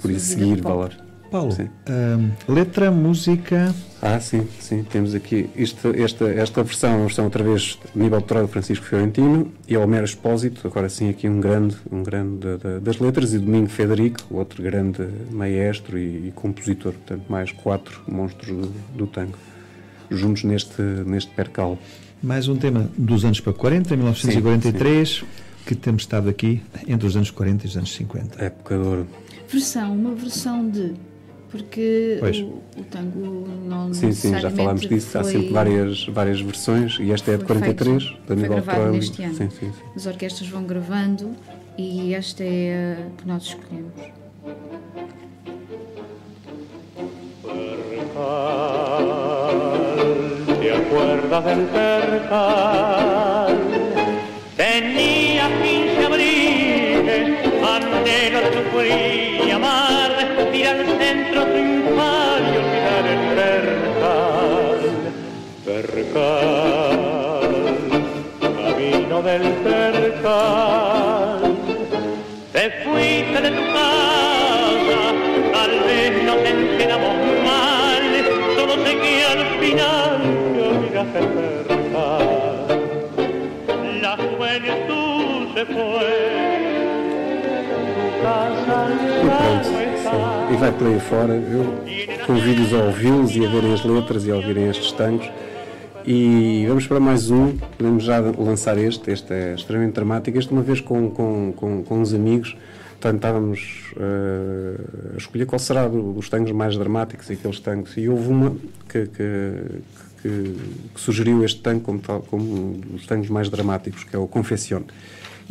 por 0.00 0.10
ir 0.10 0.20
seguir 0.20 0.60
valor. 0.60 0.92
Paulo, 1.30 1.56
hum, 1.88 2.30
letra, 2.46 2.90
música. 2.90 3.74
Ah, 4.04 4.18
sim, 4.18 4.48
sim, 4.58 4.82
temos 4.82 5.14
aqui 5.14 5.48
isto, 5.54 5.94
esta, 5.94 6.24
esta 6.24 6.64
versão, 6.64 7.02
a 7.02 7.06
versão 7.06 7.24
outra 7.24 7.44
vez 7.44 7.78
nível 7.94 8.18
de 8.18 8.24
Troia 8.24 8.48
Francisco 8.48 8.84
Fiorentino 8.84 9.52
e 9.68 9.76
Homero 9.76 10.04
Expósito, 10.04 10.66
agora 10.66 10.88
sim 10.88 11.08
aqui 11.08 11.28
um 11.28 11.40
grande, 11.40 11.76
um 11.88 12.02
grande 12.02 12.48
das 12.82 12.98
letras, 12.98 13.32
e 13.32 13.38
Domingo 13.38 13.68
Federico, 13.68 14.22
outro 14.28 14.60
grande 14.60 15.08
maestro 15.30 15.96
e, 15.96 16.26
e 16.26 16.32
compositor, 16.34 16.94
portanto, 16.94 17.22
mais 17.28 17.52
quatro 17.52 18.02
monstros 18.08 18.48
do, 18.48 18.72
do 18.96 19.06
tango, 19.06 19.38
juntos 20.10 20.42
neste, 20.42 20.82
neste 20.82 21.30
percal. 21.30 21.78
Mais 22.20 22.48
um 22.48 22.56
tema 22.56 22.90
dos 22.98 23.24
anos 23.24 23.38
para 23.38 23.52
40, 23.52 23.96
1943, 23.96 25.08
sim, 25.08 25.14
sim. 25.14 25.26
que 25.64 25.76
temos 25.76 26.02
estado 26.02 26.28
aqui 26.28 26.60
entre 26.88 27.06
os 27.06 27.14
anos 27.14 27.30
40 27.30 27.66
e 27.66 27.68
os 27.68 27.76
anos 27.76 27.94
50. 27.94 28.44
Época 28.44 28.76
de 28.76 28.84
ouro. 28.84 29.06
Versão, 29.46 29.94
uma 29.94 30.12
versão 30.12 30.68
de 30.68 30.92
porque 31.52 32.18
o, 32.22 32.80
o, 32.80 32.84
tango 32.84 33.46
não 33.66 33.92
Sim, 33.92 34.10
sim, 34.12 34.40
já 34.40 34.50
falámos 34.50 34.80
disso, 34.80 35.18
há 35.18 35.22
sempre 35.22 35.50
várias, 35.50 36.06
várias 36.06 36.40
versões 36.40 36.96
e 36.98 37.12
esta 37.12 37.30
é 37.30 37.36
de 37.36 37.44
43, 37.44 38.02
feito, 38.02 38.22
da 38.26 38.32
Aníbal 38.32 38.62
Troilo. 38.62 38.92
Neste 38.92 39.22
ano. 39.22 39.34
Sim, 39.34 39.50
sim, 39.50 39.70
sim. 39.70 39.84
As 39.94 40.06
orquestras 40.06 40.48
vão 40.48 40.64
gravando 40.64 41.36
e 41.76 42.14
esta 42.14 42.42
é 42.42 42.96
a 42.96 43.20
que 43.20 43.28
nós 43.28 43.42
escolhemos. 43.42 43.92
¿Te 50.60 50.70
acuerdas 50.70 51.44
del 51.44 51.66
percal? 51.66 53.58
Tenía 54.56 55.50
15 55.60 56.06
abriles, 56.06 57.41
anhelo 57.64 58.40
sufrir 58.52 59.46
y 59.46 59.50
amar, 59.50 60.10
tirar 60.52 60.76
al 60.76 60.86
centro 60.98 61.44
triunfal 61.44 62.42
y 62.52 62.56
olvidar 62.62 63.06
el 63.14 63.22
percal. 63.36 64.80
Percal, 65.64 67.52
camino 68.40 69.22
del 69.22 69.42
percal. 69.64 71.40
Te 72.52 72.70
fuiste 72.84 73.40
de 73.40 73.50
tu 73.50 73.64
casa, 73.72 75.02
tal 75.52 75.72
vez 75.86 76.22
nos 76.24 76.36
enteramos 76.36 77.16
mal, 77.44 78.04
solo 78.56 78.74
sé 78.84 78.92
al 79.24 79.44
final 79.60 80.20
te 80.54 80.60
olvidaste 80.68 81.18
el 81.18 81.28
percal. 81.28 82.66
La 84.02 84.16
juventud 84.16 85.54
se 85.54 85.64
fue. 85.66 86.31
E 88.32 89.24
pronto, 89.24 90.52
e 90.52 90.56
vai 90.56 90.72
por 90.72 90.86
aí 90.86 91.00
fora. 91.00 91.34
Eu 91.34 92.26
convido-os 92.26 92.72
a 92.72 92.84
ouvi-los 92.84 93.36
e 93.36 93.44
a 93.44 93.50
verem 93.50 93.74
as 93.74 93.84
letras 93.84 94.24
e 94.24 94.30
a 94.30 94.36
ouvirem 94.36 94.68
estes 94.70 94.90
tangos. 94.92 95.30
E 96.06 96.64
vamos 96.66 96.86
para 96.86 96.98
mais 96.98 97.30
um, 97.30 97.56
podemos 97.78 98.04
já 98.04 98.18
lançar 98.18 98.78
este, 98.78 99.10
este 99.10 99.32
é 99.32 99.54
extremamente 99.54 99.94
dramático. 99.94 100.38
Este, 100.38 100.50
uma 100.50 100.62
vez 100.62 100.80
com, 100.80 101.10
com, 101.10 101.52
com, 101.54 101.82
com 101.82 102.00
uns 102.00 102.14
amigos, 102.14 102.56
tentávamos 103.00 103.92
uh, 103.96 105.16
escolher 105.16 105.44
qual 105.44 105.58
será 105.58 105.86
dos 105.86 106.28
tangos 106.28 106.52
mais 106.52 106.76
dramáticos 106.76 107.28
e 107.28 107.34
aqueles 107.34 107.60
tangos. 107.60 107.96
E 107.96 108.08
houve 108.08 108.28
uma 108.28 108.56
que, 108.88 109.06
que, 109.08 109.52
que, 110.22 110.56
que 110.94 111.00
sugeriu 111.00 111.44
este 111.44 111.60
tango 111.60 111.82
como, 111.82 111.98
tal, 111.98 112.22
como 112.22 112.42
um 112.42 112.72
dos 112.72 113.06
tangos 113.06 113.28
mais 113.28 113.50
dramáticos, 113.50 114.04
que 114.04 114.16
é 114.16 114.18
o 114.18 114.26
Confessione. 114.26 114.86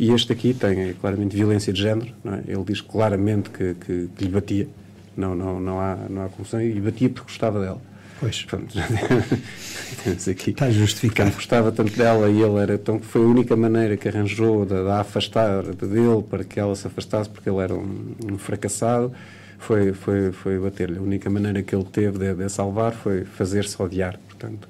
E 0.02 0.10
este 0.10 0.32
aqui 0.32 0.52
tem 0.52 0.80
é, 0.80 0.94
claramente 1.00 1.36
violência 1.36 1.72
de 1.72 1.80
género, 1.80 2.12
é? 2.24 2.50
ele 2.50 2.64
diz 2.64 2.80
claramente 2.80 3.50
que, 3.50 3.74
que, 3.74 4.08
que, 4.16 4.24
lhe 4.24 4.30
batia, 4.32 4.68
não, 5.16 5.32
não, 5.32 5.60
não, 5.60 5.80
há, 5.80 5.96
não 6.10 6.24
há 6.24 6.28
confusão, 6.28 6.60
e 6.60 6.80
batia 6.80 7.08
porque 7.08 7.28
gostava 7.28 7.60
dela. 7.60 7.80
Pois. 8.18 8.42
Pronto, 8.42 8.66
aqui. 10.28 10.50
Está 10.50 10.68
justificado. 10.72 11.30
Gostava 11.30 11.70
tanto 11.70 11.96
dela 11.96 12.28
e 12.28 12.42
ele 12.42 12.58
era 12.58 12.76
tão. 12.78 12.98
Foi 12.98 13.22
a 13.22 13.24
única 13.24 13.54
maneira 13.54 13.96
que 13.96 14.08
arranjou 14.08 14.66
de, 14.66 14.74
de 14.74 14.90
afastar 14.90 15.62
dele 15.62 16.22
para 16.28 16.42
que 16.42 16.58
ela 16.58 16.74
se 16.74 16.84
afastasse, 16.84 17.30
porque 17.30 17.48
ele 17.48 17.60
era 17.60 17.72
um, 17.72 18.16
um 18.28 18.38
fracassado 18.38 19.12
foi, 19.56 19.92
foi, 19.92 20.32
foi 20.32 20.58
bater-lhe. 20.58 20.98
A 20.98 21.00
única 21.00 21.30
maneira 21.30 21.62
que 21.62 21.76
ele 21.76 21.84
teve 21.84 22.18
de, 22.18 22.34
de 22.34 22.48
salvar 22.48 22.90
foi 22.90 23.24
fazer-se 23.24 23.80
odiar, 23.80 24.18
portanto. 24.28 24.68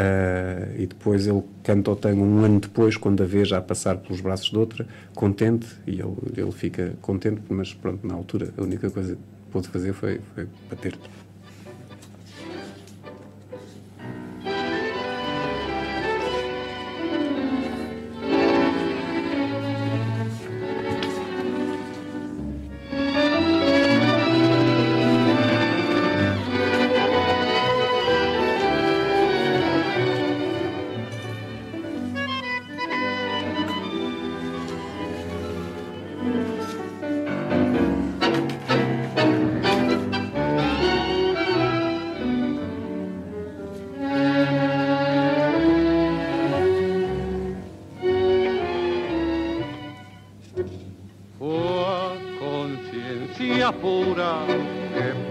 Uh, 0.00 0.80
e 0.80 0.86
depois 0.86 1.26
ele 1.26 1.42
canta 1.62 1.90
o 1.90 1.96
tango 1.96 2.24
um 2.24 2.42
ano 2.42 2.58
depois, 2.58 2.96
quando 2.96 3.22
a 3.22 3.26
vê 3.26 3.44
já 3.44 3.60
passar 3.60 3.98
pelos 3.98 4.22
braços 4.22 4.48
de 4.48 4.56
outra, 4.56 4.86
contente, 5.14 5.66
e 5.86 6.00
ele, 6.00 6.16
ele 6.38 6.52
fica 6.52 6.94
contente, 7.02 7.42
mas 7.50 7.74
pronto, 7.74 8.06
na 8.06 8.14
altura 8.14 8.48
a 8.56 8.62
única 8.62 8.88
coisa 8.88 9.14
que 9.14 9.20
pôde 9.52 9.68
fazer 9.68 9.92
foi, 9.92 10.18
foi 10.34 10.48
bater-lhe. 10.70 11.19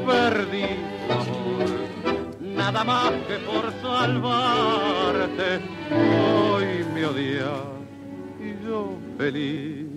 perdí 0.05 0.65
tu 1.07 1.13
amor. 1.13 2.30
Nada 2.39 2.84
más 2.84 3.11
que 3.27 3.38
por 3.39 3.71
salvarte, 3.82 5.59
hoy 5.91 6.86
me 6.93 7.05
odias 7.05 7.63
y 8.39 8.65
yo 8.65 8.93
feliz 9.17 9.88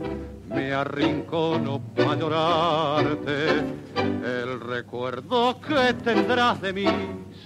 me 0.48 0.72
arrincono 0.72 1.80
para 1.96 2.14
llorarte. 2.16 3.62
El 3.96 4.60
recuerdo 4.60 5.60
que 5.60 5.94
tendrás 5.94 6.60
de 6.60 6.72
mí 6.72 6.86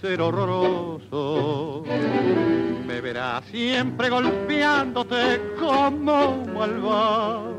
ser 0.00 0.20
horroroso. 0.20 1.84
Me 2.86 3.00
verás 3.00 3.44
siempre 3.46 4.08
golpeándote 4.08 5.54
como 5.58 6.30
un 6.30 6.54
malvado. 6.54 7.54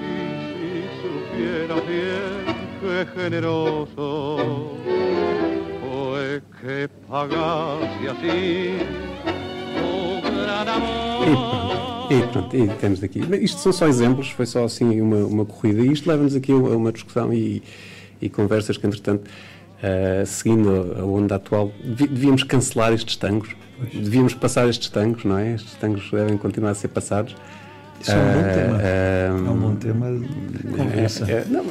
Y 0.00 0.46
si 0.52 0.84
supieras 1.02 1.86
bien 1.86 2.45
que 2.86 3.20
generoso 3.20 4.70
fue 5.80 6.42
que 6.60 6.88
pagaste 7.08 8.78
tu 9.74 10.20
gran 10.22 10.68
amor. 10.68 12.10
E, 12.10 12.22
pronto, 12.32 12.56
e 12.56 12.68
temos 12.80 13.02
aqui. 13.02 13.20
Isto 13.40 13.60
são 13.60 13.72
só 13.72 13.88
exemplos, 13.88 14.30
foi 14.30 14.46
só 14.46 14.64
assim 14.64 15.00
uma, 15.00 15.18
uma 15.18 15.44
corrida. 15.44 15.82
E 15.82 15.92
isto 15.92 16.08
leva-nos 16.08 16.36
aqui 16.36 16.52
a 16.52 16.56
uma 16.56 16.92
discussão 16.92 17.32
e, 17.32 17.62
e 18.20 18.28
conversas 18.28 18.76
que, 18.76 18.86
entretanto, 18.86 19.28
Uh, 19.76 20.24
seguindo 20.24 20.96
a 20.98 21.04
onda 21.04 21.34
atual, 21.34 21.70
devíamos 21.84 22.42
cancelar 22.42 22.94
estes 22.94 23.14
tangos, 23.14 23.54
pois. 23.76 23.92
devíamos 23.92 24.32
passar 24.32 24.66
estes 24.70 24.88
tangos, 24.88 25.22
não 25.22 25.36
é? 25.36 25.52
Estes 25.52 25.74
tangos 25.74 26.10
devem 26.10 26.38
continuar 26.38 26.70
a 26.70 26.74
ser 26.74 26.88
passados. 26.88 27.36
Isso 28.00 28.12
é 28.12 28.16
um 28.16 28.32
bom 28.32 28.52
tema. 28.54 28.76
Uh, 28.76 29.46
é 29.46 29.50
um 29.50 29.60
bom 29.60 29.74
tema 29.76 30.18
de 30.18 30.76
conversa. 30.76 31.30
É, 31.30 31.34
é, 31.34 31.44
não, 31.48 31.64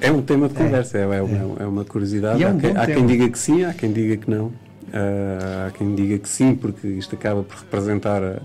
é 0.00 0.12
um 0.12 0.22
tema 0.22 0.48
de 0.48 0.54
é. 0.54 0.58
conversa, 0.58 0.98
é, 0.98 1.02
é, 1.02 1.22
uma, 1.22 1.62
é 1.62 1.66
uma 1.66 1.84
curiosidade. 1.84 2.44
Um 2.44 2.48
há, 2.48 2.60
quem, 2.60 2.76
há 2.76 2.86
quem, 2.86 3.06
diga 3.06 3.28
que 3.28 3.38
sim, 3.38 3.64
há 3.64 3.72
quem 3.72 3.92
diga 3.92 4.16
que 4.16 4.30
não. 4.30 4.46
Uh, 4.46 5.66
há 5.66 5.70
quem 5.70 5.94
diga 5.94 6.18
que 6.18 6.28
sim, 6.28 6.54
porque 6.54 6.86
isto 6.86 7.14
acaba 7.14 7.42
por 7.42 7.56
representar 7.58 8.42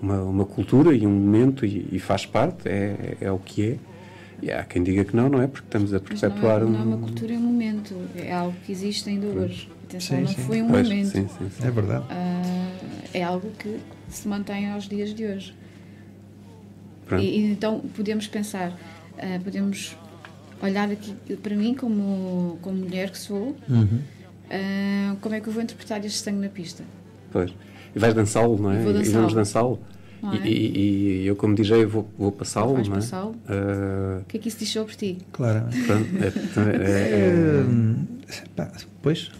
uma, 0.00 0.22
uma 0.22 0.44
cultura 0.44 0.94
e 0.94 1.06
um 1.06 1.10
momento 1.10 1.64
e, 1.64 1.88
e 1.92 1.98
faz 1.98 2.24
parte, 2.26 2.68
é, 2.68 3.16
é 3.20 3.30
o 3.30 3.38
que 3.38 3.70
é. 3.72 3.76
E 4.40 4.52
há 4.52 4.62
quem 4.62 4.82
diga 4.82 5.04
que 5.04 5.16
não, 5.16 5.28
não 5.28 5.42
é? 5.42 5.48
Porque 5.48 5.66
estamos 5.66 5.92
a 5.92 5.98
perpetuar 5.98 6.60
não 6.60 6.68
é, 6.68 6.70
não 6.70 6.80
é 6.80 6.84
uma 6.84 6.98
cultura, 6.98 7.34
é 7.34 7.36
um 7.36 7.40
momento. 7.40 7.94
É 8.14 8.32
algo 8.32 8.54
que 8.64 8.70
existe 8.70 9.08
ainda 9.08 9.26
hoje. 9.26 9.68
Atenção, 9.84 10.16
sim, 10.18 10.22
não 10.22 10.28
sim. 10.28 10.42
foi 10.42 10.62
um 10.62 10.68
pois, 10.68 10.88
momento. 10.88 11.10
Sim, 11.10 11.26
é 11.62 11.70
verdade. 11.70 12.04
Uh, 12.04 13.08
é 13.14 13.22
algo 13.22 13.50
que 13.58 13.78
se 14.08 14.28
mantém 14.28 14.70
aos 14.70 14.88
dias 14.88 15.12
de 15.12 15.24
hoje. 15.24 15.54
E, 17.16 17.22
e, 17.22 17.52
então 17.52 17.80
podemos 17.94 18.26
pensar, 18.26 18.70
uh, 18.70 19.42
podemos 19.42 19.96
olhar 20.62 20.90
aqui 20.90 21.14
para 21.42 21.54
mim 21.54 21.74
como, 21.74 22.58
como 22.60 22.76
mulher 22.76 23.10
que 23.10 23.18
sou, 23.18 23.56
uhum. 23.68 23.84
uh, 23.84 25.16
como 25.20 25.34
é 25.34 25.40
que 25.40 25.48
eu 25.48 25.52
vou 25.52 25.62
interpretar 25.62 26.04
este 26.04 26.18
sangue 26.18 26.40
na 26.40 26.48
pista? 26.48 26.84
Pois. 27.30 27.52
E 27.94 27.98
vais 27.98 28.14
dançá-lo, 28.14 28.58
não 28.60 28.72
é? 28.72 28.82
E 28.82 29.08
vamos 29.08 29.32
dançá-lo. 29.32 29.80
É? 30.22 30.48
E, 30.48 31.22
e, 31.22 31.26
eu, 31.26 31.36
como 31.36 31.54
DJ, 31.54 31.84
vou, 31.86 32.08
vou 32.18 32.32
passá-lo. 32.32 32.74
Vais 32.74 32.88
é? 32.88 32.90
passá-lo? 32.90 33.30
Uh... 33.30 34.20
O 34.22 34.24
que 34.24 34.36
é 34.36 34.40
que 34.40 34.48
isso 34.48 34.58
diz 34.58 34.68
sobre 34.68 34.94
ti? 34.96 35.18
Claro. 35.32 35.66
é, 36.18 36.26
é, 36.86 38.64
é, 38.64 38.70
pois, 39.00 39.30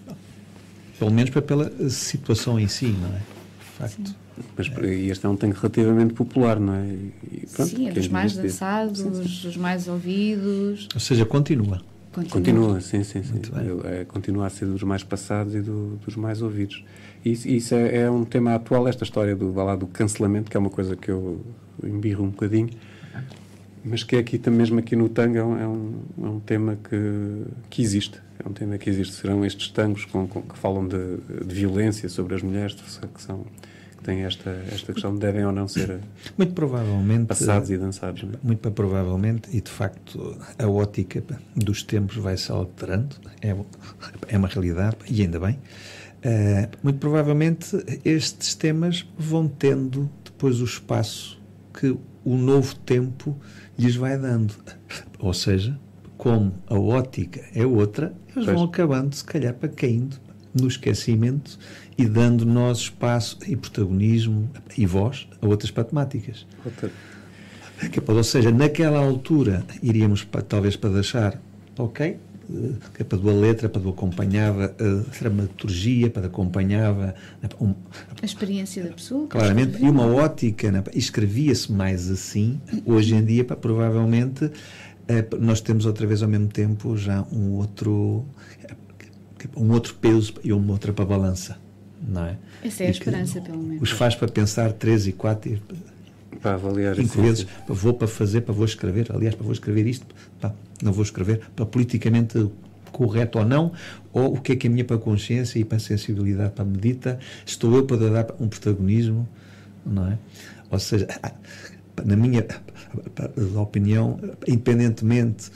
pelo 0.98 1.10
menos 1.10 1.30
pela 1.30 1.90
situação 1.90 2.60
em 2.60 2.68
si, 2.68 2.86
não 2.86 3.08
é? 3.08 3.18
De 3.18 3.64
facto. 3.78 4.27
Mas 4.56 4.70
este 4.84 5.26
é 5.26 5.28
um 5.28 5.36
tango 5.36 5.54
relativamente 5.54 6.14
popular, 6.14 6.58
não 6.58 6.74
é? 6.74 6.86
E, 6.86 7.46
pronto, 7.54 7.70
sim, 7.70 7.88
é 7.88 7.92
dos 7.92 8.08
mais 8.08 8.36
dançados, 8.36 9.00
sim, 9.00 9.50
sim. 9.52 9.58
mais 9.58 9.88
ouvidos. 9.88 10.88
Ou 10.94 11.00
seja, 11.00 11.24
continua. 11.24 11.80
Continua, 12.12 12.32
continua 12.32 12.80
sim, 12.80 13.04
sim. 13.04 13.22
sim. 13.22 13.40
Eu, 13.64 13.86
é, 13.86 14.04
continua 14.04 14.46
a 14.46 14.50
ser 14.50 14.66
dos 14.66 14.82
mais 14.82 15.02
passados 15.02 15.54
e 15.54 15.60
do, 15.60 15.96
dos 16.04 16.16
mais 16.16 16.42
ouvidos. 16.42 16.84
Isso, 17.24 17.48
isso 17.48 17.74
é, 17.74 18.02
é, 18.02 18.10
um 18.10 18.24
tema 18.24 18.54
atual, 18.54 18.88
esta 18.88 19.04
história 19.04 19.36
do, 19.36 19.52
lá, 19.52 19.76
do 19.76 19.86
cancelamento, 19.86 20.50
que 20.50 20.56
é 20.56 20.60
uma 20.60 20.70
coisa 20.70 20.96
que 20.96 21.10
eu 21.10 21.40
embirro 21.82 22.24
um 22.24 22.30
bocadinho, 22.30 22.70
mas 23.84 24.02
que 24.02 24.16
é 24.16 24.18
aqui, 24.18 24.40
mesmo 24.50 24.78
aqui 24.78 24.96
no 24.96 25.08
tango, 25.08 25.36
é 25.36 25.44
um, 25.44 25.58
é 25.58 25.68
um, 25.68 25.94
é 26.22 26.28
um 26.28 26.40
tema 26.40 26.78
que, 26.88 27.44
que 27.70 27.82
existe. 27.82 28.20
É 28.44 28.48
um 28.48 28.52
tema 28.52 28.78
que 28.78 28.88
existe. 28.88 29.14
Serão 29.14 29.44
estes 29.44 29.68
tangos 29.68 30.04
com, 30.04 30.26
com, 30.26 30.42
que 30.42 30.56
falam 30.56 30.86
de, 30.86 31.16
de, 31.44 31.54
violência 31.54 32.08
sobre 32.08 32.34
as 32.34 32.42
mulheres, 32.42 32.74
que 32.74 33.22
são 33.22 33.44
que 33.98 34.04
têm 34.04 34.22
esta, 34.22 34.50
esta 34.72 34.92
questão 34.92 35.12
de 35.12 35.20
devem 35.20 35.44
ou 35.44 35.52
não 35.52 35.66
ser 35.68 36.00
muito 36.36 36.54
provavelmente 36.54 37.26
passados 37.26 37.68
e 37.70 37.76
dançados. 37.76 38.22
É? 38.22 38.26
Muito 38.42 38.70
provavelmente, 38.70 39.48
e 39.54 39.60
de 39.60 39.70
facto 39.70 40.38
a 40.58 40.66
ótica 40.66 41.22
dos 41.54 41.82
tempos 41.82 42.16
vai 42.16 42.36
se 42.36 42.50
alterando, 42.50 43.16
é, 43.42 43.54
é 44.28 44.38
uma 44.38 44.48
realidade, 44.48 44.96
e 45.10 45.22
ainda 45.22 45.38
bem. 45.40 45.58
Uh, 46.18 46.68
muito 46.82 46.98
provavelmente 46.98 47.76
estes 48.04 48.54
temas 48.54 49.06
vão 49.16 49.46
tendo 49.46 50.10
depois 50.24 50.60
o 50.60 50.64
espaço 50.64 51.40
que 51.72 51.96
o 52.24 52.36
novo 52.36 52.74
tempo 52.76 53.36
lhes 53.78 53.96
vai 53.96 54.16
dando. 54.16 54.54
Ou 55.18 55.34
seja, 55.34 55.78
como 56.16 56.54
a 56.66 56.78
ótica 56.78 57.44
é 57.54 57.64
outra, 57.64 58.12
eles 58.34 58.46
pois. 58.46 58.46
vão 58.46 58.64
acabando, 58.64 59.14
se 59.14 59.24
calhar, 59.24 59.54
para 59.54 59.68
caindo 59.68 60.18
no 60.60 60.68
esquecimento 60.68 61.58
e 61.96 62.04
dando 62.04 62.44
nós 62.44 62.78
espaço 62.78 63.38
e 63.46 63.56
protagonismo 63.56 64.50
e 64.76 64.86
voz 64.86 65.26
a 65.40 65.46
outras 65.46 65.70
matemáticas. 65.70 66.46
Outra. 66.64 66.90
Ou 68.06 68.24
seja, 68.24 68.50
naquela 68.50 68.98
altura 68.98 69.64
iríamos 69.82 70.24
para, 70.24 70.42
talvez 70.42 70.76
para 70.76 70.90
deixar, 70.90 71.40
ok, 71.78 72.18
que 72.94 73.02
é 73.02 73.04
para 73.04 73.18
do 73.18 73.28
a 73.28 73.32
letra, 73.32 73.68
para 73.68 73.80
do 73.80 73.90
acompanhava 73.90 74.74
a 74.78 75.18
dramaturgia, 75.18 76.08
para 76.08 76.26
acompanhava 76.26 77.14
um, 77.60 77.74
a 78.20 78.24
experiência 78.24 78.82
da 78.82 78.90
pessoa. 78.90 79.26
Claramente, 79.26 79.82
e 79.82 79.88
uma 79.88 80.06
ótica, 80.06 80.72
né, 80.72 80.82
escrevia-se 80.94 81.70
mais 81.70 82.10
assim, 82.10 82.60
hoje 82.86 83.14
em 83.14 83.24
dia, 83.24 83.44
provavelmente 83.44 84.50
é, 85.06 85.24
nós 85.38 85.60
temos 85.60 85.86
outra 85.86 86.06
vez 86.06 86.22
ao 86.22 86.28
mesmo 86.28 86.48
tempo 86.48 86.96
já 86.96 87.22
um 87.32 87.52
outro 87.52 88.24
um 89.56 89.70
outro 89.72 89.94
peso 89.94 90.34
e 90.42 90.52
uma 90.52 90.72
outra 90.72 90.92
para 90.92 91.04
balança, 91.04 91.58
não 92.06 92.24
é? 92.24 92.36
Essa 92.64 92.84
é 92.84 92.86
a 92.88 92.90
esperança, 92.90 93.40
pelo 93.40 93.62
menos. 93.62 93.82
Os 93.82 93.90
faz 93.90 94.14
para 94.14 94.28
pensar 94.28 94.72
três 94.72 95.06
e 95.06 95.12
quatro 95.12 95.52
e, 95.52 95.60
para 96.38 96.54
avaliar 96.54 96.94
cinco 96.96 97.20
vezes, 97.20 97.46
vou 97.66 97.94
para 97.94 98.08
fazer, 98.08 98.42
para 98.42 98.54
vou 98.54 98.64
escrever, 98.64 99.10
aliás, 99.10 99.34
para 99.34 99.44
vou 99.44 99.52
escrever 99.52 99.86
isto, 99.86 100.06
pá, 100.40 100.52
não 100.82 100.92
vou 100.92 101.02
escrever, 101.02 101.40
para 101.54 101.66
politicamente 101.66 102.48
correto 102.92 103.38
ou 103.38 103.44
não, 103.44 103.72
ou 104.12 104.34
o 104.34 104.40
que 104.40 104.52
é 104.52 104.56
que 104.56 104.66
é 104.66 104.70
a 104.70 104.72
minha 104.72 104.84
para 104.84 104.96
a 104.96 104.98
consciência 104.98 105.58
e 105.58 105.64
para 105.64 105.76
a 105.76 105.80
sensibilidade 105.80 106.52
para 106.52 106.64
a 106.64 106.66
medita, 106.66 107.18
estou 107.44 107.74
eu 107.76 107.84
para 107.84 107.96
dar 107.96 108.34
um 108.40 108.48
protagonismo, 108.48 109.28
não 109.84 110.08
é? 110.08 110.18
Ou 110.70 110.78
seja, 110.78 111.06
na 112.04 112.16
minha 112.16 112.46
opinião, 113.56 114.18
independentemente 114.46 115.50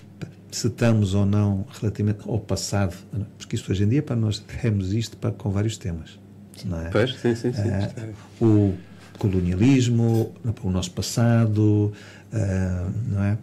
se 0.53 0.67
estamos 0.67 1.15
ou 1.15 1.25
não 1.25 1.65
relativamente 1.81 2.29
ao 2.29 2.39
passado, 2.39 2.95
porque 3.39 3.57
isto 3.57 3.73
hoje 3.73 3.85
em 3.85 3.89
dia 3.89 4.03
para 4.03 4.15
nós 4.15 4.39
temos 4.39 4.93
isto 4.93 5.17
para, 5.17 5.33
com 5.33 5.51
vários 5.51 5.77
temas, 5.77 6.19
não 6.65 6.81
é? 6.81 6.91
Pois, 6.91 7.15
sim, 7.15 7.35
sim, 7.35 7.53
sim. 7.53 7.63
Uh, 8.41 8.45
o 8.45 8.75
colonialismo, 9.19 10.33
o 10.63 10.71
nosso 10.71 10.91
passado, 10.91 11.93
uh, 12.33 12.93
não 13.09 13.25
é? 13.25 13.39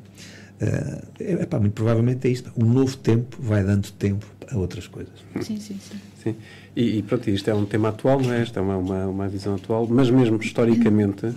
Uh, 0.61 1.07
é, 1.19 1.45
pá, 1.45 1.59
muito 1.59 1.73
provavelmente 1.73 2.27
é 2.27 2.31
isto. 2.31 2.51
O 2.55 2.65
novo 2.65 2.95
tempo 2.97 3.37
vai 3.39 3.63
dando 3.63 3.89
tempo 3.91 4.25
a 4.51 4.57
outras 4.57 4.87
coisas. 4.87 5.13
Sim, 5.41 5.57
sim, 5.57 5.79
sim. 5.79 5.99
sim. 6.21 6.35
E, 6.79 6.99
e 6.99 7.03
pronto, 7.03 7.29
isto 7.29 7.49
é 7.49 7.53
um 7.53 7.65
tema 7.65 7.89
atual, 7.89 8.21
não 8.21 8.31
é? 8.31 8.41
Esta 8.41 8.61
é 8.61 8.63
uma, 8.63 8.77
uma, 8.77 9.05
uma 9.07 9.27
visão 9.27 9.55
atual, 9.55 9.85
mas 9.85 10.09
mesmo 10.09 10.37
historicamente 10.41 11.25
uh, 11.25 11.35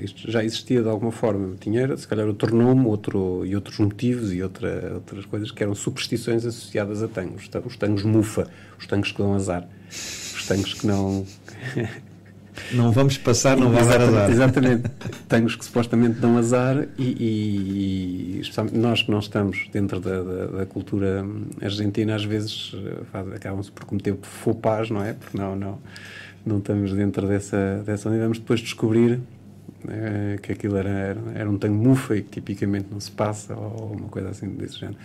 isto 0.00 0.30
já 0.30 0.44
existia 0.44 0.84
de 0.84 0.88
alguma 0.88 1.10
forma. 1.10 1.56
Tinha, 1.58 1.96
se 1.96 2.06
calhar, 2.06 2.28
outro 2.28 2.54
nome 2.54 2.86
outro, 2.86 3.44
e 3.44 3.56
outros 3.56 3.76
motivos 3.80 4.32
e 4.32 4.40
outra, 4.40 4.92
outras 4.94 5.26
coisas 5.26 5.50
que 5.50 5.64
eram 5.64 5.74
superstições 5.74 6.46
associadas 6.46 7.02
a 7.02 7.08
tangos. 7.08 7.50
Os 7.64 7.76
tangos 7.76 8.04
mufa, 8.04 8.48
os 8.78 8.86
tangos 8.86 9.10
que 9.10 9.18
dão 9.18 9.34
azar, 9.34 9.66
os 9.90 10.46
tangos 10.46 10.74
que 10.74 10.86
não. 10.86 11.26
Não 12.72 12.90
vamos 12.90 13.16
passar, 13.18 13.56
não 13.56 13.70
vai 13.70 13.84
dar 13.86 14.00
azar. 14.00 14.30
Exatamente. 14.30 14.90
Tangos 15.28 15.56
que 15.56 15.64
supostamente 15.64 16.18
dão 16.18 16.36
azar 16.36 16.86
e, 16.98 17.02
e, 17.02 18.40
e 18.40 18.78
nós 18.78 19.02
que 19.02 19.10
não 19.10 19.18
estamos 19.18 19.68
dentro 19.72 20.00
da, 20.00 20.22
da, 20.22 20.46
da, 20.46 20.66
cultura 20.66 21.24
argentina, 21.60 22.14
às 22.14 22.24
vezes 22.24 22.74
eh, 22.74 23.34
acabam-se 23.34 23.70
por 23.70 23.84
cometer 23.84 24.16
faux 24.22 24.58
pas, 24.60 24.90
não 24.90 25.02
é? 25.02 25.12
Porque 25.12 25.36
não, 25.36 25.54
não, 25.54 25.78
não 26.44 26.58
estamos 26.58 26.92
dentro 26.92 27.26
dessa, 27.26 27.82
dessa 27.84 28.08
e 28.14 28.18
vamos 28.18 28.38
depois 28.38 28.60
descobrir 28.60 29.20
é, 29.88 30.38
que 30.42 30.52
aquilo 30.52 30.76
era, 30.76 30.90
era, 30.90 31.20
era, 31.34 31.50
um 31.50 31.58
tango 31.58 31.82
mufa 31.82 32.16
e 32.16 32.22
que 32.22 32.30
tipicamente 32.30 32.86
não 32.90 33.00
se 33.00 33.10
passa 33.10 33.54
ou 33.54 33.96
uma 33.98 34.08
coisa 34.08 34.30
assim 34.30 34.48
desse 34.48 34.78
género. 34.78 34.98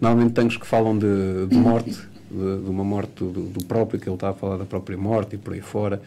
Normalmente 0.00 0.32
tangos 0.32 0.56
que 0.56 0.66
falam 0.66 0.98
de, 0.98 1.46
de 1.46 1.56
morte, 1.56 1.90
de, 2.30 2.62
de, 2.62 2.70
uma 2.70 2.84
morte 2.84 3.12
do, 3.24 3.30
do 3.30 3.64
próprio, 3.64 4.00
que 4.00 4.08
ele 4.08 4.16
está 4.16 4.30
a 4.30 4.34
falar 4.34 4.56
da 4.56 4.64
própria 4.64 4.96
morte 4.98 5.36
e 5.36 5.38
por 5.38 5.52
aí 5.52 5.60
fora 5.60 6.02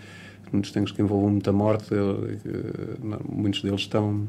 muitos 0.51 0.71
tangos 0.71 0.91
que 0.91 1.01
envolvam 1.01 1.31
muita 1.31 1.51
morte, 1.51 1.89
muitos 3.29 3.61
deles 3.61 3.81
estão, 3.81 4.27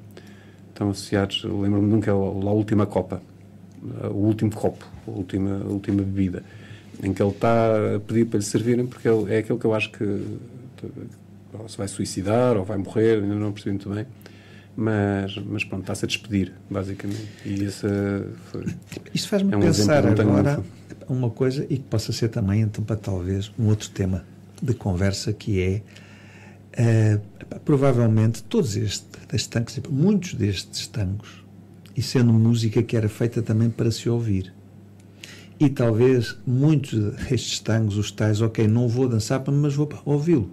estão 0.69 0.91
associados. 0.91 1.45
Lembro-me 1.45 1.89
de 2.01 2.11
um 2.11 2.11
é 2.11 2.11
a 2.11 2.53
Última 2.53 2.87
Copa, 2.87 3.23
o 4.11 4.27
último 4.27 4.51
copo, 4.51 4.85
a 5.07 5.11
última, 5.11 5.62
a 5.62 5.69
última 5.69 6.03
bebida, 6.03 6.43
em 7.03 7.12
que 7.12 7.23
ele 7.23 7.31
está 7.31 7.97
a 7.97 8.01
pedir 8.01 8.27
para 8.27 8.39
lhe 8.39 8.45
servirem, 8.45 8.87
porque 8.87 9.09
ele, 9.09 9.33
é 9.33 9.39
aquele 9.39 9.59
que 9.59 9.64
eu 9.64 9.75
acho 9.75 9.91
que 9.93 10.39
ou 11.53 11.69
se 11.69 11.77
vai 11.77 11.89
suicidar 11.89 12.57
ou 12.57 12.64
vai 12.64 12.77
morrer, 12.77 13.23
ainda 13.23 13.35
não 13.35 13.53
percebi 13.53 13.71
muito 13.71 13.89
bem. 13.89 14.07
Mas, 14.77 15.37
mas 15.39 15.64
pronto, 15.64 15.81
está-se 15.83 16.05
a 16.05 16.09
despedir, 16.09 16.53
basicamente. 16.71 17.27
E 17.45 17.64
esse 17.64 17.87
foi, 18.45 18.64
Isto 19.12 19.29
faz-me 19.29 19.53
é 19.53 19.57
um 19.57 19.61
pensar 19.61 20.07
agora 20.07 20.62
uma 21.09 21.31
coisa 21.31 21.64
e 21.69 21.79
que 21.79 21.85
possa 21.85 22.12
ser 22.12 22.29
também, 22.29 22.61
então, 22.61 22.85
para 22.85 22.97
talvez 22.97 23.51
um 23.59 23.66
outro 23.66 23.91
tema 23.91 24.25
de 24.62 24.75
conversa 24.75 25.33
que 25.33 25.61
é 25.61 25.83
Uh, 26.79 27.20
provavelmente 27.64 28.43
todos 28.45 28.76
estes 28.76 29.47
tangos, 29.49 29.81
muitos 29.91 30.35
destes 30.35 30.87
tangos, 30.87 31.45
e 31.97 32.03
sendo 32.03 32.33
música 32.33 32.83
que 32.83 32.97
era 32.97 33.09
feita 33.09 33.43
também 33.43 33.68
para 33.68 33.91
se 33.91 34.09
ouvir. 34.09 34.55
E 35.59 35.68
talvez 35.68 36.37
muitos 36.47 37.14
destes 37.16 37.59
tangos, 37.59 37.97
os 37.97 38.12
tais, 38.12 38.41
ok, 38.41 38.68
não 38.68 38.87
vou 38.87 39.09
dançar, 39.09 39.43
mas 39.51 39.74
vou 39.74 39.89
ouvi-lo. 40.05 40.51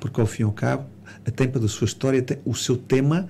Porque 0.00 0.18
ao 0.18 0.26
fim 0.26 0.42
e 0.42 0.46
ao 0.46 0.52
cabo, 0.52 0.86
a 1.26 1.30
tempo 1.30 1.60
da 1.60 1.68
sua 1.68 1.84
história, 1.84 2.24
o 2.46 2.54
seu 2.54 2.78
tema, 2.78 3.28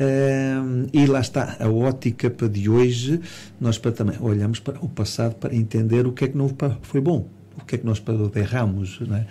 uh, 0.00 0.88
e 0.92 1.06
lá 1.06 1.20
está 1.20 1.56
a 1.60 1.68
ótica 1.68 2.28
para 2.28 2.48
de 2.48 2.68
hoje. 2.68 3.20
Nós 3.60 3.78
para 3.78 3.92
também 3.92 4.16
olhamos 4.20 4.58
para 4.58 4.84
o 4.84 4.88
passado 4.88 5.36
para 5.36 5.54
entender 5.54 6.06
o 6.06 6.12
que 6.12 6.24
é 6.24 6.28
que 6.28 6.36
não 6.36 6.50
foi 6.82 7.00
bom, 7.00 7.28
o 7.56 7.64
que 7.64 7.76
é 7.76 7.78
que 7.78 7.86
nós 7.86 8.02
erramos. 8.34 8.98
Não 9.00 9.16
é? 9.16 9.26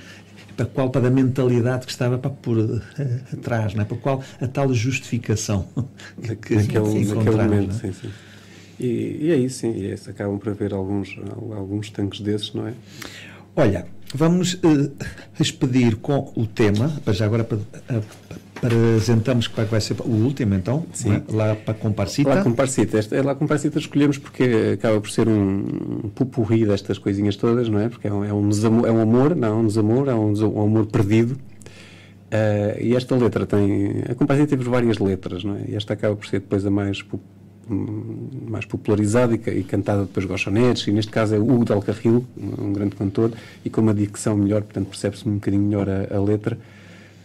Para 0.57 0.65
qual 0.65 0.89
para 0.89 1.07
a 1.07 1.11
mentalidade 1.11 1.85
que 1.85 1.91
estava 1.91 2.17
para 2.17 2.31
por 2.31 2.57
uh, 2.57 2.81
atrás, 3.31 3.75
não 3.75 3.83
é? 3.83 3.85
para 3.85 3.97
qual 3.97 4.23
a 4.41 4.47
tal 4.47 4.73
justificação 4.73 5.67
que, 6.41 6.55
naquele, 6.55 7.05
naquele 7.05 7.35
momento. 7.35 7.75
É? 7.75 7.79
Sim, 7.79 7.93
sim. 7.93 8.09
E, 8.79 9.17
e 9.21 9.31
é 9.31 9.35
isso, 9.37 9.59
sim, 9.59 9.71
e 9.71 9.87
é 9.87 9.93
isso. 9.93 10.09
acabam 10.09 10.37
por 10.37 10.49
haver 10.49 10.73
alguns, 10.73 11.15
alguns 11.55 11.89
tanques 11.89 12.19
desses, 12.19 12.53
não 12.53 12.67
é? 12.67 12.73
Olha, 13.55 13.87
vamos 14.13 14.55
uh, 14.55 14.91
expedir 15.39 15.95
com 15.95 16.31
o 16.35 16.45
tema, 16.45 16.89
para 17.03 17.13
já 17.13 17.25
agora 17.25 17.43
para, 17.43 17.57
uh, 17.57 18.03
apresentamos 18.57 19.47
que 19.47 19.61
vai 19.61 19.81
ser 19.81 19.95
o 20.01 20.09
último, 20.09 20.55
então, 20.55 20.85
Sim. 20.93 21.15
É? 21.15 21.23
lá 21.29 21.55
para 21.55 21.73
Comparsita. 21.73 22.29
Lá 22.29 22.43
Comparsita. 22.43 22.97
Esta, 22.97 23.15
é 23.15 23.21
lá 23.21 23.35
Comparsita 23.35 23.79
escolhemos 23.79 24.17
porque 24.17 24.73
acaba 24.73 24.99
por 24.99 25.09
ser 25.09 25.27
um, 25.27 26.03
um 26.05 26.09
pupurri 26.09 26.65
destas 26.65 26.97
coisinhas 26.97 27.35
todas, 27.35 27.69
não 27.69 27.79
é? 27.79 27.89
Porque 27.89 28.07
é 28.07 28.13
um, 28.13 28.23
é 28.23 28.33
um, 28.33 28.49
desamor, 28.49 28.87
é 28.87 28.91
um 28.91 29.01
amor, 29.01 29.35
não 29.35 29.47
é 29.47 29.53
um 29.53 29.67
desamor, 29.67 30.09
é 30.09 30.15
um, 30.15 30.33
um 30.33 30.61
amor 30.61 30.87
perdido. 30.87 31.33
Uh, 31.33 32.81
e 32.81 32.95
esta 32.95 33.15
letra 33.15 33.45
tem. 33.45 34.03
A 34.09 34.15
Comparsita 34.15 34.49
teve 34.49 34.69
várias 34.69 34.97
letras, 34.97 35.43
não 35.43 35.55
é? 35.55 35.65
E 35.69 35.75
esta 35.75 35.93
acaba 35.93 36.15
por 36.15 36.27
ser 36.27 36.39
depois 36.39 36.65
a 36.65 36.71
mais 36.71 37.03
mais 38.47 38.65
popularizada 38.65 39.35
e, 39.35 39.59
e, 39.59 39.63
cantada 39.63 40.03
depois 40.03 40.25
gochonetes, 40.25 40.87
e 40.87 40.91
neste 40.91 41.11
caso 41.11 41.35
é 41.35 41.37
o 41.37 41.43
Hugo 41.43 41.65
Del 41.65 41.81
Carril, 41.81 42.25
um 42.57 42.71
grande 42.71 42.95
cantor, 42.95 43.33
e 43.65 43.69
com 43.69 43.81
uma 43.81 43.93
dicção 43.93 44.37
melhor, 44.37 44.61
portanto 44.61 44.87
percebe-se 44.87 45.27
um 45.27 45.33
bocadinho 45.33 45.63
melhor 45.63 45.87
a, 45.89 46.15
a 46.15 46.21
letra 46.21 46.57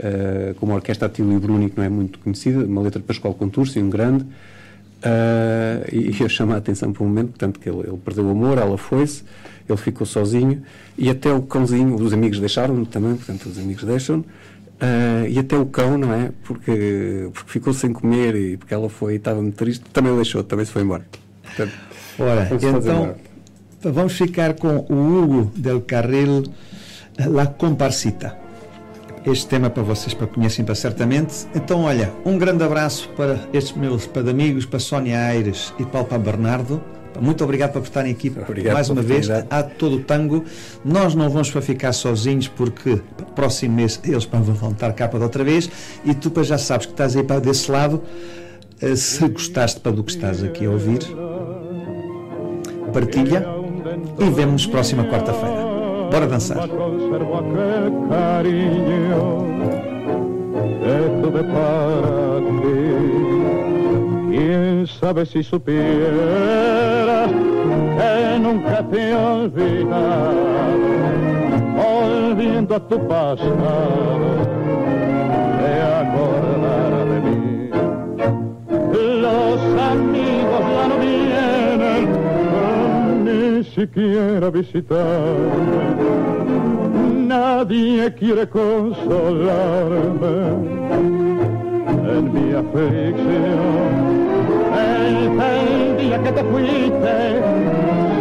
uh, 0.00 0.54
como 0.54 0.72
a 0.72 0.76
Orquestra 0.76 1.06
Atílio 1.06 1.36
e 1.36 1.38
Bruni, 1.38 1.70
que 1.70 1.76
não 1.76 1.84
é 1.84 1.88
muito 1.88 2.18
conhecida, 2.18 2.64
uma 2.64 2.82
letra 2.82 3.00
de 3.00 3.06
Pascoal 3.06 3.34
Contursi, 3.34 3.78
um 3.80 3.90
grande, 3.90 4.24
uh, 4.24 5.88
e 5.92 6.14
eu 6.20 6.28
chamo 6.28 6.52
a 6.54 6.56
atenção 6.56 6.92
para 6.92 7.02
um 7.02 7.08
momento, 7.08 7.30
portanto, 7.30 7.60
que 7.60 7.68
ele, 7.68 7.80
ele 7.80 7.98
perdeu 8.04 8.26
o 8.26 8.30
amor, 8.30 8.58
ela 8.58 8.78
foi-se, 8.78 9.24
ele 9.68 9.78
ficou 9.78 10.06
sozinho, 10.06 10.62
e 10.96 11.08
até 11.08 11.32
o 11.32 11.42
cãozinho, 11.42 11.94
os 11.94 12.12
amigos 12.12 12.38
deixaram-no 12.38 12.86
também, 12.86 13.16
portanto, 13.16 13.46
os 13.46 13.58
amigos 13.58 13.84
deixam-no, 13.84 14.24
Uh, 14.82 15.28
e 15.28 15.38
até 15.38 15.56
o 15.56 15.64
cão, 15.66 15.96
não 15.96 16.12
é? 16.12 16.32
Porque, 16.42 17.30
porque 17.32 17.52
ficou 17.52 17.72
sem 17.72 17.92
comer 17.92 18.34
e 18.34 18.56
porque 18.56 18.74
ela 18.74 18.88
foi 18.88 19.14
estava 19.14 19.40
muito 19.40 19.54
triste, 19.54 19.84
também 19.92 20.12
deixou, 20.16 20.42
também 20.42 20.64
se 20.64 20.72
foi 20.72 20.82
embora. 20.82 21.06
Portanto, 21.44 21.72
Ora, 22.18 22.48
então 22.50 23.14
vamos 23.92 24.14
ficar 24.14 24.54
com 24.54 24.84
o 24.88 25.22
Hugo 25.22 25.52
del 25.56 25.82
Carril, 25.82 26.42
La 27.16 27.46
Comparsita 27.46 28.41
este 29.24 29.46
tema 29.46 29.70
para 29.70 29.82
vocês, 29.82 30.14
para 30.14 30.26
conhecerem 30.26 30.64
para 30.64 30.74
certamente. 30.74 31.46
Então, 31.54 31.82
olha, 31.82 32.12
um 32.24 32.36
grande 32.38 32.64
abraço 32.64 33.08
para 33.16 33.48
estes 33.52 33.76
meus 33.76 34.08
amigos, 34.28 34.66
para 34.66 34.78
Sónia 34.78 35.18
Aires 35.18 35.72
e 35.78 35.84
para 35.84 36.00
o 36.00 36.18
Bernardo. 36.18 36.82
Muito 37.20 37.44
obrigado 37.44 37.72
por 37.72 37.82
estarem 37.82 38.12
aqui 38.12 38.32
obrigado 38.48 38.74
mais 38.74 38.88
uma 38.88 39.02
vez. 39.02 39.28
Há 39.30 39.62
todo 39.62 39.96
o 39.96 40.00
tango. 40.00 40.44
Nós 40.84 41.14
não 41.14 41.28
vamos 41.28 41.50
para 41.50 41.60
ficar 41.60 41.92
sozinhos 41.92 42.48
porque 42.48 43.00
próximo 43.34 43.74
mês 43.74 44.00
eles 44.02 44.24
vão 44.24 44.42
voltar 44.42 44.92
cá 44.94 45.08
para 45.08 45.22
outra 45.22 45.44
vez. 45.44 45.70
E 46.04 46.14
tu 46.14 46.32
já 46.42 46.56
sabes 46.56 46.86
que 46.86 46.92
estás 46.92 47.14
aí 47.16 47.22
para 47.22 47.40
desse 47.40 47.70
lado. 47.70 48.02
Eh, 48.80 48.96
se 48.96 49.28
gostaste 49.28 49.78
para 49.78 49.92
do 49.92 50.02
que 50.02 50.10
estás 50.10 50.42
aqui 50.42 50.66
a 50.66 50.70
ouvir, 50.70 51.00
partilha 52.92 53.46
e 54.18 54.30
vemos 54.30 54.66
próxima 54.66 55.04
quarta-feira. 55.04 55.71
Bora 56.12 56.26
dançar. 56.26 56.68
Conservo 56.68 57.38
aquel 57.38 57.90
cariño 58.10 59.24
que 60.82 60.96
tuve 61.22 61.42
para 61.44 62.36
ti. 62.60 62.82
Quién 64.28 64.86
sabe 64.86 65.24
si 65.24 65.42
supiera 65.42 67.28
que 67.96 68.38
nunca 68.38 68.82
te 68.90 69.08
he 69.08 69.14
olvidado, 69.14 70.36
volviendo 71.80 72.74
a 72.74 72.80
tu 72.80 72.98
pasado, 73.08 74.31
siquiera 83.74 84.50
visitar. 84.50 85.22
Nadie 87.32 88.12
quiere 88.14 88.46
consolarme 88.48 90.36
en 92.14 92.24
mi 92.34 92.52
aflicción. 92.54 93.92
El 94.76 95.96
día 95.98 96.22
que 96.22 96.32
te 96.32 96.44
fuiste, 96.44 97.14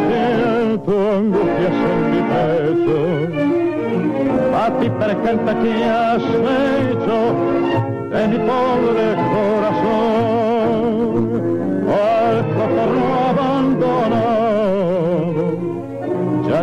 siento 0.08 0.92
angustias 1.18 1.78
en 1.92 2.00
mi 2.12 2.22
pecho. 2.32 3.00
A 4.56 4.66
ti 4.80 4.88
presente 4.90 5.52
que 5.62 5.72
has 5.84 6.24
hecho 6.24 7.18
de 8.12 8.22
mi 8.28 8.38
pobre 8.38 9.06
corazón. 9.34 10.31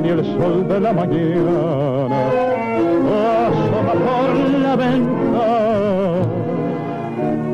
Ni 0.00 0.08
el 0.10 0.24
sol 0.24 0.68
de 0.68 0.80
la 0.80 0.92
mañana 0.92 2.28
asoma 3.46 3.92
por 4.06 4.28
la 4.62 4.76
ventana 4.76 6.18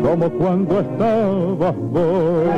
como 0.03 0.31
cuando 0.31 0.81
estabas 0.81 1.77
vos 1.91 2.49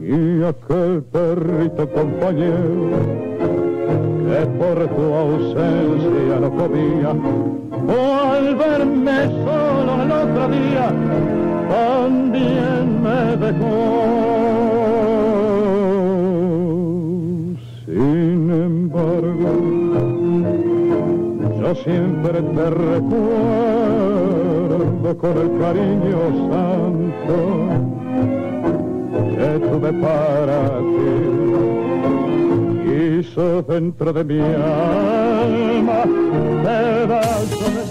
y 0.00 0.42
aquel 0.44 1.02
perrito 1.12 1.88
compañero 1.90 2.98
que 4.26 4.46
por 4.58 4.88
tu 4.88 5.14
ausencia 5.14 6.40
no 6.40 6.50
comía 6.50 7.10
o 7.86 8.32
al 8.32 8.56
verme 8.56 9.26
solo 9.44 10.02
el 10.02 10.10
otro 10.10 10.48
día 10.48 10.92
también 11.68 13.02
me 13.02 13.36
dejó. 13.36 14.85
Yo 21.66 21.74
siempre 21.74 22.40
te 22.42 22.70
recuerdo 22.70 23.18
con 25.18 25.36
el 25.36 25.58
cariño 25.58 26.18
santo 26.48 27.36
que 29.34 29.48
tuve 29.66 29.92
para 29.94 30.60
ti. 30.94 31.10
Hizo 33.18 33.62
dentro 33.62 34.12
de 34.12 34.22
mi 34.24 34.40
alma 34.40 36.04
pedazos 36.62 37.55